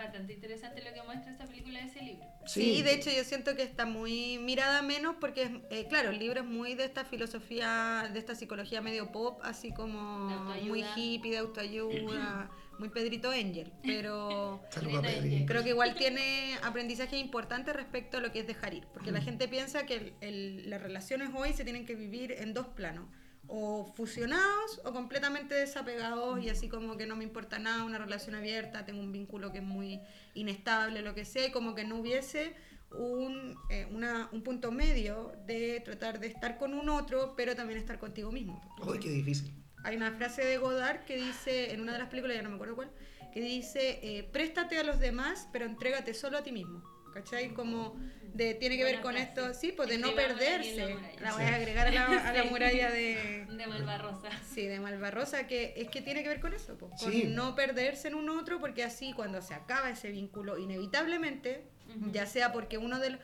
bastante 0.05 0.33
interesante 0.35 0.83
lo 0.83 0.93
que 0.93 1.03
muestra 1.03 1.31
esta 1.33 1.47
película 1.47 1.81
de 1.81 1.87
ese 1.87 2.03
libro. 2.03 2.27
Sí, 2.47 2.83
de 2.83 2.95
hecho 2.95 3.11
yo 3.11 3.23
siento 3.25 3.55
que 3.57 3.63
está 3.63 3.85
muy 3.87 4.39
mirada 4.39 4.83
menos 4.83 5.17
porque, 5.21 5.61
eh, 5.71 5.87
claro, 5.89 6.11
el 6.11 6.19
libro 6.19 6.41
es 6.41 6.47
muy 6.47 6.75
de 6.75 6.85
esta 6.85 7.05
filosofía, 7.05 8.09
de 8.13 8.19
esta 8.19 8.35
psicología 8.35 8.81
medio 8.81 9.13
pop, 9.13 9.41
así 9.43 9.73
como 9.73 10.29
muy 10.69 10.81
hippie, 10.97 11.31
de 11.33 11.39
autoayuda, 11.39 12.51
muy 12.79 12.89
Pedrito 12.89 13.31
Angel, 13.31 13.71
pero 13.83 14.63
creo 15.47 15.63
que 15.63 15.69
igual 15.71 15.95
tiene 15.95 16.57
aprendizaje 16.63 17.19
importante 17.19 17.73
respecto 17.73 18.17
a 18.17 18.21
lo 18.21 18.33
que 18.33 18.41
es 18.41 18.47
dejar 18.47 18.73
ir, 18.75 18.87
porque 18.93 19.11
la 19.13 19.21
gente 19.21 19.49
piensa 19.49 19.85
que 19.87 19.95
el- 19.97 20.15
el- 20.23 20.71
las 20.71 20.81
relaciones 20.83 21.31
hoy 21.35 21.53
se 21.53 21.65
tienen 21.65 21.85
que 21.85 21.95
vivir 21.95 22.33
en 22.33 22.55
dos 22.55 22.67
planos. 22.69 23.07
O 23.53 23.85
fusionados 23.97 24.81
o 24.85 24.93
completamente 24.93 25.55
desapegados 25.57 26.41
y 26.41 26.49
así 26.51 26.69
como 26.69 26.97
que 26.97 27.07
no 27.07 27.17
me 27.17 27.25
importa 27.25 27.59
nada, 27.59 27.83
una 27.85 27.99
relación 27.99 28.37
abierta, 28.37 28.85
tengo 28.85 29.01
un 29.01 29.11
vínculo 29.13 29.51
que 29.51 29.59
es 29.59 29.65
muy 29.65 30.01
inestable, 30.35 31.03
lo 31.03 31.15
que 31.15 31.25
sea, 31.25 31.47
y 31.47 31.51
como 31.51 31.75
que 31.75 31.85
no 31.85 31.97
hubiese 31.97 32.55
un, 32.93 33.57
eh, 33.69 33.87
una- 33.91 34.29
un 34.33 34.43
punto 34.43 34.71
medio 34.73 35.33
de 35.47 35.81
tratar 35.85 36.21
de 36.21 36.29
estar 36.29 36.59
con 36.59 36.75
un 36.75 36.89
otro, 36.89 37.35
pero 37.37 37.55
también 37.57 37.79
estar 37.79 37.99
contigo 37.99 38.31
mismo. 38.33 38.61
Uy, 38.87 38.99
qué 39.01 39.11
difícil 39.11 39.53
Hay 39.83 39.97
una 39.97 40.13
frase 40.13 40.45
de 40.45 40.59
Godard 40.59 41.05
que 41.07 41.17
dice, 41.17 41.73
en 41.73 41.81
una 41.81 41.93
de 41.95 41.99
las 42.01 42.09
películas, 42.09 42.37
ya 42.37 42.43
no 42.43 42.51
me 42.51 42.57
acuerdo 42.57 42.75
cuál, 42.77 42.91
que 43.33 43.41
dice, 43.41 43.99
eh, 44.03 44.25
préstate 44.31 44.79
a 44.79 44.83
los 44.85 45.01
demás, 45.01 45.49
pero 45.53 45.65
entrégate 45.65 46.13
solo 46.15 46.37
a 46.39 46.43
ti 46.43 46.53
mismo. 46.53 46.83
¿Cachai? 47.15 47.55
Como 47.55 47.97
de, 48.35 48.55
tiene 48.55 48.76
que 48.76 48.85
ver 48.85 49.01
con 49.01 49.12
frase. 49.14 49.28
esto, 49.28 49.55
sí, 49.55 49.72
pues 49.72 49.89
de 49.89 49.99
no 49.99 50.09
la 50.09 50.14
perderse. 50.14 50.97
La 51.20 51.33
voy 51.35 51.43
a 51.45 51.55
agregar 51.55 51.87
a 51.89 51.91
la, 51.91 52.28
a 52.28 52.33
la 52.33 52.45
muralla 52.45 52.91
de, 52.91 53.47
De 53.51 53.66
Malvarrosa. 53.66 54.31
Sí, 54.55 54.66
de 54.66 54.81
Malvarrosa, 54.81 55.47
que 55.47 55.74
es 55.76 55.89
que 55.89 56.01
tiene 56.03 56.22
que 56.22 56.28
ver 56.28 56.41
con 56.41 56.53
eso, 56.55 56.76
po, 56.78 56.91
con 56.91 56.99
Sí. 57.12 57.24
no 57.28 57.55
perderse 57.55 58.09
en 58.09 58.14
un 58.14 58.28
otro, 58.31 58.61
porque 58.61 58.83
así 58.85 59.12
cuando 59.12 59.43
se 59.43 59.55
acaba 59.55 59.91
ese 59.91 60.11
vínculo, 60.11 60.59
inevitablemente, 60.59 61.64
ya 62.12 62.26
sea 62.26 62.53
porque 62.53 62.78
uno 62.78 62.99
de 62.99 63.11
los- 63.11 63.20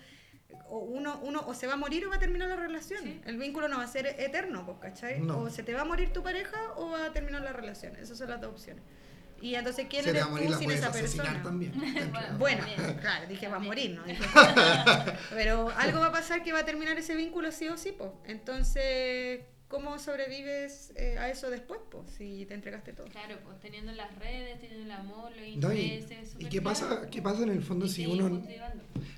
o 0.68 0.78
uno, 0.78 1.20
uno 1.22 1.42
o 1.46 1.54
se 1.54 1.66
va 1.66 1.74
a 1.74 1.76
morir 1.76 2.06
o 2.06 2.10
va 2.10 2.16
a 2.16 2.18
terminar 2.18 2.48
la 2.48 2.56
relación. 2.56 3.02
Sí. 3.02 3.20
El 3.26 3.36
vínculo 3.36 3.68
no 3.68 3.78
va 3.78 3.84
a 3.84 3.88
ser 3.88 4.06
eterno, 4.06 4.64
pues, 4.64 4.78
¿cachai? 4.80 5.20
No. 5.20 5.40
O 5.40 5.50
se 5.50 5.62
te 5.62 5.74
va 5.74 5.82
a 5.82 5.84
morir 5.84 6.12
tu 6.12 6.22
pareja 6.22 6.56
o 6.76 6.90
va 6.90 7.06
a 7.06 7.12
terminar 7.12 7.42
la 7.42 7.52
relación. 7.52 7.94
Esas 7.96 8.18
son 8.18 8.30
las 8.30 8.40
dos 8.40 8.52
opciones. 8.52 8.82
Y 9.40 9.54
entonces, 9.54 9.86
¿quién 9.90 10.02
se 10.04 10.10
eres 10.10 10.22
va 10.22 10.26
a 10.26 10.30
morir 10.30 10.46
tú 10.46 10.52
la 10.52 10.58
sin 10.58 10.70
esa 10.70 10.92
persona? 10.92 11.42
también 11.42 11.72
Bueno. 12.38 12.38
Bueno, 12.38 13.00
claro, 13.00 13.26
dije 13.28 13.48
va 13.48 13.56
a 13.56 13.60
morir. 13.60 13.90
¿no? 13.92 14.02
Dije- 14.04 14.22
Pero 15.30 15.70
algo 15.76 16.00
va 16.00 16.06
a 16.06 16.12
pasar 16.12 16.42
que 16.42 16.52
va 16.52 16.60
a 16.60 16.64
terminar 16.64 16.96
ese 16.98 17.14
vínculo 17.14 17.52
sí 17.52 17.68
o 17.68 17.76
sí, 17.76 17.92
pues. 17.92 18.10
Entonces, 18.24 19.40
¿cómo 19.68 19.98
sobrevives 19.98 20.92
eh, 20.96 21.16
a 21.18 21.28
eso 21.30 21.50
después, 21.50 21.80
pues, 21.90 22.08
si 22.16 22.46
te 22.46 22.54
entregaste 22.54 22.92
todo? 22.92 23.06
Claro, 23.08 23.36
pues 23.44 23.58
teniendo 23.60 23.92
las 23.92 24.14
redes, 24.18 24.60
teniendo 24.60 24.84
el 24.84 24.90
amor, 24.92 25.30
los 25.36 25.56
No, 25.56 25.72
y, 25.72 25.80
intereses. 25.80 26.36
¿y 26.38 26.46
qué 26.46 26.62
pasa, 26.62 27.08
qué 27.10 27.20
pasa 27.22 27.42
en 27.42 27.50
el 27.50 27.62
fondo 27.62 27.88
si 27.88 28.06
uno 28.06 28.42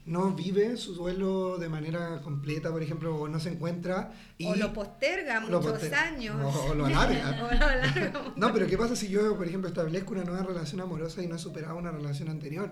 no 0.06 0.30
vive 0.32 0.76
su 0.78 0.94
duelo 0.94 1.58
de 1.58 1.68
manera 1.68 2.20
completa, 2.22 2.70
por 2.70 2.82
ejemplo, 2.82 3.14
o 3.16 3.28
no 3.28 3.38
se 3.40 3.50
encuentra 3.50 4.12
y 4.38 4.46
o 4.46 4.54
lo 4.56 4.72
posterga 4.72 5.38
o 5.44 5.48
lo 5.50 5.60
muchos 5.60 5.72
poster- 5.80 5.94
años. 5.94 6.36
o, 6.42 6.70
o 6.70 6.74
lo 6.74 6.86
alarga. 6.86 7.30
O 7.50 7.54
lo 7.54 7.66
alarga. 7.66 8.12
No, 8.36 8.52
pero 8.52 8.66
¿qué 8.66 8.78
pasa 8.78 8.96
si 8.96 9.08
yo, 9.08 9.36
por 9.36 9.46
ejemplo, 9.46 9.68
establezco 9.68 10.12
una 10.12 10.24
nueva 10.24 10.42
relación 10.44 10.80
amorosa 10.80 11.22
y 11.22 11.26
no 11.26 11.36
he 11.36 11.38
superado 11.38 11.76
una 11.76 11.90
relación 11.90 12.28
anterior? 12.30 12.70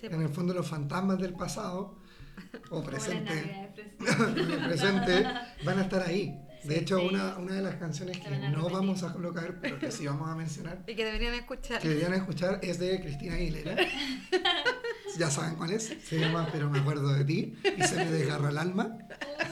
Sí, 0.00 0.06
En 0.06 0.20
el 0.22 0.28
fondo 0.30 0.54
los 0.54 0.66
fantasmas 0.66 1.18
del 1.18 1.34
pasado 1.34 1.98
o 2.70 2.82
presente, 2.82 3.68
el 4.00 4.64
presente 4.66 5.24
van 5.64 5.78
a 5.78 5.82
estar 5.82 6.02
ahí. 6.02 6.38
De 6.64 6.74
Sí, 6.74 6.80
hecho, 6.80 6.98
sí. 6.98 7.06
una, 7.06 7.36
una 7.38 7.54
de 7.56 7.62
las 7.62 7.74
canciones 7.76 8.18
que 8.18 8.30
no 8.50 8.68
vamos 8.70 9.02
a 9.02 9.12
colocar, 9.12 9.58
pero 9.60 9.78
que 9.78 9.90
sí 9.90 10.06
vamos 10.06 10.28
a 10.30 10.34
mencionar, 10.36 10.82
Y 10.86 10.94
que 10.94 11.04
deberían 11.04 11.34
escuchar. 11.34 11.80
que 11.80 11.88
deberían 11.88 12.14
escuchar, 12.14 12.60
es 12.62 12.78
de 12.78 13.00
Cristina 13.00 13.34
Aguilera. 13.34 13.76
ya 15.18 15.30
saben 15.30 15.56
cuál 15.56 15.72
es. 15.72 15.92
Se 16.04 16.18
llama 16.18 16.48
Pero 16.52 16.70
me 16.70 16.78
acuerdo 16.78 17.12
de 17.12 17.24
ti 17.24 17.54
y 17.76 17.82
se 17.82 17.96
me 17.96 18.10
desgarra 18.10 18.50
el 18.50 18.58
alma. 18.58 18.96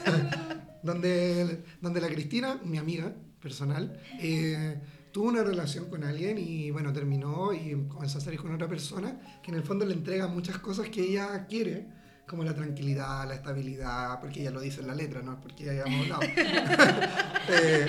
donde, 0.82 1.64
donde 1.80 2.00
la 2.00 2.08
Cristina, 2.08 2.58
mi 2.64 2.78
amiga 2.78 3.12
personal, 3.40 4.00
eh, 4.20 4.80
tuvo 5.12 5.28
una 5.28 5.42
relación 5.42 5.88
con 5.90 6.04
alguien 6.04 6.38
y 6.38 6.70
bueno, 6.70 6.92
terminó 6.92 7.52
y 7.52 7.86
comenzó 7.88 8.18
a 8.18 8.20
salir 8.20 8.40
con 8.40 8.54
otra 8.54 8.68
persona 8.68 9.18
que 9.42 9.50
en 9.50 9.56
el 9.56 9.62
fondo 9.62 9.84
le 9.84 9.94
entrega 9.94 10.26
muchas 10.28 10.58
cosas 10.58 10.88
que 10.88 11.02
ella 11.02 11.46
quiere, 11.46 11.86
como 12.30 12.44
la 12.44 12.54
tranquilidad, 12.54 13.26
la 13.26 13.34
estabilidad, 13.34 14.20
porque 14.20 14.42
ella 14.42 14.52
lo 14.52 14.60
dice 14.60 14.82
en 14.82 14.86
la 14.86 14.94
letra, 14.94 15.20
no 15.20 15.32
es 15.32 15.38
porque 15.42 15.64
ya 15.64 15.72
hayamos 15.72 16.02
hablado. 16.02 16.22
Eh, 17.52 17.86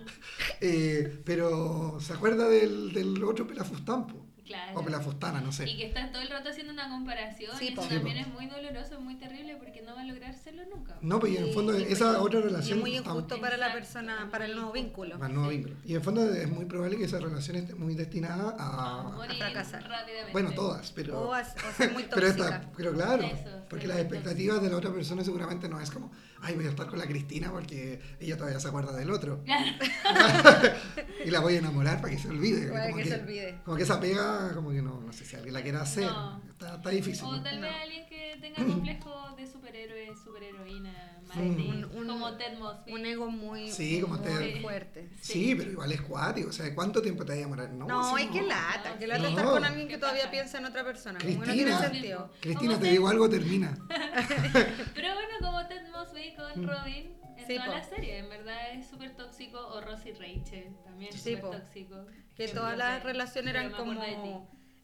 eh, 0.60 1.22
pero 1.24 1.98
se 2.00 2.12
acuerda 2.14 2.48
del, 2.48 2.92
del 2.92 3.22
otro 3.22 3.46
pelafustán, 3.46 4.08
po, 4.08 4.26
Claro. 4.48 4.80
o 4.80 4.82
pelafustana, 4.84 5.40
no 5.40 5.50
Y 5.50 5.52
sé. 5.52 5.64
que 5.66 5.86
estás 5.86 6.10
todo 6.10 6.22
el 6.22 6.28
rato 6.30 6.48
haciendo 6.48 6.72
una 6.72 6.88
comparación. 6.88 7.56
Sí, 7.58 7.66
y 7.66 7.72
eso 7.74 7.82
Sí, 7.82 7.88
también 7.90 8.24
po. 8.24 8.28
es 8.30 8.34
muy 8.34 8.46
doloroso, 8.46 8.94
es 8.94 9.00
muy 9.00 9.14
terrible 9.16 9.56
porque 9.56 9.82
no 9.82 9.94
va 9.94 10.00
a 10.00 10.04
lográrselo 10.04 10.62
nunca. 10.74 10.96
No, 11.02 11.20
pues 11.20 11.32
y 11.32 11.36
en 11.36 11.44
el 11.44 11.52
fondo 11.54 11.78
Y- 11.78 11.82
y- 11.82 11.92
esa 11.92 12.12
y- 12.14 12.16
otra 12.16 12.40
Y 12.40 12.42
relación 12.44 12.78
es 12.78 12.82
muy 12.82 12.96
está- 12.96 13.10
injusto 13.10 13.40
para 13.40 13.56
la 13.58 13.72
persona, 13.72 14.28
para 14.30 14.46
el 14.46 14.54
nuevo 14.56 14.72
vínculo. 14.72 15.18
Más 15.18 15.30
nuevo 15.30 15.50
Sí. 15.50 15.56
vínculo. 15.58 15.76
Y 15.84 15.90
en 15.90 15.96
el 15.96 16.02
fondo 16.02 16.24
es 16.32 16.48
muy 16.50 16.64
probable 16.64 16.96
que 16.96 17.04
esa 17.04 17.20
relación 17.20 17.56
esté 17.56 17.74
muy 17.74 17.94
destinada 17.94 18.56
A 18.58 19.00
a... 19.00 19.02
morir 19.02 19.36
fracasar. 19.36 19.82
rápidamente. 19.86 20.32
Bueno, 20.32 20.50
todas, 20.52 20.90
pero... 20.92 21.20
O, 21.20 21.34
a- 21.34 21.40
o 21.42 21.72
ser 21.76 21.92
muy 21.92 22.04
Pero, 22.04 22.26
tóxica. 22.28 22.44
esta, 22.56 22.72
pero 22.76 22.92
claro, 22.94 23.22
Eso, 23.24 23.64
porque 23.68 23.86
las 23.86 23.98
expectativas 23.98 24.62
de 24.62 24.70
la 24.70 24.76
otra 24.78 24.92
persona 24.92 25.22
seguramente 25.22 25.68
no 25.68 25.78
es 25.80 25.90
como, 25.90 26.10
ay, 26.40 26.54
voy 26.54 26.64
a 26.66 26.70
estar 26.70 26.86
con 26.86 26.98
la 26.98 27.06
Cristina 27.06 27.50
porque 27.50 28.00
ella 28.18 28.36
todavía 28.38 28.58
se 28.60 28.68
acuerda 28.68 28.92
del 28.96 29.10
otro. 29.10 29.44
y 31.24 31.30
la 31.30 31.40
voy 31.40 31.56
a 31.56 31.58
enamorar 31.58 32.00
para 32.00 32.14
que 32.14 32.18
se 32.20 32.28
olvide. 32.28 32.68
Para 32.68 32.86
como 32.90 32.96
que 33.02 33.04
se 33.08 33.14
olvide. 33.20 33.58
Como 33.64 33.76
que 33.76 33.82
esa 33.82 34.00
pega, 34.00 34.37
como 34.54 34.70
que 34.70 34.82
no, 34.82 35.00
no 35.00 35.12
sé 35.12 35.24
si 35.24 35.36
alguien 35.36 35.54
la 35.54 35.62
quiere 35.62 35.78
hacer. 35.78 36.04
No. 36.06 36.40
Está, 36.48 36.76
está 36.76 36.90
difícil. 36.90 37.24
O 37.24 37.32
¿no? 37.32 37.42
tal 37.42 37.60
No. 37.60 37.66
vez 37.66 37.76
alguien 37.82 38.06
que 38.08 38.36
tenga 38.40 38.64
complejo 38.64 39.34
de 39.36 39.46
superhéroe, 39.46 40.14
superheroína, 40.24 41.14
Sí. 41.32 41.40
Un- 41.40 42.06
como 42.08 42.36
Ted 42.38 42.58
Mosby. 42.58 42.92
Un 42.94 43.04
ego 43.06 43.30
muy, 43.30 43.70
Sí, 43.70 44.00
como 44.00 44.14
muy 44.16 44.24
te- 44.24 44.60
fuerte. 44.62 45.10
Sí, 45.20 45.54
pero 45.54 45.70
igual 45.72 45.92
es 45.92 46.00
cuático. 46.00 46.48
O 46.48 46.52
sea, 46.52 46.74
¿cuánto 46.74 47.02
tiempo 47.02 47.22
te 47.24 47.32
va 47.32 47.36
a 47.36 47.40
demorar? 47.40 47.70
No, 47.70 47.86
No, 47.86 48.16
sí, 48.16 48.22
es 48.24 48.30
que 48.30 48.42
lata, 48.42 48.98
que 48.98 49.06
lata 49.06 49.22
No. 49.24 49.28
estar 49.28 49.44
con 49.44 49.64
alguien 49.64 49.86
que 49.88 49.94
¿Qué 49.94 49.98
todavía 50.00 50.22
pasa? 50.22 50.30
piensa 50.30 50.58
en 50.58 50.64
otra 50.64 50.84
persona. 50.84 51.18
Como 51.18 51.30
que 51.30 51.36
no 51.36 51.42
Cristina. 51.44 51.78
tiene 51.78 51.92
sentido. 51.94 52.30
Cristina, 52.40 52.68
Como 52.70 52.78
te 52.80 52.86
Ted- 52.86 52.92
digo 52.92 53.08
algo, 53.08 53.28
termina. 53.28 53.78
Pero 54.94 55.14
bueno, 55.14 55.34
como 55.40 55.66
Ted 55.68 55.88
Mosby 55.90 56.34
con 56.34 56.62
Mm. 56.64 56.68
Robin 56.68 57.12
en 57.36 57.46
Sí, 57.46 57.54
toda 57.54 57.66
po. 57.66 57.72
la 57.72 57.84
serie, 57.84 58.18
en 58.18 58.28
verdad 58.30 58.72
es 58.72 58.86
súper 58.88 59.14
tóxico. 59.14 59.58
O 59.68 59.80
Rosie 59.80 60.12
Rachel, 60.14 60.74
también 60.84 61.12
Sí, 61.12 61.36
súper 61.36 61.60
tóxico. 61.60 62.06
Que 62.38 62.46
todas 62.46 62.78
las 62.78 63.02
relaciones 63.02 63.52
eran 63.52 63.72
como 63.72 64.00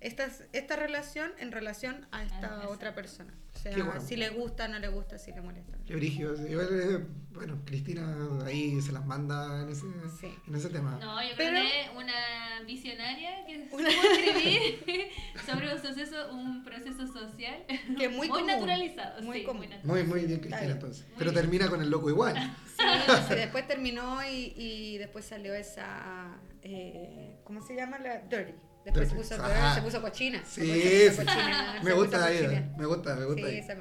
estas, 0.04 0.44
esta 0.52 0.76
relación 0.76 1.32
en 1.38 1.50
relación 1.50 2.06
a 2.12 2.22
esta 2.22 2.46
Ah, 2.46 2.68
otra 2.68 2.90
exacto. 2.90 2.94
persona. 2.94 3.34
O 3.54 3.58
sea, 3.58 3.72
bueno. 3.84 4.00
si 4.00 4.16
le 4.16 4.28
gusta, 4.30 4.68
no 4.68 4.78
le 4.78 4.88
gusta, 4.88 5.16
si 5.18 5.32
le 5.32 5.40
molesta. 5.40 5.78
Qué 5.86 5.94
brígido. 5.96 6.34
Eh, 6.36 7.04
bueno, 7.30 7.62
Cristina 7.64 8.04
ahí 8.44 8.80
se 8.82 8.92
las 8.92 9.06
manda 9.06 9.62
en 9.62 9.68
ese, 9.70 9.86
Sí. 10.20 10.34
en 10.46 10.54
ese 10.54 10.68
tema. 10.68 10.98
No, 11.00 11.22
yo 11.22 11.28
Pero- 11.36 11.50
creo 11.50 11.62
que 11.64 11.96
una 11.96 12.60
visionaria 12.66 13.46
que 13.46 13.68
Una- 13.72 13.90
supo 13.90 14.06
escribir 14.08 15.08
sobre 15.46 15.72
un 15.74 15.80
suceso, 15.80 16.30
un 16.32 16.64
proceso 16.64 17.06
social 17.06 17.64
Que 17.98 18.08
muy 18.08 18.28
común. 18.28 18.46
naturalizado. 18.46 19.22
Muy 19.22 19.38
sí, 19.38 19.44
común. 19.44 19.60
muy 19.60 19.68
natural. 19.68 19.86
Muy, 19.86 20.02
muy 20.04 20.20
bien, 20.20 20.30
Está 20.32 20.40
Cristina, 20.42 20.60
bien. 20.60 20.72
entonces. 20.72 21.06
Muy 21.06 21.14
Pero 21.18 21.30
bien. 21.30 21.42
termina 21.42 21.70
con 21.70 21.80
el 21.80 21.90
loco 21.90 22.10
igual. 22.10 22.34
Sí, 22.74 22.82
sí, 23.28 23.34
después 23.36 23.68
terminó 23.68 24.20
y, 24.26 24.52
y 24.56 24.98
después 24.98 25.24
salió 25.24 25.54
esa. 25.54 26.36
eh, 26.62 27.36
¿Cómo 27.44 27.62
se 27.62 27.76
llama? 27.76 27.98
La 28.00 28.18
Dirty. 28.22 28.52
Después 28.84 29.08
se 29.08 29.14
puso, 29.14 29.36
se 29.74 29.82
puso 29.82 30.02
cochina. 30.02 30.42
Sí, 30.46 30.60
se 30.66 31.10
puso 31.10 31.20
sí. 31.22 31.26
cochina, 31.26 31.80
Me 31.82 31.90
se 31.90 31.96
gusta 31.96 32.18
puso 32.28 32.48
me 32.76 32.86
gusta, 32.86 33.14
me 33.16 33.24
gusta 33.24 33.48
Sí, 33.48 33.56
esa 33.56 33.76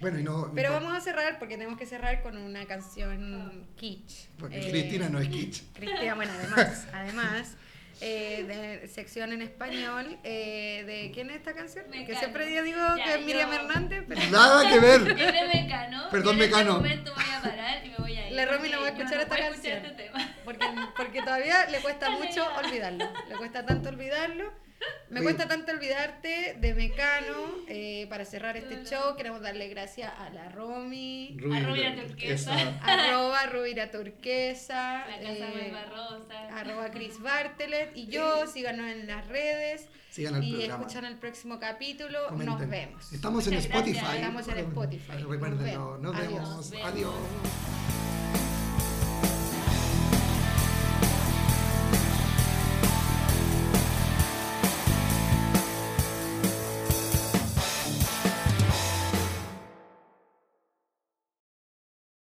Bueno, 0.00 0.18
y 0.18 0.22
no. 0.22 0.50
Pero 0.54 0.72
vamos 0.72 0.96
a 0.96 1.00
cerrar 1.00 1.38
porque 1.38 1.56
tenemos 1.56 1.78
que 1.78 1.86
cerrar 1.86 2.22
con 2.22 2.36
una 2.36 2.64
canción 2.66 3.66
kitsch. 3.76 4.28
Porque 4.38 4.58
Eh, 4.66 4.70
Cristina 4.70 5.08
no 5.10 5.18
es 5.20 5.28
kitsch. 5.28 5.62
Cristina, 5.74 6.14
bueno, 6.14 6.32
además, 6.32 6.86
además, 6.92 7.56
eh, 8.00 8.44
de 8.82 8.88
sección 8.88 9.32
en 9.32 9.42
español, 9.42 10.18
eh, 10.24 10.84
¿de 10.86 11.10
quién 11.12 11.30
es 11.30 11.36
esta 11.36 11.52
canción? 11.54 11.84
Mecano. 11.90 12.06
Que 12.06 12.16
siempre 12.16 12.54
yo 12.54 12.62
digo 12.62 12.78
Ya, 12.96 13.04
que 13.04 13.14
es 13.14 13.20
Miriam 13.26 13.50
yo- 13.50 13.56
Hernández, 13.56 14.04
pero 14.08 14.20
Nada 14.30 14.68
que 14.70 14.78
ver. 14.80 15.00
Es 15.02 15.16
de 15.16 15.48
Mecano. 15.54 16.08
Perdón, 16.10 16.34
en 16.34 16.40
Mecano. 16.40 16.70
este 16.76 16.82
momento 16.82 17.14
voy 17.14 17.24
a 17.36 17.40
parar 17.42 17.84
y 17.86 17.88
me 17.90 17.96
voy 17.96 18.16
a 18.16 18.28
ir. 18.28 18.34
La 18.36 18.44
Romy 18.46 18.58
porque 18.58 18.70
no 18.74 18.80
va 18.80 18.86
a 18.86 18.90
escuchar 18.90 19.20
esta 19.20 19.26
puedo 19.36 19.50
canción. 19.50 19.72
escuchar 19.76 19.90
este 19.92 20.02
tema. 20.04 20.34
porque, 20.44 20.66
porque 20.96 21.22
todavía 21.22 21.66
le 21.66 21.80
cuesta 21.80 22.10
mucho 22.10 22.46
olvidarlo. 22.56 23.10
Le 23.28 23.36
cuesta 23.36 23.66
tanto 23.66 23.88
olvidarlo. 23.90 24.52
Me 25.10 25.18
Oye. 25.20 25.24
cuesta 25.24 25.48
tanto 25.48 25.72
olvidarte 25.72 26.56
de 26.60 26.74
Mecano. 26.74 27.36
eh, 27.68 28.06
para 28.08 28.24
cerrar 28.24 28.56
este 28.56 28.84
show, 28.84 29.16
queremos 29.16 29.40
darle 29.42 29.68
gracias 29.68 30.12
a 30.18 30.30
la 30.30 30.48
Romy, 30.50 31.36
Arroba 31.52 31.96
turquesa. 32.06 32.78
arroba 32.82 33.46
Rubira 33.46 33.90
Turquesa, 33.90 35.04
La 35.08 35.16
casa 35.18 35.32
eh, 35.32 35.72
Malva 35.72 35.84
Rosa. 35.86 36.56
arroba 36.58 36.90
Chris 36.90 37.20
Bartelet 37.20 37.96
y 37.96 38.06
yo, 38.06 38.46
síganos 38.52 38.86
en 38.90 39.06
las 39.06 39.26
redes 39.28 39.86
Sigan 40.10 40.36
el 40.36 40.44
y 40.44 40.52
programa. 40.52 40.74
escuchan 40.84 41.04
el 41.04 41.16
próximo 41.18 41.58
capítulo. 41.60 42.18
Comenten. 42.28 42.58
Nos 42.58 42.68
vemos. 42.68 43.12
Estamos 43.12 43.46
en 43.48 43.54
Spotify. 43.54 43.92
gracias. 44.00 44.14
Estamos 44.16 44.48
en 44.48 44.58
Spotify. 44.58 45.12
Recuérdenlo. 45.28 45.98
Nos 45.98 46.00
Nos 46.14 46.16
vemos. 46.20 46.32
vemos. 46.34 46.50
Nos 46.56 46.70
vemos. 46.70 46.86
Adiós. 46.92 47.89